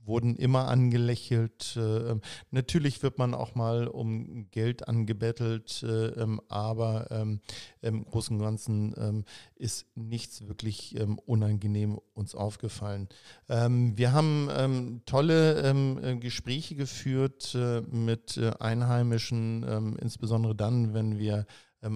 wurden 0.05 0.35
immer 0.35 0.67
angelächelt. 0.67 1.75
Äh, 1.75 2.11
ähm, 2.11 2.21
natürlich 2.51 3.03
wird 3.03 3.17
man 3.17 3.33
auch 3.33 3.55
mal 3.55 3.87
um 3.87 4.49
Geld 4.51 4.87
angebettelt, 4.87 5.83
äh, 5.83 6.07
ähm, 6.07 6.41
aber 6.47 7.07
ähm, 7.11 7.41
im 7.81 8.05
Großen 8.05 8.35
und 8.35 8.43
Ganzen 8.43 8.93
ähm, 8.97 9.25
ist 9.55 9.85
nichts 9.95 10.47
wirklich 10.47 10.99
ähm, 10.99 11.19
unangenehm 11.19 11.99
uns 12.13 12.35
aufgefallen. 12.35 13.09
Ähm, 13.49 13.97
wir 13.97 14.13
haben 14.13 15.01
tolle 15.05 15.61
äh, 15.61 16.15
Gespräche 16.17 16.75
geführt 16.75 17.55
äh, 17.55 17.81
mit 17.81 18.37
äh, 18.37 18.51
Einheimischen, 18.59 19.95
insbesondere 19.99 20.55
dann, 20.55 20.93
wenn 20.93 21.19
wir 21.19 21.45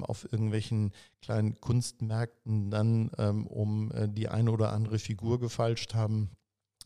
auf 0.02 0.32
irgendwelchen 0.32 0.92
kleinen 1.22 1.60
Kunstmärkten 1.60 2.70
dann 2.70 3.10
um 3.50 3.92
äh, 3.92 4.08
die 4.08 4.30
eine 4.30 4.52
oder 4.52 4.72
andere 4.72 5.00
Figur 5.00 5.40
gefalscht 5.40 5.96
haben. 5.96 6.30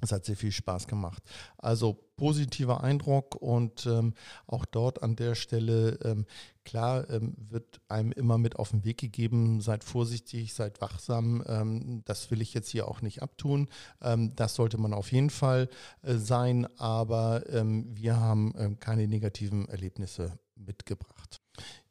Es 0.03 0.11
hat 0.11 0.25
sehr 0.25 0.35
viel 0.35 0.51
Spaß 0.51 0.87
gemacht. 0.87 1.23
Also 1.57 1.97
positiver 2.17 2.83
Eindruck 2.83 3.35
und 3.35 3.85
ähm, 3.85 4.13
auch 4.47 4.65
dort 4.65 5.01
an 5.01 5.15
der 5.15 5.33
Stelle, 5.35 5.97
ähm, 6.03 6.25
klar, 6.65 7.09
ähm, 7.09 7.35
wird 7.49 7.79
einem 7.87 8.11
immer 8.11 8.37
mit 8.37 8.57
auf 8.57 8.71
den 8.71 8.83
Weg 8.83 8.99
gegeben, 8.99 9.61
seid 9.61 9.83
vorsichtig, 9.83 10.53
seid 10.53 10.81
wachsam. 10.81 11.43
Ähm, 11.47 12.01
das 12.05 12.29
will 12.31 12.41
ich 12.41 12.53
jetzt 12.53 12.69
hier 12.69 12.87
auch 12.87 13.01
nicht 13.01 13.21
abtun. 13.21 13.69
Ähm, 14.01 14.35
das 14.35 14.55
sollte 14.55 14.77
man 14.77 14.93
auf 14.93 15.11
jeden 15.11 15.29
Fall 15.29 15.69
äh, 16.01 16.15
sein, 16.15 16.67
aber 16.77 17.43
ähm, 17.49 17.87
wir 17.95 18.19
haben 18.19 18.77
keine 18.79 19.07
negativen 19.07 19.67
Erlebnisse 19.69 20.37
mitgebracht. 20.55 21.22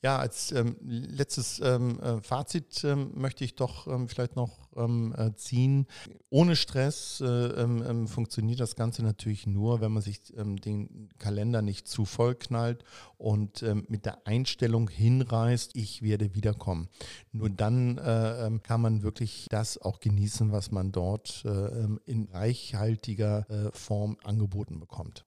Ja, 0.04 0.18
als 0.18 0.50
ähm, 0.50 0.76
letztes 0.82 1.60
ähm, 1.60 2.00
äh, 2.00 2.20
Fazit 2.22 2.82
ähm, 2.82 3.12
möchte 3.14 3.44
ich 3.44 3.54
doch 3.54 3.86
ähm, 3.86 4.08
vielleicht 4.08 4.34
noch 4.34 4.68
ähm, 4.74 5.14
äh, 5.16 5.32
ziehen. 5.36 5.86
Ohne 6.28 6.56
Stress 6.56 7.20
äh, 7.20 7.26
ähm, 7.26 8.08
funktioniert 8.08 8.58
das 8.58 8.74
Ganze 8.74 9.04
natürlich 9.04 9.46
nur, 9.46 9.80
wenn 9.80 9.92
man 9.92 10.02
sich 10.02 10.20
den 10.24 11.08
Kalender 11.18 11.62
nicht 11.62 11.86
zu 11.86 12.04
voll 12.04 12.34
knallt 12.34 12.84
und 13.16 13.64
mit 13.88 14.06
der 14.06 14.26
Einstellung 14.26 14.88
hinreißt, 14.88 15.76
ich 15.76 16.02
werde 16.02 16.34
wiederkommen. 16.34 16.88
Nur 17.30 17.50
dann 17.50 17.98
äh, 17.98 18.50
kann 18.62 18.80
man 18.80 19.02
wirklich 19.02 19.46
das 19.50 19.78
auch 19.78 20.00
genießen, 20.00 20.50
was 20.50 20.70
man 20.70 20.90
dort 20.90 21.44
äh, 21.44 21.86
in 22.06 22.28
reichhaltiger 22.32 23.48
äh, 23.48 23.70
Form 23.72 24.16
angeboten 24.24 24.80
bekommt. 24.80 25.24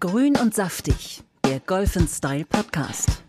Grün 0.00 0.36
und 0.36 0.54
saftig 0.54 1.22
der 1.48 1.60
Golf 1.60 1.96
Style 2.14 2.44
Podcast. 2.44 3.22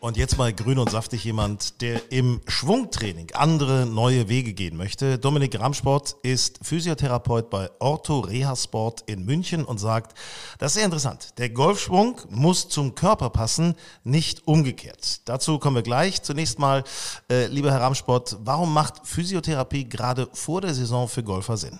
Und 0.00 0.16
jetzt 0.16 0.36
mal 0.36 0.52
grün 0.52 0.80
und 0.80 0.90
saftig 0.90 1.22
jemand, 1.22 1.80
der 1.80 2.10
im 2.10 2.40
Schwungtraining 2.48 3.28
andere 3.34 3.86
neue 3.86 4.28
Wege 4.28 4.52
gehen 4.52 4.76
möchte. 4.76 5.16
Dominik 5.16 5.60
Ramsport 5.60 6.16
ist 6.24 6.58
Physiotherapeut 6.66 7.50
bei 7.50 7.70
Ortho 7.78 8.18
Reha 8.18 8.56
Sport 8.56 9.04
in 9.06 9.24
München 9.24 9.64
und 9.64 9.78
sagt, 9.78 10.18
das 10.58 10.72
ist 10.72 10.74
sehr 10.74 10.86
interessant. 10.86 11.38
Der 11.38 11.50
Golfschwung 11.50 12.20
muss 12.30 12.68
zum 12.68 12.96
Körper 12.96 13.30
passen, 13.30 13.76
nicht 14.02 14.44
umgekehrt. 14.48 15.28
Dazu 15.28 15.60
kommen 15.60 15.76
wir 15.76 15.84
gleich. 15.84 16.20
Zunächst 16.20 16.58
mal, 16.58 16.82
äh, 17.30 17.46
lieber 17.46 17.70
Herr 17.70 17.82
Ramsport, 17.82 18.38
warum 18.40 18.74
macht 18.74 19.06
Physiotherapie 19.06 19.88
gerade 19.88 20.26
vor 20.32 20.62
der 20.62 20.74
Saison 20.74 21.06
für 21.06 21.22
Golfer 21.22 21.56
Sinn? 21.56 21.78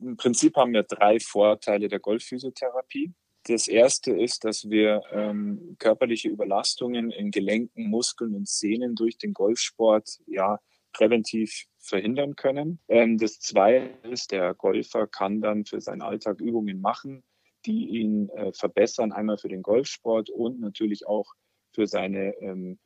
Im 0.00 0.16
Prinzip 0.16 0.54
haben 0.54 0.72
wir 0.72 0.84
drei 0.84 1.18
Vorteile 1.18 1.88
der 1.88 1.98
Golfphysiotherapie. 1.98 3.12
Das 3.48 3.68
erste 3.68 4.12
ist, 4.12 4.44
dass 4.44 4.68
wir 4.68 5.02
ähm, 5.12 5.76
körperliche 5.78 6.28
Überlastungen 6.28 7.12
in 7.12 7.30
Gelenken, 7.30 7.88
Muskeln 7.88 8.34
und 8.34 8.48
Sehnen 8.48 8.96
durch 8.96 9.18
den 9.18 9.34
Golfsport 9.34 10.18
ja 10.26 10.58
präventiv 10.92 11.66
verhindern 11.78 12.34
können. 12.34 12.80
Ähm, 12.88 13.18
das 13.18 13.38
zweite 13.38 14.08
ist, 14.08 14.32
der 14.32 14.54
Golfer 14.54 15.06
kann 15.06 15.40
dann 15.40 15.64
für 15.64 15.80
seinen 15.80 16.02
Alltag 16.02 16.40
Übungen 16.40 16.80
machen, 16.80 17.22
die 17.66 17.86
ihn 17.86 18.28
äh, 18.30 18.52
verbessern, 18.52 19.12
einmal 19.12 19.38
für 19.38 19.48
den 19.48 19.62
Golfsport 19.62 20.28
und 20.28 20.58
natürlich 20.58 21.06
auch 21.06 21.32
für 21.72 21.86
seine 21.86 22.34
ähm, 22.40 22.80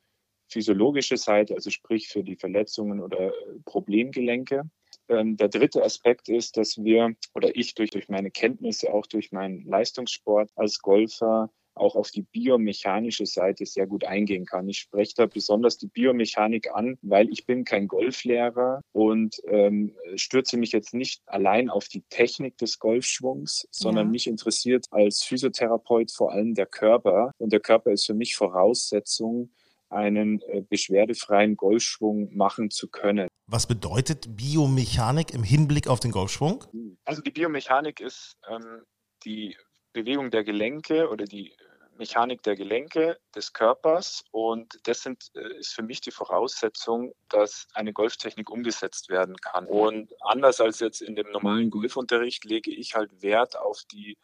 physiologische 0.49 1.17
Seite, 1.17 1.55
also 1.55 1.71
sprich 1.71 2.09
für 2.09 2.23
die 2.23 2.37
Verletzungen 2.37 3.01
oder 3.01 3.29
äh, 3.29 3.33
Problemgelenke. 3.65 4.65
Ähm, 5.11 5.37
der 5.37 5.49
dritte 5.49 5.83
Aspekt 5.83 6.29
ist, 6.29 6.57
dass 6.57 6.83
wir 6.83 7.15
oder 7.35 7.55
ich 7.57 7.75
durch, 7.75 7.91
durch 7.91 8.09
meine 8.09 8.31
Kenntnisse, 8.31 8.93
auch 8.95 9.07
durch 9.07 9.33
meinen 9.33 9.67
Leistungssport 9.67 10.51
als 10.55 10.79
Golfer 10.79 11.51
auch 11.75 11.97
auf 11.97 12.11
die 12.11 12.23
biomechanische 12.23 13.27
Seite 13.27 13.65
sehr 13.67 13.87
gut 13.87 14.05
eingehen 14.05 14.45
kann. 14.45 14.69
Ich 14.69 14.79
spreche 14.79 15.15
da 15.17 15.27
besonders 15.27 15.79
die 15.79 15.87
Biomechanik 15.87 16.71
an, 16.75 16.99
weil 17.03 17.31
ich 17.31 17.47
bin 17.47 17.65
kein 17.65 17.89
Golflehrer 17.89 18.83
und 18.93 19.41
ähm, 19.47 19.97
stürze 20.15 20.57
mich 20.57 20.73
jetzt 20.73 20.95
nicht 20.95 21.23
allein 21.27 21.71
auf 21.71 21.89
die 21.89 22.03
Technik 22.11 22.59
des 22.59 22.79
Golfschwungs, 22.79 23.67
sondern 23.71 24.07
ja. 24.07 24.11
mich 24.13 24.27
interessiert 24.27 24.87
als 24.91 25.23
Physiotherapeut 25.23 26.13
vor 26.13 26.33
allem 26.33 26.55
der 26.55 26.67
Körper. 26.67 27.33
Und 27.39 27.53
der 27.53 27.61
Körper 27.61 27.93
ist 27.93 28.07
für 28.07 28.15
mich 28.15 28.37
Voraussetzung, 28.37 29.51
einen 29.91 30.41
äh, 30.43 30.63
beschwerdefreien 30.63 31.57
Golfschwung 31.57 32.35
machen 32.35 32.71
zu 32.71 32.89
können. 32.89 33.29
Was 33.47 33.67
bedeutet 33.67 34.37
Biomechanik 34.37 35.33
im 35.35 35.43
Hinblick 35.43 35.89
auf 35.89 36.01
den 36.01 36.13
Golfschwung? 36.13 36.65
Also 37.05 37.21
die 37.23 37.31
Biomechanik 37.31 38.01
ist 38.01 38.37
ähm, 38.49 38.83
die 39.25 39.57
Bewegung 39.93 40.31
der 40.31 40.45
Gelenke 40.45 41.09
oder 41.09 41.25
die 41.25 41.53
Mechanik 42.01 42.43
der 42.43 42.57
Gelenke 42.57 43.19
des 43.35 43.53
Körpers 43.53 44.25
und 44.31 44.81
das 44.85 45.03
sind, 45.03 45.31
äh, 45.35 45.59
ist 45.59 45.75
für 45.75 45.83
mich 45.83 46.01
die 46.01 46.11
Voraussetzung, 46.11 47.13
dass 47.29 47.69
eine 47.75 47.93
Golftechnik 47.93 48.51
umgesetzt 48.51 49.11
werden 49.11 49.37
kann. 49.37 49.67
Und 49.67 50.13
anders 50.21 50.61
als 50.61 50.81
jetzt 50.81 51.03
in 51.03 51.15
dem 51.15 51.31
normalen 51.31 51.71
Golfunterricht 51.71 52.45
lege 52.45 52.71
ich 52.71 52.95
halt 52.95 53.23
Wert 53.23 53.57
auf 53.59 53.83
die 53.93 54.13
äh, 54.13 54.17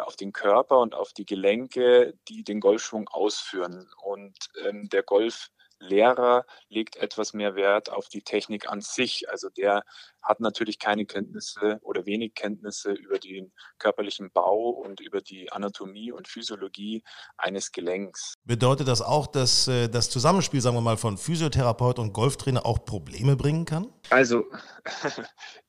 auf 0.00 0.16
den 0.16 0.32
Körper 0.32 0.80
und 0.80 0.94
auf 0.94 1.12
die 1.12 1.26
Gelenke, 1.26 2.14
die 2.28 2.44
den 2.44 2.60
Golfschwung 2.60 3.08
ausführen. 3.08 3.88
Und 4.02 4.36
ähm, 4.64 4.88
der 4.88 5.02
Golf 5.02 5.50
Golflehrer 5.84 6.44
legt 6.68 6.96
etwas 6.96 7.34
mehr 7.34 7.54
Wert 7.54 7.90
auf 7.90 8.08
die 8.08 8.22
Technik 8.22 8.68
an 8.70 8.80
sich. 8.80 9.28
Also 9.30 9.48
der 9.48 9.84
hat 10.22 10.40
natürlich 10.40 10.78
keine 10.78 11.04
Kenntnisse 11.04 11.78
oder 11.82 12.06
wenig 12.06 12.34
Kenntnisse 12.34 12.92
über 12.92 13.18
den 13.18 13.52
körperlichen 13.78 14.30
Bau 14.32 14.70
und 14.70 15.00
über 15.00 15.20
die 15.20 15.52
Anatomie 15.52 16.12
und 16.12 16.28
Physiologie 16.28 17.02
eines 17.36 17.72
Gelenks. 17.72 18.34
Bedeutet 18.44 18.88
das 18.88 19.02
auch, 19.02 19.26
dass 19.26 19.68
äh, 19.68 19.88
das 19.88 20.08
Zusammenspiel, 20.10 20.60
sagen 20.60 20.76
wir 20.76 20.80
mal, 20.80 20.96
von 20.96 21.18
Physiotherapeut 21.18 21.98
und 21.98 22.12
Golftrainer 22.12 22.64
auch 22.64 22.84
Probleme 22.84 23.36
bringen 23.36 23.64
kann? 23.64 23.92
Also 24.10 24.44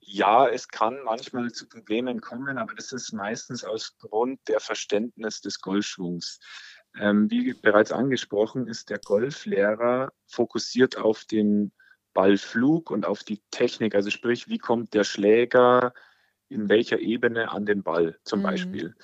ja, 0.05 0.47
es 0.47 0.67
kann 0.67 1.01
manchmal 1.03 1.51
zu 1.51 1.67
Problemen 1.67 2.21
kommen, 2.21 2.57
aber 2.57 2.75
das 2.75 2.91
ist 2.91 3.11
meistens 3.11 3.63
aus 3.63 3.97
Grund 3.97 4.39
der 4.47 4.59
Verständnis 4.59 5.41
des 5.41 5.61
Golfschwungs. 5.61 6.39
Ähm, 6.97 7.29
wie 7.29 7.53
bereits 7.53 7.91
angesprochen, 7.91 8.67
ist 8.67 8.89
der 8.89 8.99
Golflehrer 8.99 10.13
fokussiert 10.27 10.97
auf 10.97 11.25
den 11.25 11.73
Ballflug 12.13 12.91
und 12.91 13.05
auf 13.05 13.23
die 13.23 13.41
Technik. 13.51 13.95
Also 13.95 14.09
sprich, 14.09 14.47
wie 14.47 14.59
kommt 14.59 14.93
der 14.93 15.03
Schläger 15.03 15.93
in 16.47 16.69
welcher 16.69 16.99
Ebene 16.99 17.51
an 17.51 17.65
den 17.65 17.83
Ball 17.83 18.17
zum 18.23 18.39
mhm. 18.39 18.43
Beispiel. 18.43 18.95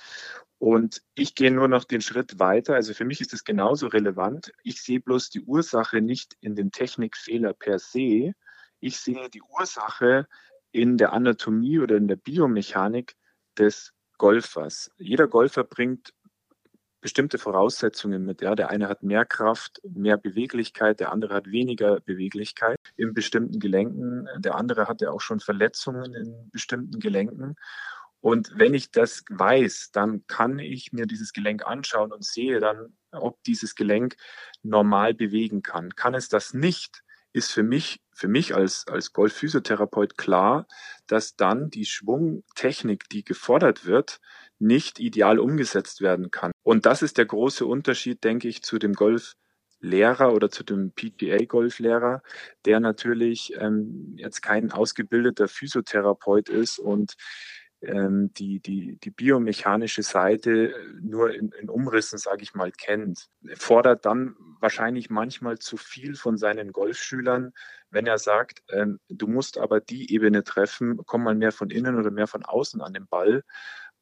Und 0.58 1.02
ich 1.14 1.34
gehe 1.34 1.50
nur 1.50 1.66
noch 1.66 1.84
den 1.84 2.00
Schritt 2.00 2.38
weiter. 2.38 2.74
Also 2.74 2.94
für 2.94 3.04
mich 3.04 3.20
ist 3.20 3.34
es 3.34 3.44
genauso 3.44 3.88
relevant. 3.88 4.52
Ich 4.62 4.80
sehe 4.80 5.00
bloß 5.00 5.30
die 5.30 5.42
Ursache 5.42 6.00
nicht 6.00 6.36
in 6.40 6.54
den 6.54 6.70
Technikfehler 6.70 7.52
per 7.52 7.80
se. 7.80 8.34
Ich 8.78 8.98
sehe 8.98 9.28
die 9.28 9.42
Ursache 9.42 10.28
in 10.72 10.96
der 10.96 11.12
Anatomie 11.12 11.78
oder 11.78 11.96
in 11.96 12.08
der 12.08 12.16
Biomechanik 12.16 13.14
des 13.58 13.92
Golfers. 14.18 14.90
Jeder 14.98 15.28
Golfer 15.28 15.64
bringt 15.64 16.12
bestimmte 17.02 17.36
Voraussetzungen 17.36 18.24
mit. 18.24 18.40
Ja, 18.40 18.54
der 18.54 18.70
eine 18.70 18.88
hat 18.88 19.02
mehr 19.02 19.26
Kraft, 19.26 19.80
mehr 19.84 20.16
Beweglichkeit, 20.16 21.00
der 21.00 21.12
andere 21.12 21.34
hat 21.34 21.50
weniger 21.50 22.00
Beweglichkeit 22.00 22.78
in 22.96 23.12
bestimmten 23.12 23.58
Gelenken, 23.58 24.26
der 24.38 24.54
andere 24.54 24.86
hat 24.88 25.00
ja 25.00 25.10
auch 25.10 25.20
schon 25.20 25.40
Verletzungen 25.40 26.14
in 26.14 26.50
bestimmten 26.50 27.00
Gelenken. 27.00 27.56
Und 28.20 28.52
wenn 28.54 28.72
ich 28.72 28.92
das 28.92 29.24
weiß, 29.30 29.90
dann 29.92 30.24
kann 30.28 30.60
ich 30.60 30.92
mir 30.92 31.06
dieses 31.06 31.32
Gelenk 31.32 31.66
anschauen 31.66 32.12
und 32.12 32.24
sehe 32.24 32.60
dann, 32.60 32.96
ob 33.10 33.42
dieses 33.42 33.74
Gelenk 33.74 34.14
normal 34.62 35.12
bewegen 35.12 35.62
kann. 35.62 35.96
Kann 35.96 36.14
es 36.14 36.28
das 36.28 36.54
nicht, 36.54 37.01
ist 37.32 37.52
für 37.52 37.62
mich, 37.62 38.00
für 38.12 38.28
mich 38.28 38.54
als, 38.54 38.86
als 38.88 39.12
Golfphysiotherapeut 39.12 40.16
klar, 40.16 40.66
dass 41.06 41.36
dann 41.36 41.70
die 41.70 41.86
Schwungtechnik, 41.86 43.08
die 43.08 43.24
gefordert 43.24 43.86
wird, 43.86 44.20
nicht 44.58 45.00
ideal 45.00 45.38
umgesetzt 45.38 46.00
werden 46.00 46.30
kann. 46.30 46.52
Und 46.62 46.86
das 46.86 47.02
ist 47.02 47.18
der 47.18 47.26
große 47.26 47.66
Unterschied, 47.66 48.22
denke 48.22 48.48
ich, 48.48 48.62
zu 48.62 48.78
dem 48.78 48.92
Golflehrer 48.92 50.32
oder 50.32 50.50
zu 50.50 50.62
dem 50.62 50.92
PGA-Golflehrer, 50.92 52.22
der 52.64 52.80
natürlich 52.80 53.54
ähm, 53.56 54.14
jetzt 54.16 54.42
kein 54.42 54.70
ausgebildeter 54.70 55.48
Physiotherapeut 55.48 56.48
ist 56.48 56.78
und 56.78 57.14
ähm, 57.82 58.32
die, 58.34 58.60
die, 58.60 58.96
die 58.96 59.10
biomechanische 59.10 60.02
Seite 60.02 60.74
nur 61.00 61.34
in, 61.34 61.52
in 61.52 61.68
Umrissen, 61.68 62.18
sage 62.18 62.42
ich 62.42 62.54
mal, 62.54 62.72
kennt. 62.72 63.28
Fordert 63.54 64.06
dann 64.06 64.36
wahrscheinlich 64.60 65.10
manchmal 65.10 65.58
zu 65.58 65.76
viel 65.76 66.14
von 66.14 66.36
seinen 66.36 66.72
Golfschülern, 66.72 67.52
wenn 67.90 68.06
er 68.06 68.18
sagt, 68.18 68.62
ähm, 68.70 69.00
du 69.08 69.26
musst 69.26 69.58
aber 69.58 69.80
die 69.80 70.12
Ebene 70.14 70.44
treffen, 70.44 71.00
komm 71.04 71.24
mal 71.24 71.34
mehr 71.34 71.52
von 71.52 71.70
innen 71.70 71.96
oder 71.96 72.10
mehr 72.10 72.26
von 72.26 72.44
außen 72.44 72.80
an 72.80 72.94
den 72.94 73.06
Ball. 73.06 73.42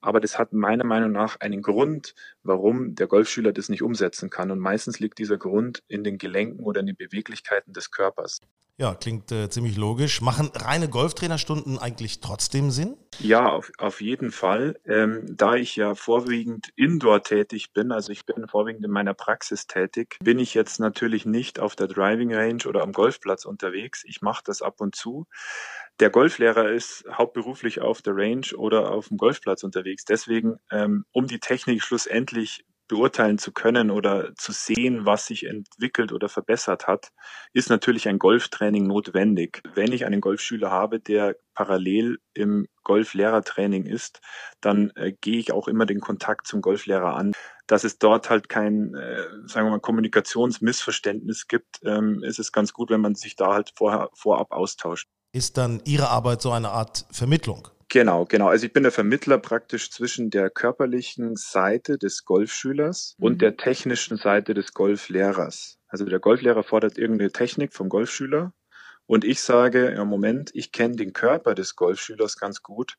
Aber 0.01 0.21
das 0.21 0.39
hat 0.39 0.53
meiner 0.53 0.85
Meinung 0.85 1.13
nach 1.13 1.39
einen 1.41 1.63
Grund, 1.63 2.15
warum 2.43 2.95
der 2.95 3.07
Golfschüler 3.07 3.53
das 3.53 3.69
nicht 3.69 3.83
umsetzen 3.83 4.31
kann. 4.31 4.51
Und 4.51 4.59
meistens 4.59 4.99
liegt 4.99 5.19
dieser 5.19 5.39
Grund 5.39 5.83
in 5.89 6.05
den 6.05 6.19
Gelenken 6.19 6.65
oder 6.65 6.81
in 6.81 6.87
den 6.87 6.97
Beweglichkeiten 6.97 7.73
des 7.73 7.91
Körpers. 7.91 8.41
Ja, 8.81 8.95
klingt 8.95 9.31
äh, 9.31 9.51
ziemlich 9.51 9.77
logisch. 9.77 10.23
Machen 10.23 10.51
reine 10.55 10.89
Golftrainerstunden 10.89 11.79
eigentlich 11.79 12.21
trotzdem 12.21 12.71
Sinn? 12.71 12.97
Ja, 13.19 13.51
auf, 13.51 13.71
auf 13.77 14.01
jeden 14.01 14.31
Fall. 14.31 14.81
Ähm, 14.87 15.27
da 15.29 15.55
ich 15.55 15.77
ja 15.77 15.95
vorwiegend 15.95 16.71
indoor 16.77 17.23
tätig 17.23 17.75
bin, 17.75 17.93
also 17.93 18.11
ich 18.11 18.25
bin 18.25 18.49
vorwiegend 18.49 18.83
in 18.83 18.91
meiner 18.91 19.13
Praxis 19.13 19.67
tätig, 19.67 20.17
bin 20.25 20.39
ich 20.39 20.55
jetzt 20.55 20.81
natürlich 20.81 21.27
nicht 21.27 21.61
auf 21.61 21.77
der 21.77 21.89
Driving 21.89 22.33
Range 22.35 22.63
oder 22.67 22.81
am 22.81 22.93
Golfplatz 22.93 23.45
unterwegs. 23.45 24.03
Ich 24.07 24.23
mache 24.23 24.43
das 24.47 24.63
ab 24.63 24.81
und 24.81 24.95
zu. 24.95 25.27
Der 26.01 26.09
Golflehrer 26.09 26.71
ist 26.71 27.05
hauptberuflich 27.13 27.83
auf 27.83 28.01
der 28.01 28.17
Range 28.17 28.47
oder 28.57 28.91
auf 28.91 29.09
dem 29.09 29.19
Golfplatz 29.19 29.63
unterwegs. 29.65 30.07
Deswegen, 30.07 30.59
ähm, 30.73 31.05
um 31.13 31.27
die 31.27 31.41
Technik 31.41 31.83
schlussendlich 31.83 32.65
beurteilen 32.89 33.37
zu 33.37 33.53
können 33.53 33.91
oder 33.91 34.35
zu 34.35 34.51
sehen, 34.51 35.05
was 35.05 35.27
sich 35.27 35.47
entwickelt 35.47 36.11
oder 36.11 36.31
verbessert 36.31 36.87
hat, 36.87 37.13
ist 37.53 37.69
natürlich 37.69 38.09
ein 38.09 38.19
Golftraining 38.19 38.87
notwendig. 38.87 39.63
Wenn 39.75 39.93
ich 39.93 40.07
einen 40.07 40.23
Golfschüler 40.23 40.71
habe, 40.71 41.01
der 41.01 41.37
parallel 41.55 42.19
im 42.33 42.67
Golflehrertraining 42.83 43.85
ist, 43.85 44.23
dann 44.63 44.91
äh, 44.97 45.13
gehe 45.21 45.39
ich 45.39 45.53
auch 45.53 45.69
immer 45.69 45.85
den 45.85 46.01
Kontakt 46.01 46.47
zum 46.47 46.63
Golflehrer 46.63 47.15
an. 47.15 47.33
Dass 47.67 47.85
es 47.85 47.99
dort 47.99 48.31
halt 48.31 48.49
kein, 48.49 48.95
äh, 48.95 49.23
sagen 49.45 49.67
wir 49.67 49.73
mal, 49.73 49.81
Kommunikationsmissverständnis 49.81 51.47
gibt, 51.47 51.79
ähm, 51.85 52.23
ist 52.25 52.39
es 52.39 52.53
ganz 52.53 52.73
gut, 52.73 52.89
wenn 52.89 53.03
man 53.03 53.15
sich 53.15 53.37
da 53.37 53.53
halt 53.53 53.73
vorher, 53.77 54.09
vorab 54.15 54.51
austauscht. 54.51 55.07
Ist 55.33 55.59
dann 55.59 55.81
Ihre 55.85 56.09
Arbeit 56.09 56.43
so 56.43 56.51
eine 56.51 56.71
Art 56.71 57.07
Vermittlung? 57.13 57.69
Genau, 57.89 58.25
genau. 58.25 58.49
Also 58.49 58.67
ich 58.67 58.73
bin 58.73 58.83
der 58.83 58.93
Vermittler 58.93 59.39
praktisch 59.39 59.91
zwischen 59.91 60.31
der 60.31 60.51
körperlichen 60.51 61.37
Seite 61.37 61.99
des 61.99 62.25
Golfschülers 62.25 63.15
mhm. 63.19 63.27
und 63.27 63.43
der 63.43 63.57
technischen 63.57 64.17
Seite 64.17 64.55
des 64.55 64.75
Golflehrers. 64.75 65.79
Also 65.89 66.05
der 66.05 66.19
Golflehrer 66.19 66.63
fordert 66.63 66.99
irgendeine 66.99 67.31
Technik 67.31 67.75
vom 67.75 67.89
Golfschüler 67.89 68.53
und 69.07 69.25
ich 69.25 69.41
sage, 69.41 69.87
im 69.87 70.07
Moment, 70.07 70.51
ich 70.55 70.71
kenne 70.71 70.95
den 70.95 71.13
Körper 71.13 71.57
des 71.57 71.75
Golfschülers 71.75 72.37
ganz 72.37 72.63
gut 72.63 72.97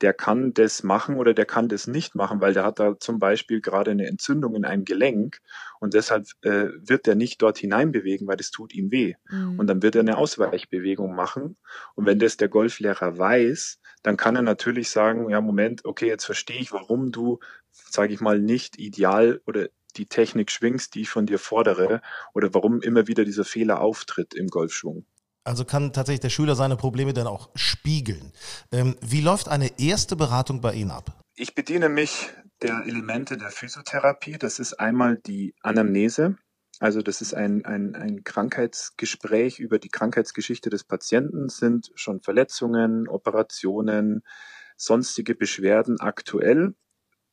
der 0.00 0.12
kann 0.12 0.52
das 0.54 0.82
machen 0.82 1.16
oder 1.16 1.34
der 1.34 1.46
kann 1.46 1.68
das 1.68 1.86
nicht 1.86 2.14
machen, 2.14 2.40
weil 2.40 2.52
der 2.52 2.64
hat 2.64 2.78
da 2.78 2.98
zum 2.98 3.18
Beispiel 3.18 3.60
gerade 3.60 3.92
eine 3.92 4.06
Entzündung 4.06 4.54
in 4.54 4.64
einem 4.64 4.84
Gelenk 4.84 5.38
und 5.80 5.94
deshalb 5.94 6.26
äh, 6.42 6.68
wird 6.76 7.06
er 7.06 7.14
nicht 7.14 7.40
dort 7.42 7.58
hineinbewegen, 7.58 8.26
weil 8.26 8.36
das 8.36 8.50
tut 8.50 8.74
ihm 8.74 8.90
weh. 8.90 9.14
Mhm. 9.30 9.58
Und 9.58 9.66
dann 9.68 9.82
wird 9.82 9.94
er 9.94 10.00
eine 10.00 10.16
Ausweichbewegung 10.16 11.14
machen. 11.14 11.56
Und 11.94 12.06
wenn 12.06 12.18
das 12.18 12.36
der 12.36 12.48
Golflehrer 12.48 13.18
weiß, 13.18 13.78
dann 14.02 14.16
kann 14.16 14.36
er 14.36 14.42
natürlich 14.42 14.90
sagen, 14.90 15.30
ja, 15.30 15.40
Moment, 15.40 15.84
okay, 15.84 16.08
jetzt 16.08 16.24
verstehe 16.24 16.60
ich, 16.60 16.72
warum 16.72 17.12
du, 17.12 17.38
sage 17.70 18.12
ich 18.12 18.20
mal, 18.20 18.38
nicht 18.38 18.78
ideal 18.78 19.40
oder 19.46 19.68
die 19.96 20.06
Technik 20.06 20.50
schwingst, 20.50 20.94
die 20.94 21.02
ich 21.02 21.08
von 21.08 21.26
dir 21.26 21.38
fordere, 21.38 22.02
oder 22.34 22.52
warum 22.52 22.82
immer 22.82 23.06
wieder 23.06 23.24
dieser 23.24 23.44
Fehler 23.44 23.80
auftritt 23.80 24.34
im 24.34 24.48
Golfschwung. 24.48 25.06
Also 25.44 25.66
kann 25.66 25.92
tatsächlich 25.92 26.20
der 26.20 26.30
Schüler 26.30 26.56
seine 26.56 26.76
Probleme 26.76 27.12
dann 27.12 27.26
auch 27.26 27.50
spiegeln. 27.54 28.32
Ähm, 28.72 28.96
wie 29.02 29.20
läuft 29.20 29.48
eine 29.48 29.78
erste 29.78 30.16
Beratung 30.16 30.62
bei 30.62 30.72
Ihnen 30.72 30.90
ab? 30.90 31.22
Ich 31.36 31.54
bediene 31.54 31.90
mich 31.90 32.30
der 32.62 32.84
Elemente 32.86 33.36
der 33.36 33.50
Physiotherapie. 33.50 34.38
Das 34.38 34.58
ist 34.58 34.74
einmal 34.80 35.18
die 35.18 35.54
Anamnese. 35.60 36.38
Also 36.80 37.02
das 37.02 37.20
ist 37.20 37.34
ein, 37.34 37.64
ein, 37.66 37.94
ein 37.94 38.24
Krankheitsgespräch 38.24 39.58
über 39.60 39.78
die 39.78 39.90
Krankheitsgeschichte 39.90 40.70
des 40.70 40.84
Patienten. 40.84 41.50
Sind 41.50 41.92
schon 41.94 42.20
Verletzungen, 42.20 43.06
Operationen, 43.06 44.22
sonstige 44.76 45.34
Beschwerden 45.34 46.00
aktuell? 46.00 46.74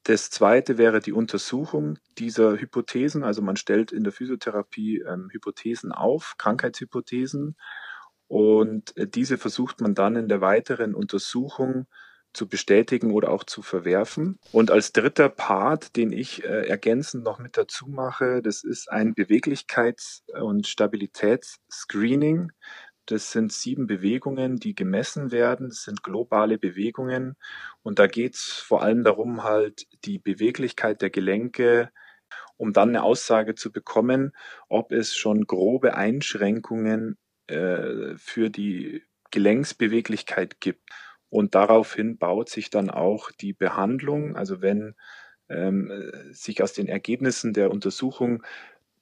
Das 0.04 0.32
zweite 0.32 0.78
wäre 0.78 1.00
die 1.00 1.14
Untersuchung 1.14 1.98
dieser 2.18 2.60
Hypothesen. 2.60 3.24
Also 3.24 3.42
man 3.42 3.56
stellt 3.56 3.92
in 3.92 4.04
der 4.04 4.12
Physiotherapie 4.12 5.04
ähm, 5.08 5.30
Hypothesen 5.32 5.92
auf, 5.92 6.36
Krankheitshypothesen 6.38 7.56
und 8.32 8.96
äh, 8.96 9.08
diese 9.08 9.38
versucht 9.38 9.82
man 9.82 9.94
dann 9.94 10.16
in 10.16 10.30
der 10.30 10.40
weiteren 10.40 10.96
Untersuchung 10.96 11.88
zu 12.32 12.48
bestätigen 12.48 13.12
oder 13.12 13.30
auch 13.30 13.44
zu 13.44 13.62
verwerfen. 13.62 14.40
Und 14.54 14.72
als 14.72 14.94
dritter 14.94 15.28
Part, 15.28 15.98
den 15.98 16.14
ich 16.14 16.46
äh, 16.46 16.66
ergänzend 16.66 17.26
noch 17.26 17.40
mit 17.40 17.58
dazu 17.58 17.90
mache, 17.90 18.42
das 18.42 18.64
ist 18.64 18.90
ein 18.90 19.16
Beweglichkeits- 19.16 20.22
und 20.42 20.66
Stabilitätsscreening. 20.66 22.54
Das 23.06 23.34
sind 23.34 23.52
sieben 23.52 23.86
Bewegungen, 23.86 24.56
die 24.62 24.76
gemessen 24.76 25.34
werden. 25.34 25.68
Das 25.68 25.84
sind 25.84 26.02
globale 26.02 26.58
Bewegungen. 26.58 27.36
Und 27.84 28.00
da 28.00 28.08
geht 28.08 28.36
es 28.36 28.44
vor 28.44 28.82
allem 28.82 29.04
darum, 29.04 29.44
halt 29.44 29.88
die 30.06 30.20
Beweglichkeit 30.20 31.02
der 31.02 31.10
Gelenke, 31.10 31.90
um 32.56 32.72
dann 32.72 32.90
eine 32.90 33.04
Aussage 33.04 33.56
zu 33.56 33.74
bekommen, 33.74 34.32
ob 34.70 34.94
es 34.94 35.18
schon 35.18 35.48
grobe 35.48 35.96
Einschränkungen 35.96 37.18
äh, 37.48 38.16
für 38.18 38.50
die 38.50 39.04
Gelenksbeweglichkeit 39.32 40.60
gibt. 40.60 40.90
Und 41.30 41.56
daraufhin 41.56 42.18
baut 42.18 42.50
sich 42.50 42.70
dann 42.70 42.90
auch 42.90 43.32
die 43.32 43.54
Behandlung. 43.54 44.36
Also 44.36 44.62
wenn 44.62 44.96
ähm, 45.50 46.12
sich 46.32 46.62
aus 46.62 46.74
den 46.74 46.88
Ergebnissen 46.88 47.54
der 47.54 47.72
Untersuchung 47.72 48.44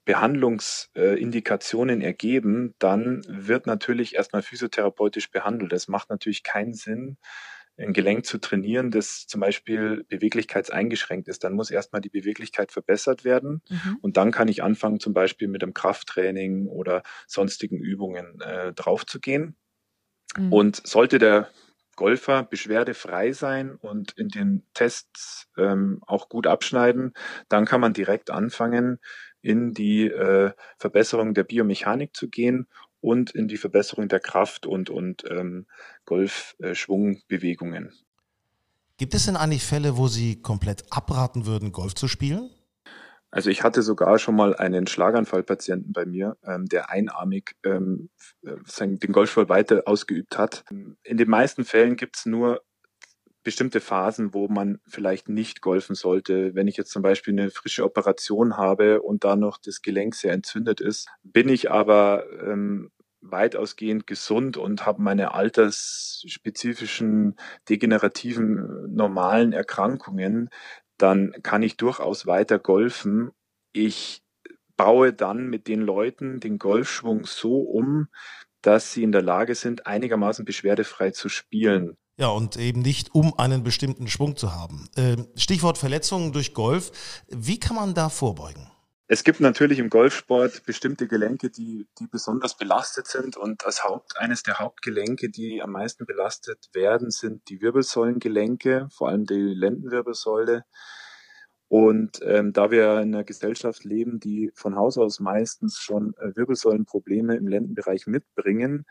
Behandlungsindikationen 0.06 2.02
äh, 2.02 2.06
ergeben, 2.06 2.74
dann 2.80 3.22
wird 3.28 3.68
natürlich 3.68 4.16
erstmal 4.16 4.42
physiotherapeutisch 4.42 5.30
behandelt. 5.30 5.72
Es 5.72 5.88
macht 5.88 6.10
natürlich 6.10 6.42
keinen 6.42 6.74
Sinn, 6.74 7.18
ein 7.80 7.94
Gelenk 7.94 8.26
zu 8.26 8.38
trainieren, 8.40 8.92
das 8.92 9.26
zum 9.28 9.42
Beispiel 9.42 10.06
beweglichkeitseingeschränkt 10.10 11.28
ist. 11.28 11.44
Dann 11.44 11.54
muss 11.54 11.72
erstmal 11.72 12.02
die 12.02 12.10
Beweglichkeit 12.10 12.72
verbessert 12.72 13.24
werden 13.24 13.62
mhm. 13.70 13.98
und 14.02 14.18
dann 14.18 14.32
kann 14.32 14.48
ich 14.48 14.64
anfangen, 14.64 15.00
zum 15.00 15.14
Beispiel 15.14 15.48
mit 15.48 15.64
einem 15.64 15.74
Krafttraining 15.74 16.68
oder 16.68 17.04
sonstigen 17.28 17.80
Übungen 17.80 18.42
äh, 18.42 18.74
draufzugehen. 18.74 19.56
Mhm. 20.38 20.54
Und 20.54 20.88
sollte 20.88 21.20
der 21.20 21.50
Golfer 21.96 22.44
beschwerdefrei 22.44 23.34
sein 23.34 23.76
und 23.76 24.14
in 24.14 24.30
den 24.30 24.66
Tests 24.74 25.50
ähm, 25.58 26.02
auch 26.08 26.30
gut 26.30 26.48
abschneiden, 26.48 27.14
dann 27.50 27.66
kann 27.66 27.82
man 27.82 27.92
direkt 27.92 28.30
anfangen, 28.30 29.00
in 29.42 29.74
die 29.74 30.08
äh, 30.08 30.52
Verbesserung 30.78 31.34
der 31.34 31.44
Biomechanik 31.44 32.16
zu 32.16 32.30
gehen 32.30 32.68
und 33.02 33.32
in 33.32 33.48
die 33.48 33.58
Verbesserung 33.58 34.08
der 34.08 34.20
Kraft 34.20 34.66
und, 34.66 34.90
und 34.90 35.24
ähm, 35.30 35.66
Golfschwungbewegungen. 36.06 37.94
Gibt 38.98 39.14
es 39.14 39.26
denn 39.26 39.38
eigentlich 39.38 39.64
Fälle, 39.64 39.98
wo 39.98 40.08
Sie 40.08 40.42
komplett 40.42 40.84
abraten 40.92 41.46
würden, 41.46 41.72
Golf 41.72 41.96
zu 41.96 42.08
spielen? 42.08 42.50
Also 43.32 43.50
ich 43.50 43.64
hatte 43.64 43.84
sogar 43.84 44.18
schon 44.18 44.36
mal 44.36 44.56
einen 44.56 44.88
Schlaganfallpatienten 44.88 45.94
bei 45.94 46.06
mir, 46.06 46.36
ähm, 46.44 46.66
der 46.66 46.90
einarmig 46.90 47.56
ähm, 47.64 48.10
äh, 48.44 48.58
den 48.80 49.12
Golfsport 49.12 49.50
weiter 49.50 49.84
ausgeübt 49.86 50.38
hat. 50.38 50.66
In 51.04 51.18
den 51.18 51.30
meisten 51.30 51.64
Fällen 51.64 51.96
gibt 51.96 52.18
es 52.18 52.26
nur 52.26 52.62
bestimmte 53.44 53.82
Phasen, 53.82 54.34
wo 54.34 54.48
man 54.48 54.80
vielleicht 54.88 55.30
nicht 55.30 55.62
golfen 55.62 55.96
sollte. 55.96 56.56
Wenn 56.56 56.68
ich 56.68 56.78
jetzt 56.78 56.92
zum 56.92 57.02
Beispiel 57.02 57.34
eine 57.34 57.50
frische 57.50 57.86
Operation 57.86 58.58
habe 58.58 59.02
und 59.02 59.24
da 59.24 59.36
noch 59.36 59.58
das 59.58 59.82
Gelenk 59.82 60.16
sehr 60.16 60.34
entzündet 60.34 60.82
ist, 60.82 61.08
bin 61.24 61.50
ich 61.50 61.72
aber 61.72 62.26
ähm, 62.42 62.92
weitausgehend 63.22 64.08
gesund 64.08 64.58
und 64.58 64.86
habe 64.86 65.02
meine 65.02 65.34
altersspezifischen 65.34 67.38
degenerativen 67.68 68.94
normalen 68.94 69.54
Erkrankungen, 69.54 70.50
dann 70.98 71.34
kann 71.44 71.64
ich 71.64 71.78
durchaus 71.78 72.28
weiter 72.28 72.60
golfen. 72.60 73.32
Ich 73.74 74.22
baue 74.78 75.14
dann 75.14 75.48
mit 75.48 75.68
den 75.68 75.82
Leuten 75.82 76.40
den 76.40 76.58
Golfschwung 76.58 77.26
so 77.26 77.60
um, 77.62 78.08
dass 78.62 78.94
sie 78.94 79.04
in 79.04 79.12
der 79.12 79.22
Lage 79.22 79.56
sind, 79.56 79.88
einigermaßen 79.88 80.46
beschwerdefrei 80.46 81.12
zu 81.12 81.30
spielen. 81.30 81.98
Ja, 82.20 82.28
und 82.28 82.58
eben 82.58 82.82
nicht, 82.82 83.16
um 83.16 83.40
einen 83.40 83.64
bestimmten 83.64 84.10
Schwung 84.10 84.36
zu 84.36 84.54
haben. 84.54 84.90
Ähm, 84.98 85.30
Stichwort 85.36 85.78
Verletzungen 85.78 86.34
durch 86.34 86.54
Golf. 86.54 87.24
Wie 87.30 87.62
kann 87.62 87.78
man 87.78 87.94
da 87.94 88.10
vorbeugen? 88.10 88.70
Es 89.08 89.24
gibt 89.24 89.40
natürlich 89.40 89.80
im 89.80 89.90
Golfsport 89.90 90.66
bestimmte 90.66 91.08
Gelenke, 91.08 91.50
die, 91.50 91.88
die 91.98 92.08
besonders 92.08 92.58
belastet 92.58 93.08
sind. 93.08 93.38
Und 93.38 93.64
das 93.64 93.86
Haupt, 93.86 94.18
eines 94.18 94.44
der 94.44 94.60
Hauptgelenke, 94.60 95.30
die 95.30 95.62
am 95.62 95.72
meisten 95.72 96.06
belastet 96.06 96.68
werden, 96.74 97.10
sind 97.10 97.48
die 97.48 97.62
Wirbelsäulengelenke, 97.62 98.90
vor 98.92 99.08
allem 99.08 99.26
die 99.26 99.36
Lendenwirbelsäule. 99.36 100.66
Und 101.70 102.20
ähm, 102.24 102.52
da 102.52 102.70
wir 102.70 103.00
in 103.00 103.16
einer 103.16 103.24
Gesellschaft 103.24 103.86
leben, 103.86 104.20
die 104.20 104.52
von 104.56 104.76
Haus 104.76 104.98
aus 104.98 105.22
meistens 105.22 105.78
schon 105.78 106.16
äh, 106.18 106.36
Wirbelsäulenprobleme 106.36 107.38
im 107.38 107.48
Lendenbereich 107.48 108.08
mitbringen, 108.08 108.86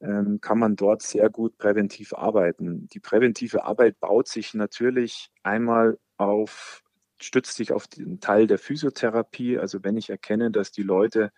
kann 0.00 0.58
man 0.58 0.76
dort 0.76 1.02
sehr 1.02 1.28
gut 1.28 1.58
präventiv 1.58 2.12
arbeiten. 2.14 2.88
Die 2.88 3.00
präventive 3.00 3.64
Arbeit 3.64 3.98
baut 4.00 4.28
sich 4.28 4.54
natürlich 4.54 5.30
einmal 5.42 5.98
auf 6.16 6.82
stützt 7.20 7.56
sich 7.56 7.72
auf 7.72 7.86
den 7.88 8.20
Teil 8.20 8.46
der 8.46 8.58
Physiotherapie. 8.58 9.58
Also 9.58 9.82
wenn 9.82 9.96
ich 9.96 10.10
erkenne, 10.10 10.50
dass 10.50 10.70
die 10.70 10.82
Leute 10.82 11.32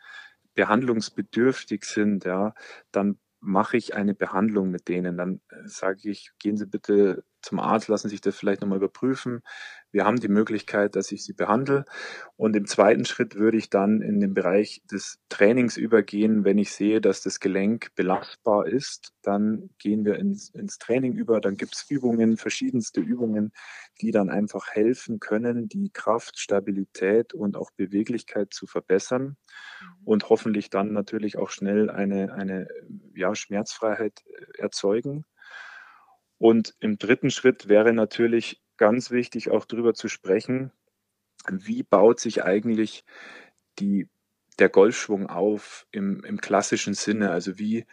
behandlungsbedürftig 0.55 1.85
sind, 1.85 2.25
ja, 2.25 2.55
dann 2.93 3.19
mache 3.41 3.77
ich 3.77 3.95
eine 3.95 4.15
Behandlung 4.15 4.71
mit 4.71 4.89
denen. 4.89 5.17
Dann 5.17 5.41
äh, 5.49 5.67
sage 5.67 6.11
ich, 6.11 6.33
gehen 6.39 6.57
Sie 6.57 6.67
bitte 6.67 7.25
zum 7.43 7.61
Arzt, 7.61 7.89
lassen 7.89 8.09
sich 8.09 8.21
das 8.21 8.37
vielleicht 8.37 8.61
nochmal 8.61 8.79
überprüfen. 8.79 9.43
Wir 9.93 10.05
haben 10.05 10.21
die 10.21 10.29
Möglichkeit, 10.29 10.95
dass 10.95 11.11
ich 11.11 11.25
sie 11.25 11.33
behandle. 11.33 11.85
Und 12.37 12.55
im 12.55 12.67
zweiten 12.67 13.05
Schritt 13.05 13.35
würde 13.35 13.57
ich 13.57 13.71
dann 13.71 14.03
in 14.03 14.21
den 14.21 14.35
Bereich 14.35 14.83
des 14.91 15.19
Trainings 15.29 15.77
übergehen. 15.77 16.45
Wenn 16.45 16.59
ich 16.59 16.73
sehe, 16.73 17.01
dass 17.01 17.23
das 17.23 17.41
Gelenk 17.41 17.95
belastbar 17.97 18.67
ist, 18.67 19.13
dann 19.23 19.71
gehen 19.79 20.05
wir 20.05 20.17
ins, 20.17 20.51
ins 20.51 20.79
Training 20.79 21.15
über. 21.15 21.41
Dann 21.41 21.57
gibt 21.57 21.75
es 21.75 21.91
Übungen, 21.91 22.37
verschiedenste 22.37 23.01
Übungen, 23.01 23.53
die 24.01 24.13
dann 24.13 24.31
einfach 24.31 24.69
helfen 24.71 25.19
können, 25.19 25.69
die 25.69 25.91
Kraft, 25.93 26.39
Stabilität 26.39 27.35
und 27.35 27.57
auch 27.57 27.71
Beweglichkeit 27.73 28.53
zu 28.55 28.67
verbessern 28.67 29.25
mhm. 29.25 29.37
und 30.05 30.29
hoffentlich 30.29 30.71
dann 30.71 30.93
natürlich 30.93 31.37
auch 31.37 31.51
schnell 31.51 31.91
eine, 31.91 32.33
eine 32.33 32.69
ja, 33.15 33.35
Schmerzfreiheit 33.35 34.23
äh, 34.27 34.63
erzeugen. 34.63 35.25
Und 36.41 36.75
im 36.81 36.97
dritten 36.97 37.31
Schritt 37.31 37.69
wäre 37.69 37.93
natürlich 37.93 38.63
ganz 38.79 39.11
wichtig, 39.11 39.51
auch 39.51 39.67
darüber 39.67 39.93
zu 39.93 40.09
sprechen, 40.09 40.73
wie 41.51 41.83
baut 41.83 42.19
sich 42.19 42.43
eigentlich 42.45 43.05
die, 43.79 44.09
der 44.59 44.71
Golfschwung 44.71 45.29
auf 45.29 45.87
im, 45.93 46.25
im 46.25 46.41
klassischen 46.41 46.95
Sinne? 46.95 47.31
Also 47.31 47.59
wie, 47.59 47.85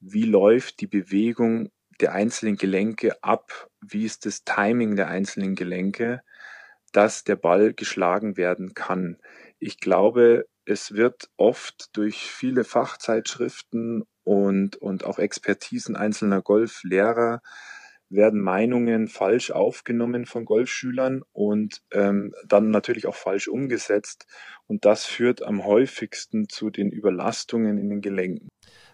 wie 0.00 0.24
läuft 0.24 0.80
die 0.80 0.86
Bewegung 0.86 1.70
der 2.00 2.14
einzelnen 2.14 2.56
Gelenke 2.56 3.22
ab? 3.22 3.68
Wie 3.82 4.06
ist 4.06 4.24
das 4.24 4.44
Timing 4.44 4.96
der 4.96 5.08
einzelnen 5.08 5.54
Gelenke, 5.54 6.22
dass 6.92 7.22
der 7.22 7.36
Ball 7.36 7.74
geschlagen 7.74 8.38
werden 8.38 8.72
kann? 8.72 9.18
Ich 9.58 9.78
glaube, 9.78 10.48
es 10.64 10.92
wird 10.92 11.28
oft 11.36 11.94
durch 11.94 12.30
viele 12.30 12.64
Fachzeitschriften 12.64 14.04
und, 14.24 14.76
und 14.76 15.04
auch 15.04 15.18
Expertisen 15.18 15.96
einzelner 15.96 16.40
Golflehrer 16.40 17.42
werden 18.10 18.40
Meinungen 18.40 19.08
falsch 19.08 19.52
aufgenommen 19.52 20.26
von 20.26 20.44
Golfschülern 20.44 21.22
und 21.32 21.80
ähm, 21.92 22.34
dann 22.46 22.70
natürlich 22.70 23.06
auch 23.06 23.14
falsch 23.14 23.48
umgesetzt. 23.48 24.26
Und 24.66 24.84
das 24.84 25.06
führt 25.06 25.42
am 25.42 25.64
häufigsten 25.64 26.48
zu 26.48 26.70
den 26.70 26.90
Überlastungen 26.90 27.78
in 27.78 27.88
den 27.88 28.00
Gelenken. 28.00 28.48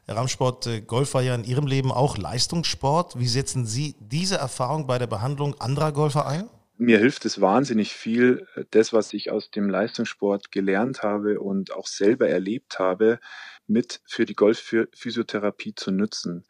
Herr 0.04 0.16
Ramsport, 0.16 0.66
äh, 0.66 0.80
Golf 0.82 1.14
war 1.14 1.22
ja 1.22 1.34
in 1.34 1.44
Ihrem 1.44 1.66
Leben 1.66 1.90
auch 1.90 2.16
Leistungssport. 2.16 3.18
Wie 3.18 3.26
setzen 3.26 3.66
Sie 3.66 3.96
diese 3.98 4.36
Erfahrung 4.36 4.86
bei 4.86 4.98
der 4.98 5.08
Behandlung 5.08 5.58
anderer 5.60 5.92
Golfer 5.92 6.26
ein? 6.26 6.48
Mir 6.78 6.98
hilft 6.98 7.24
es 7.24 7.40
wahnsinnig 7.40 7.94
viel, 7.94 8.46
äh, 8.54 8.64
das, 8.70 8.92
was 8.92 9.14
ich 9.14 9.30
aus 9.30 9.50
dem 9.50 9.70
Leistungssport 9.70 10.52
gelernt 10.52 11.02
habe 11.02 11.40
und 11.40 11.72
auch 11.72 11.86
selber 11.86 12.28
erlebt 12.28 12.78
habe, 12.78 13.18
mit 13.66 14.02
für 14.06 14.26
die 14.26 14.34
Golfphysiotherapie 14.34 15.74
zu 15.74 15.90
nutzen 15.90 16.44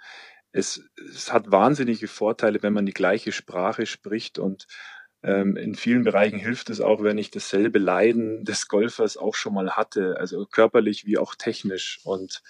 es, 0.56 0.82
es 0.96 1.32
hat 1.32 1.50
wahnsinnige 1.52 2.08
Vorteile, 2.08 2.62
wenn 2.62 2.72
man 2.72 2.86
die 2.86 2.94
gleiche 2.94 3.30
Sprache 3.30 3.84
spricht 3.84 4.38
und 4.38 4.66
ähm, 5.22 5.56
in 5.56 5.74
vielen 5.74 6.04
Bereichen 6.04 6.38
hilft 6.38 6.70
es 6.70 6.80
auch, 6.80 7.02
wenn 7.02 7.18
ich 7.18 7.30
dasselbe 7.30 7.78
Leiden 7.78 8.44
des 8.44 8.68
Golfers 8.68 9.16
auch 9.16 9.34
schon 9.34 9.54
mal 9.54 9.72
hatte, 9.72 10.16
also 10.18 10.46
körperlich 10.46 11.04
wie 11.04 11.18
auch 11.18 11.34
technisch. 11.34 12.00
Und 12.04 12.42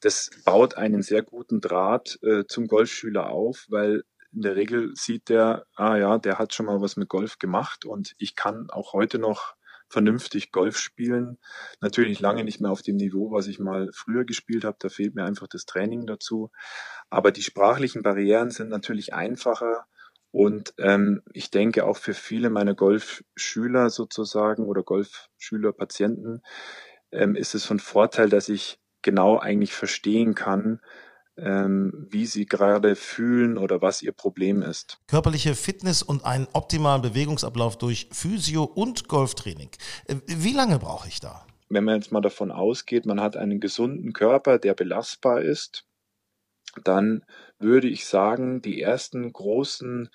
das 0.00 0.30
baut 0.44 0.76
einen 0.76 1.02
sehr 1.02 1.22
guten 1.22 1.60
Draht 1.60 2.18
äh, 2.22 2.44
zum 2.46 2.66
Golfschüler 2.66 3.30
auf, 3.30 3.66
weil 3.68 4.04
in 4.32 4.42
der 4.42 4.56
Regel 4.56 4.94
sieht 4.94 5.28
der, 5.28 5.66
ah 5.74 5.96
ja, 5.96 6.18
der 6.18 6.38
hat 6.38 6.54
schon 6.54 6.66
mal 6.66 6.80
was 6.80 6.96
mit 6.96 7.08
Golf 7.08 7.38
gemacht 7.38 7.84
und 7.84 8.14
ich 8.18 8.34
kann 8.34 8.68
auch 8.68 8.92
heute 8.92 9.18
noch 9.18 9.54
vernünftig 9.94 10.50
Golf 10.50 10.76
spielen. 10.76 11.38
Natürlich 11.80 12.18
lange 12.18 12.42
nicht 12.42 12.60
mehr 12.60 12.72
auf 12.72 12.82
dem 12.82 12.96
Niveau, 12.96 13.30
was 13.30 13.46
ich 13.46 13.60
mal 13.60 13.90
früher 13.94 14.24
gespielt 14.24 14.64
habe. 14.64 14.76
Da 14.80 14.88
fehlt 14.88 15.14
mir 15.14 15.24
einfach 15.24 15.46
das 15.46 15.66
Training 15.66 16.06
dazu. 16.06 16.50
Aber 17.10 17.30
die 17.30 17.42
sprachlichen 17.42 18.02
Barrieren 18.02 18.50
sind 18.50 18.70
natürlich 18.70 19.14
einfacher. 19.14 19.86
Und 20.32 20.74
ähm, 20.78 21.22
ich 21.32 21.52
denke 21.52 21.84
auch 21.84 21.96
für 21.96 22.12
viele 22.12 22.50
meiner 22.50 22.74
Golfschüler 22.74 23.88
sozusagen 23.88 24.64
oder 24.64 24.82
Golfschülerpatienten 24.82 26.42
ähm, 27.12 27.36
ist 27.36 27.54
es 27.54 27.64
von 27.64 27.78
Vorteil, 27.78 28.28
dass 28.28 28.48
ich 28.48 28.80
genau 29.02 29.38
eigentlich 29.38 29.74
verstehen 29.74 30.34
kann, 30.34 30.80
wie 31.36 32.26
sie 32.26 32.46
gerade 32.46 32.94
fühlen 32.94 33.58
oder 33.58 33.82
was 33.82 34.02
ihr 34.02 34.12
Problem 34.12 34.62
ist. 34.62 35.00
Körperliche 35.08 35.54
Fitness 35.54 36.02
und 36.02 36.24
einen 36.24 36.46
optimalen 36.52 37.02
Bewegungsablauf 37.02 37.76
durch 37.76 38.08
Physio- 38.12 38.64
und 38.64 39.08
Golftraining. 39.08 39.70
Äh, 40.06 40.16
wie 40.26 40.52
lange 40.52 40.78
brauche 40.78 41.08
ich 41.08 41.18
da? 41.18 41.44
Wenn 41.68 41.84
man 41.84 41.96
jetzt 41.96 42.12
mal 42.12 42.20
davon 42.20 42.52
ausgeht, 42.52 43.04
man 43.04 43.20
hat 43.20 43.36
einen 43.36 43.58
gesunden 43.58 44.12
Körper, 44.12 44.58
der 44.58 44.74
belastbar 44.74 45.42
ist, 45.42 45.86
dann 46.84 47.24
würde 47.58 47.88
ich 47.88 48.06
sagen, 48.06 48.62
die 48.62 48.80
ersten 48.80 49.32
großen 49.32 50.10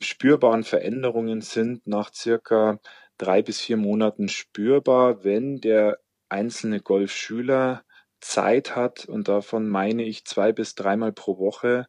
spürbaren 0.00 0.64
Veränderungen 0.64 1.40
sind 1.40 1.86
nach 1.86 2.12
circa 2.12 2.80
drei 3.18 3.42
bis 3.42 3.60
vier 3.60 3.76
Monaten 3.76 4.28
spürbar, 4.28 5.24
wenn 5.24 5.60
der 5.60 5.98
einzelne 6.28 6.80
Golfschüler 6.80 7.84
Zeit 8.24 8.74
hat, 8.74 9.04
und 9.04 9.28
davon 9.28 9.68
meine 9.68 10.02
ich 10.02 10.24
zwei 10.24 10.52
bis 10.52 10.74
dreimal 10.74 11.12
pro 11.12 11.38
Woche, 11.38 11.86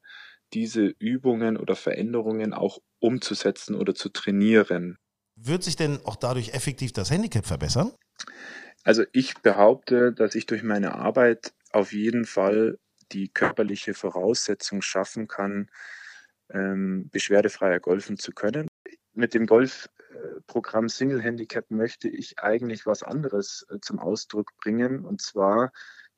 diese 0.53 0.85
Übungen 0.85 1.57
oder 1.57 1.75
Veränderungen 1.75 2.53
auch 2.53 2.79
umzusetzen 2.99 3.75
oder 3.75 3.95
zu 3.95 4.09
trainieren. 4.09 4.97
Wird 5.35 5.63
sich 5.63 5.75
denn 5.75 5.99
auch 6.05 6.15
dadurch 6.15 6.53
effektiv 6.53 6.93
das 6.93 7.09
Handicap 7.09 7.45
verbessern? 7.45 7.93
Also 8.83 9.03
ich 9.13 9.35
behaupte, 9.41 10.13
dass 10.13 10.35
ich 10.35 10.45
durch 10.45 10.61
meine 10.61 10.95
Arbeit 10.95 11.53
auf 11.71 11.93
jeden 11.93 12.25
Fall 12.25 12.77
die 13.11 13.29
körperliche 13.29 13.93
Voraussetzung 13.93 14.81
schaffen 14.81 15.27
kann, 15.27 15.69
ähm, 16.49 17.09
beschwerdefreier 17.11 17.79
golfen 17.79 18.17
zu 18.17 18.31
können. 18.31 18.67
Mit 19.13 19.33
dem 19.33 19.45
Golfprogramm 19.45 20.89
Single 20.89 21.21
Handicap 21.21 21.71
möchte 21.71 22.09
ich 22.09 22.39
eigentlich 22.39 22.85
was 22.85 23.03
anderes 23.03 23.65
äh, 23.69 23.79
zum 23.81 23.99
Ausdruck 23.99 24.51
bringen. 24.61 25.05
Und 25.05 25.21
zwar 25.21 25.71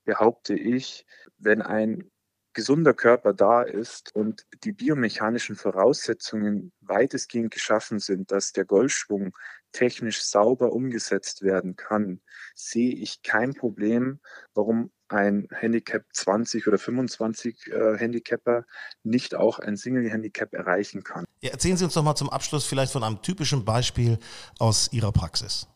behaupte 0.07 0.55
ich, 0.55 1.05
wenn 1.37 1.61
ein 1.61 2.09
gesunder 2.53 2.95
Körper 2.95 3.33
da 3.33 3.61
ist 3.61 4.15
und 4.15 4.47
die 4.63 4.71
biomechanischen 4.71 5.55
Voraussetzungen 5.55 6.71
weitestgehend 6.81 7.51
geschaffen 7.51 7.99
sind, 7.99 8.31
dass 8.31 8.51
der 8.51 8.65
Golfschwung 8.65 9.37
technisch 9.73 10.23
sauber 10.23 10.71
umgesetzt 10.71 11.43
werden 11.43 11.75
kann, 11.75 12.21
sehe 12.55 12.95
ich 12.95 13.21
kein 13.21 13.53
Problem, 13.53 14.19
warum 14.55 14.91
ein 15.09 15.47
Handicap 15.51 16.03
20 16.13 16.67
oder 16.67 16.79
25 16.79 17.67
äh, 17.67 17.97
Handicapper 17.97 18.65
nicht 19.03 19.35
auch 19.35 19.59
ein 19.59 19.77
Single-Handicap 19.77 20.53
erreichen 20.53 21.03
kann. 21.03 21.25
Ja, 21.41 21.51
erzählen 21.51 21.77
Sie 21.77 21.83
uns 21.83 21.93
doch 21.93 22.03
mal 22.03 22.15
zum 22.15 22.29
Abschluss 22.29 22.65
vielleicht 22.65 22.93
von 22.93 23.03
einem 23.03 23.21
typischen 23.21 23.65
Beispiel 23.65 24.17
aus 24.57 24.91
Ihrer 24.91 25.11
Praxis. 25.11 25.67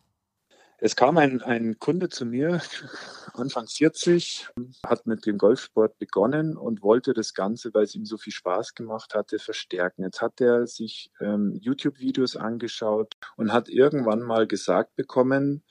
Es 0.84 0.96
kam 0.96 1.20
ein, 1.20 1.44
ein 1.44 1.78
Kunde 1.78 2.10
zu 2.10 2.26
mir, 2.26 2.60
Anfang 3.36 3.68
40, 3.68 4.48
hat 4.84 5.06
mit 5.06 5.28
dem 5.28 5.38
Golfsport 5.38 6.00
begonnen 6.00 6.58
und 6.58 6.82
wollte 6.82 7.14
das 7.14 7.36
Ganze, 7.36 7.72
weil 7.76 7.84
es 7.84 7.94
ihm 7.94 8.04
so 8.04 8.18
viel 8.18 8.34
Spaß 8.34 8.74
gemacht 8.74 9.14
hatte, 9.14 9.38
verstärken. 9.38 10.02
Jetzt 10.02 10.24
hat 10.24 10.42
er 10.42 10.66
sich 10.66 11.12
ähm, 11.20 11.56
YouTube-Videos 11.62 12.36
angeschaut 12.36 13.14
und 13.38 13.54
hat 13.54 13.70
irgendwann 13.70 14.24
mal 14.24 14.48
gesagt 14.48 14.96
bekommen, 14.96 15.64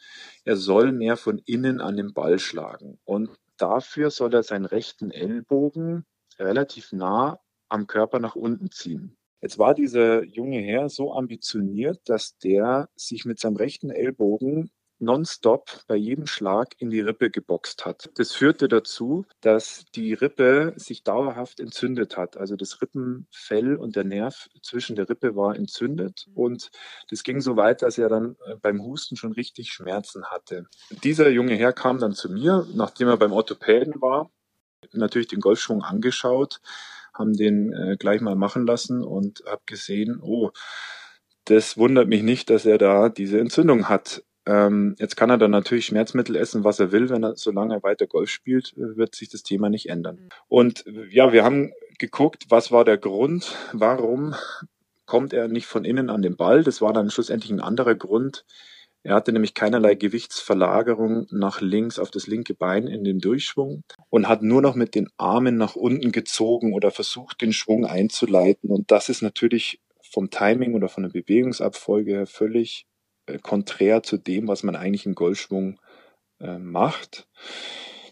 er 0.44 0.54
soll 0.54 0.92
mehr 0.92 1.16
von 1.16 1.38
innen 1.38 1.80
an 1.80 1.96
den 1.96 2.12
Ball 2.14 2.38
schlagen. 2.38 3.00
Und 3.02 3.30
dafür 3.56 4.12
soll 4.12 4.32
er 4.32 4.44
seinen 4.44 4.64
rechten 4.64 5.10
Ellbogen 5.10 6.06
relativ 6.38 6.92
nah 6.92 7.40
am 7.68 7.88
Körper 7.88 8.20
nach 8.20 8.36
unten 8.36 8.70
ziehen. 8.70 9.16
Jetzt 9.40 9.58
war 9.58 9.74
dieser 9.74 10.22
junge 10.22 10.60
Herr 10.60 10.88
so 10.88 11.12
ambitioniert, 11.14 11.98
dass 12.04 12.38
der 12.38 12.88
sich 12.94 13.24
mit 13.24 13.40
seinem 13.40 13.56
rechten 13.56 13.90
Ellbogen 13.90 14.70
nonstop 15.00 15.84
bei 15.86 15.96
jedem 15.96 16.26
Schlag 16.26 16.74
in 16.78 16.90
die 16.90 17.00
Rippe 17.00 17.30
geboxt 17.30 17.84
hat. 17.84 18.10
Das 18.16 18.32
führte 18.32 18.68
dazu, 18.68 19.24
dass 19.40 19.84
die 19.94 20.14
Rippe 20.14 20.74
sich 20.76 21.02
dauerhaft 21.02 21.60
entzündet 21.60 22.16
hat. 22.16 22.36
Also 22.36 22.56
das 22.56 22.80
Rippenfell 22.80 23.76
und 23.76 23.96
der 23.96 24.04
Nerv 24.04 24.48
zwischen 24.62 24.96
der 24.96 25.08
Rippe 25.08 25.36
war 25.36 25.56
entzündet 25.56 26.26
und 26.34 26.70
das 27.08 27.22
ging 27.22 27.40
so 27.40 27.56
weit, 27.56 27.82
dass 27.82 27.98
er 27.98 28.08
dann 28.08 28.36
äh, 28.46 28.56
beim 28.56 28.82
Husten 28.82 29.16
schon 29.16 29.32
richtig 29.32 29.72
Schmerzen 29.72 30.26
hatte. 30.26 30.66
Dieser 31.02 31.30
junge 31.30 31.54
Herr 31.54 31.72
kam 31.72 31.98
dann 31.98 32.12
zu 32.12 32.30
mir, 32.30 32.66
nachdem 32.74 33.08
er 33.08 33.16
beim 33.16 33.32
Orthopäden 33.32 34.00
war, 34.00 34.30
natürlich 34.92 35.28
den 35.28 35.40
Golfschwung 35.40 35.82
angeschaut, 35.82 36.60
haben 37.14 37.32
den 37.34 37.72
äh, 37.72 37.96
gleich 37.96 38.20
mal 38.20 38.36
machen 38.36 38.66
lassen 38.66 39.02
und 39.02 39.42
habe 39.46 39.62
gesehen, 39.66 40.20
oh, 40.22 40.50
das 41.44 41.76
wundert 41.76 42.08
mich 42.08 42.22
nicht, 42.22 42.50
dass 42.50 42.64
er 42.64 42.78
da 42.78 43.08
diese 43.08 43.40
Entzündung 43.40 43.88
hat. 43.88 44.22
Ähm, 44.50 44.96
jetzt 44.98 45.16
kann 45.16 45.30
er 45.30 45.38
dann 45.38 45.52
natürlich 45.52 45.86
Schmerzmittel 45.86 46.34
essen, 46.34 46.64
was 46.64 46.80
er 46.80 46.90
will, 46.90 47.08
wenn 47.08 47.22
er, 47.22 47.36
solange 47.36 47.74
er 47.74 47.82
weiter 47.84 48.08
Golf 48.08 48.30
spielt, 48.30 48.72
äh, 48.76 48.96
wird 48.96 49.14
sich 49.14 49.28
das 49.28 49.44
Thema 49.44 49.70
nicht 49.70 49.88
ändern. 49.88 50.16
Mhm. 50.16 50.28
Und 50.48 50.84
ja, 51.10 51.32
wir 51.32 51.44
haben 51.44 51.72
geguckt, 52.00 52.46
was 52.48 52.72
war 52.72 52.84
der 52.84 52.98
Grund, 52.98 53.54
warum 53.72 54.34
kommt 55.06 55.32
er 55.32 55.46
nicht 55.46 55.66
von 55.66 55.84
innen 55.84 56.10
an 56.10 56.22
den 56.22 56.36
Ball. 56.36 56.64
Das 56.64 56.80
war 56.80 56.92
dann 56.92 57.10
schlussendlich 57.10 57.52
ein 57.52 57.60
anderer 57.60 57.94
Grund. 57.94 58.44
Er 59.02 59.14
hatte 59.14 59.32
nämlich 59.32 59.54
keinerlei 59.54 59.94
Gewichtsverlagerung 59.94 61.26
nach 61.30 61.60
links 61.60 61.98
auf 61.98 62.10
das 62.10 62.26
linke 62.26 62.54
Bein 62.54 62.86
in 62.86 63.04
den 63.04 63.18
Durchschwung 63.18 63.82
und 64.08 64.28
hat 64.28 64.42
nur 64.42 64.62
noch 64.62 64.74
mit 64.74 64.94
den 64.94 65.08
Armen 65.16 65.56
nach 65.56 65.76
unten 65.76 66.12
gezogen 66.12 66.74
oder 66.74 66.90
versucht, 66.90 67.40
den 67.40 67.52
Schwung 67.52 67.86
einzuleiten. 67.86 68.70
Und 68.70 68.90
das 68.90 69.08
ist 69.08 69.22
natürlich 69.22 69.80
vom 70.00 70.30
Timing 70.30 70.74
oder 70.74 70.88
von 70.88 71.04
der 71.04 71.10
Bewegungsabfolge 71.10 72.12
her 72.12 72.26
völlig 72.26 72.86
konträr 73.38 74.02
zu 74.02 74.16
dem, 74.16 74.48
was 74.48 74.62
man 74.62 74.76
eigentlich 74.76 75.06
im 75.06 75.14
Golfschwung 75.14 75.78
äh, 76.40 76.58
macht. 76.58 77.28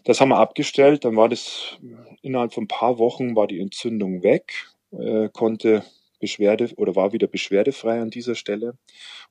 Das 0.05 0.21
haben 0.21 0.29
wir 0.29 0.37
abgestellt, 0.37 1.05
dann 1.05 1.15
war 1.15 1.29
das 1.29 1.77
innerhalb 2.21 2.53
von 2.53 2.63
ein 2.63 2.67
paar 2.67 2.97
Wochen 2.97 3.35
war 3.35 3.47
die 3.47 3.59
Entzündung 3.59 4.23
weg, 4.23 4.67
äh, 4.91 5.29
konnte 5.31 5.83
Beschwerde 6.19 6.73
oder 6.75 6.95
war 6.95 7.13
wieder 7.13 7.27
beschwerdefrei 7.27 8.01
an 8.01 8.09
dieser 8.09 8.35
Stelle. 8.35 8.77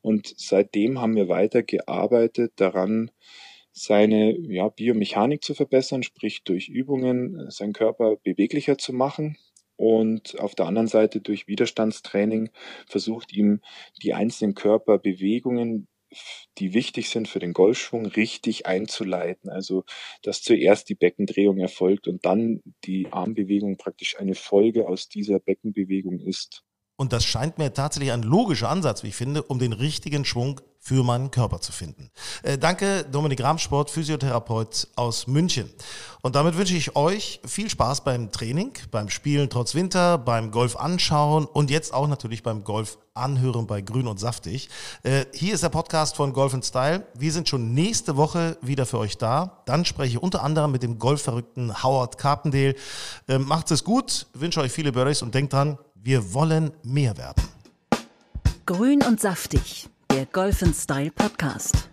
Und 0.01 0.33
seitdem 0.37 1.01
haben 1.01 1.17
wir 1.17 1.29
weiter 1.29 1.63
gearbeitet 1.63 2.53
daran, 2.57 3.11
seine 3.73 4.37
ja, 4.37 4.69
Biomechanik 4.69 5.45
zu 5.45 5.55
verbessern, 5.55 6.03
sprich 6.03 6.43
durch 6.43 6.69
Übungen 6.69 7.39
äh, 7.39 7.51
seinen 7.51 7.73
Körper 7.73 8.17
beweglicher 8.17 8.79
zu 8.79 8.93
machen 8.93 9.37
und 9.79 10.41
auf 10.41 10.57
der 10.57 10.67
anderen 10.67 10.89
Seite 10.89 11.21
durch 11.21 11.47
Widerstandstraining 11.47 12.51
versucht 12.89 13.33
ihm 13.33 13.61
die 14.03 14.13
einzelnen 14.13 14.55
Körperbewegungen, 14.55 15.87
die 16.59 16.75
wichtig 16.75 17.11
sind 17.11 17.29
für 17.29 17.39
den 17.39 17.53
Golfschwung, 17.53 18.07
richtig 18.07 18.67
einzuleiten. 18.67 19.51
Also, 19.51 19.85
dass 20.23 20.43
zuerst 20.43 20.89
die 20.89 20.97
Beckendrehung 20.97 21.59
erfolgt 21.59 22.09
und 22.09 22.27
dann 22.27 22.61
die 22.85 23.07
Armbewegung 23.13 23.77
praktisch 23.77 24.19
eine 24.19 24.35
Folge 24.35 24.89
aus 24.89 25.09
dieser 25.09 25.39
Beckenbewegung 25.39 26.19
ist. 26.19 26.65
Und 26.97 27.13
das 27.13 27.25
scheint 27.25 27.59
mir 27.59 27.73
tatsächlich 27.73 28.11
ein 28.11 28.25
logischer 28.25 28.71
Ansatz, 28.71 29.05
wie 29.05 29.09
ich 29.09 29.15
finde, 29.15 29.45
um 29.45 29.61
den 29.61 29.73
richtigen 29.73 30.25
Schwung 30.25 30.61
für 30.81 31.03
meinen 31.05 31.31
Körper 31.31 31.61
zu 31.61 31.73
finden. 31.73 32.11
Äh, 32.43 32.59
danke, 32.59 33.05
Dominik 33.05 33.43
Ramsport, 33.43 33.91
Physiotherapeut 33.91 34.89
aus 34.97 35.27
München. 35.27 35.71
Und 36.23 36.35
damit 36.35 36.57
wünsche 36.57 36.75
ich 36.75 36.97
euch 36.97 37.41
viel 37.45 37.69
Spaß 37.69 38.05
beim 38.05 38.33
Training, 38.33 38.73
beim 38.91 39.09
Spielen 39.09 39.51
trotz 39.51 39.75
Winter, 39.75 40.19
beim 40.19 40.51
Golf 40.51 40.77
anschauen 40.77 41.45
und 41.47 41.71
jetzt 41.71 41.93
auch 41.93 42.09
natürlich 42.09 42.43
beim 42.43 42.65
Golf 42.65 42.99
anhören 43.15 43.67
bei 43.67 43.81
Grün 43.81 44.07
und 44.07 44.19
Saftig. 44.19 44.69
Äh, 45.03 45.27
hier 45.35 45.55
ist 45.55 45.63
der 45.63 45.69
Podcast 45.69 46.17
von 46.17 46.33
Golf 46.33 46.57
Style. 46.65 47.07
Wir 47.15 47.33
sind 47.33 47.49
schon 47.49 47.75
nächste 47.75 48.17
Woche 48.17 48.57
wieder 48.63 48.87
für 48.87 48.99
euch 48.99 49.19
da. 49.19 49.63
Dann 49.67 49.85
spreche 49.85 50.17
ich 50.17 50.23
unter 50.23 50.43
anderem 50.43 50.73
mit 50.73 50.83
dem 50.83 50.99
Golfverrückten 50.99 51.83
Howard 51.83 52.19
Carpendale. 52.19 52.75
Äh, 53.27 53.39
macht 53.39 53.71
es 53.71 53.85
gut, 53.85 54.27
wünsche 54.35 54.61
euch 54.61 54.73
viele 54.73 54.93
Birdies 54.93 55.23
und 55.23 55.35
denkt 55.35 55.53
dran, 55.53 55.79
wir 55.95 56.33
wollen 56.33 56.73
mehr 56.83 57.17
werden. 57.17 57.43
Grün 58.67 59.03
und 59.03 59.21
saftig, 59.21 59.89
der 60.11 60.27
Golf 60.27 60.63
Style 60.75 61.11
Podcast. 61.11 61.88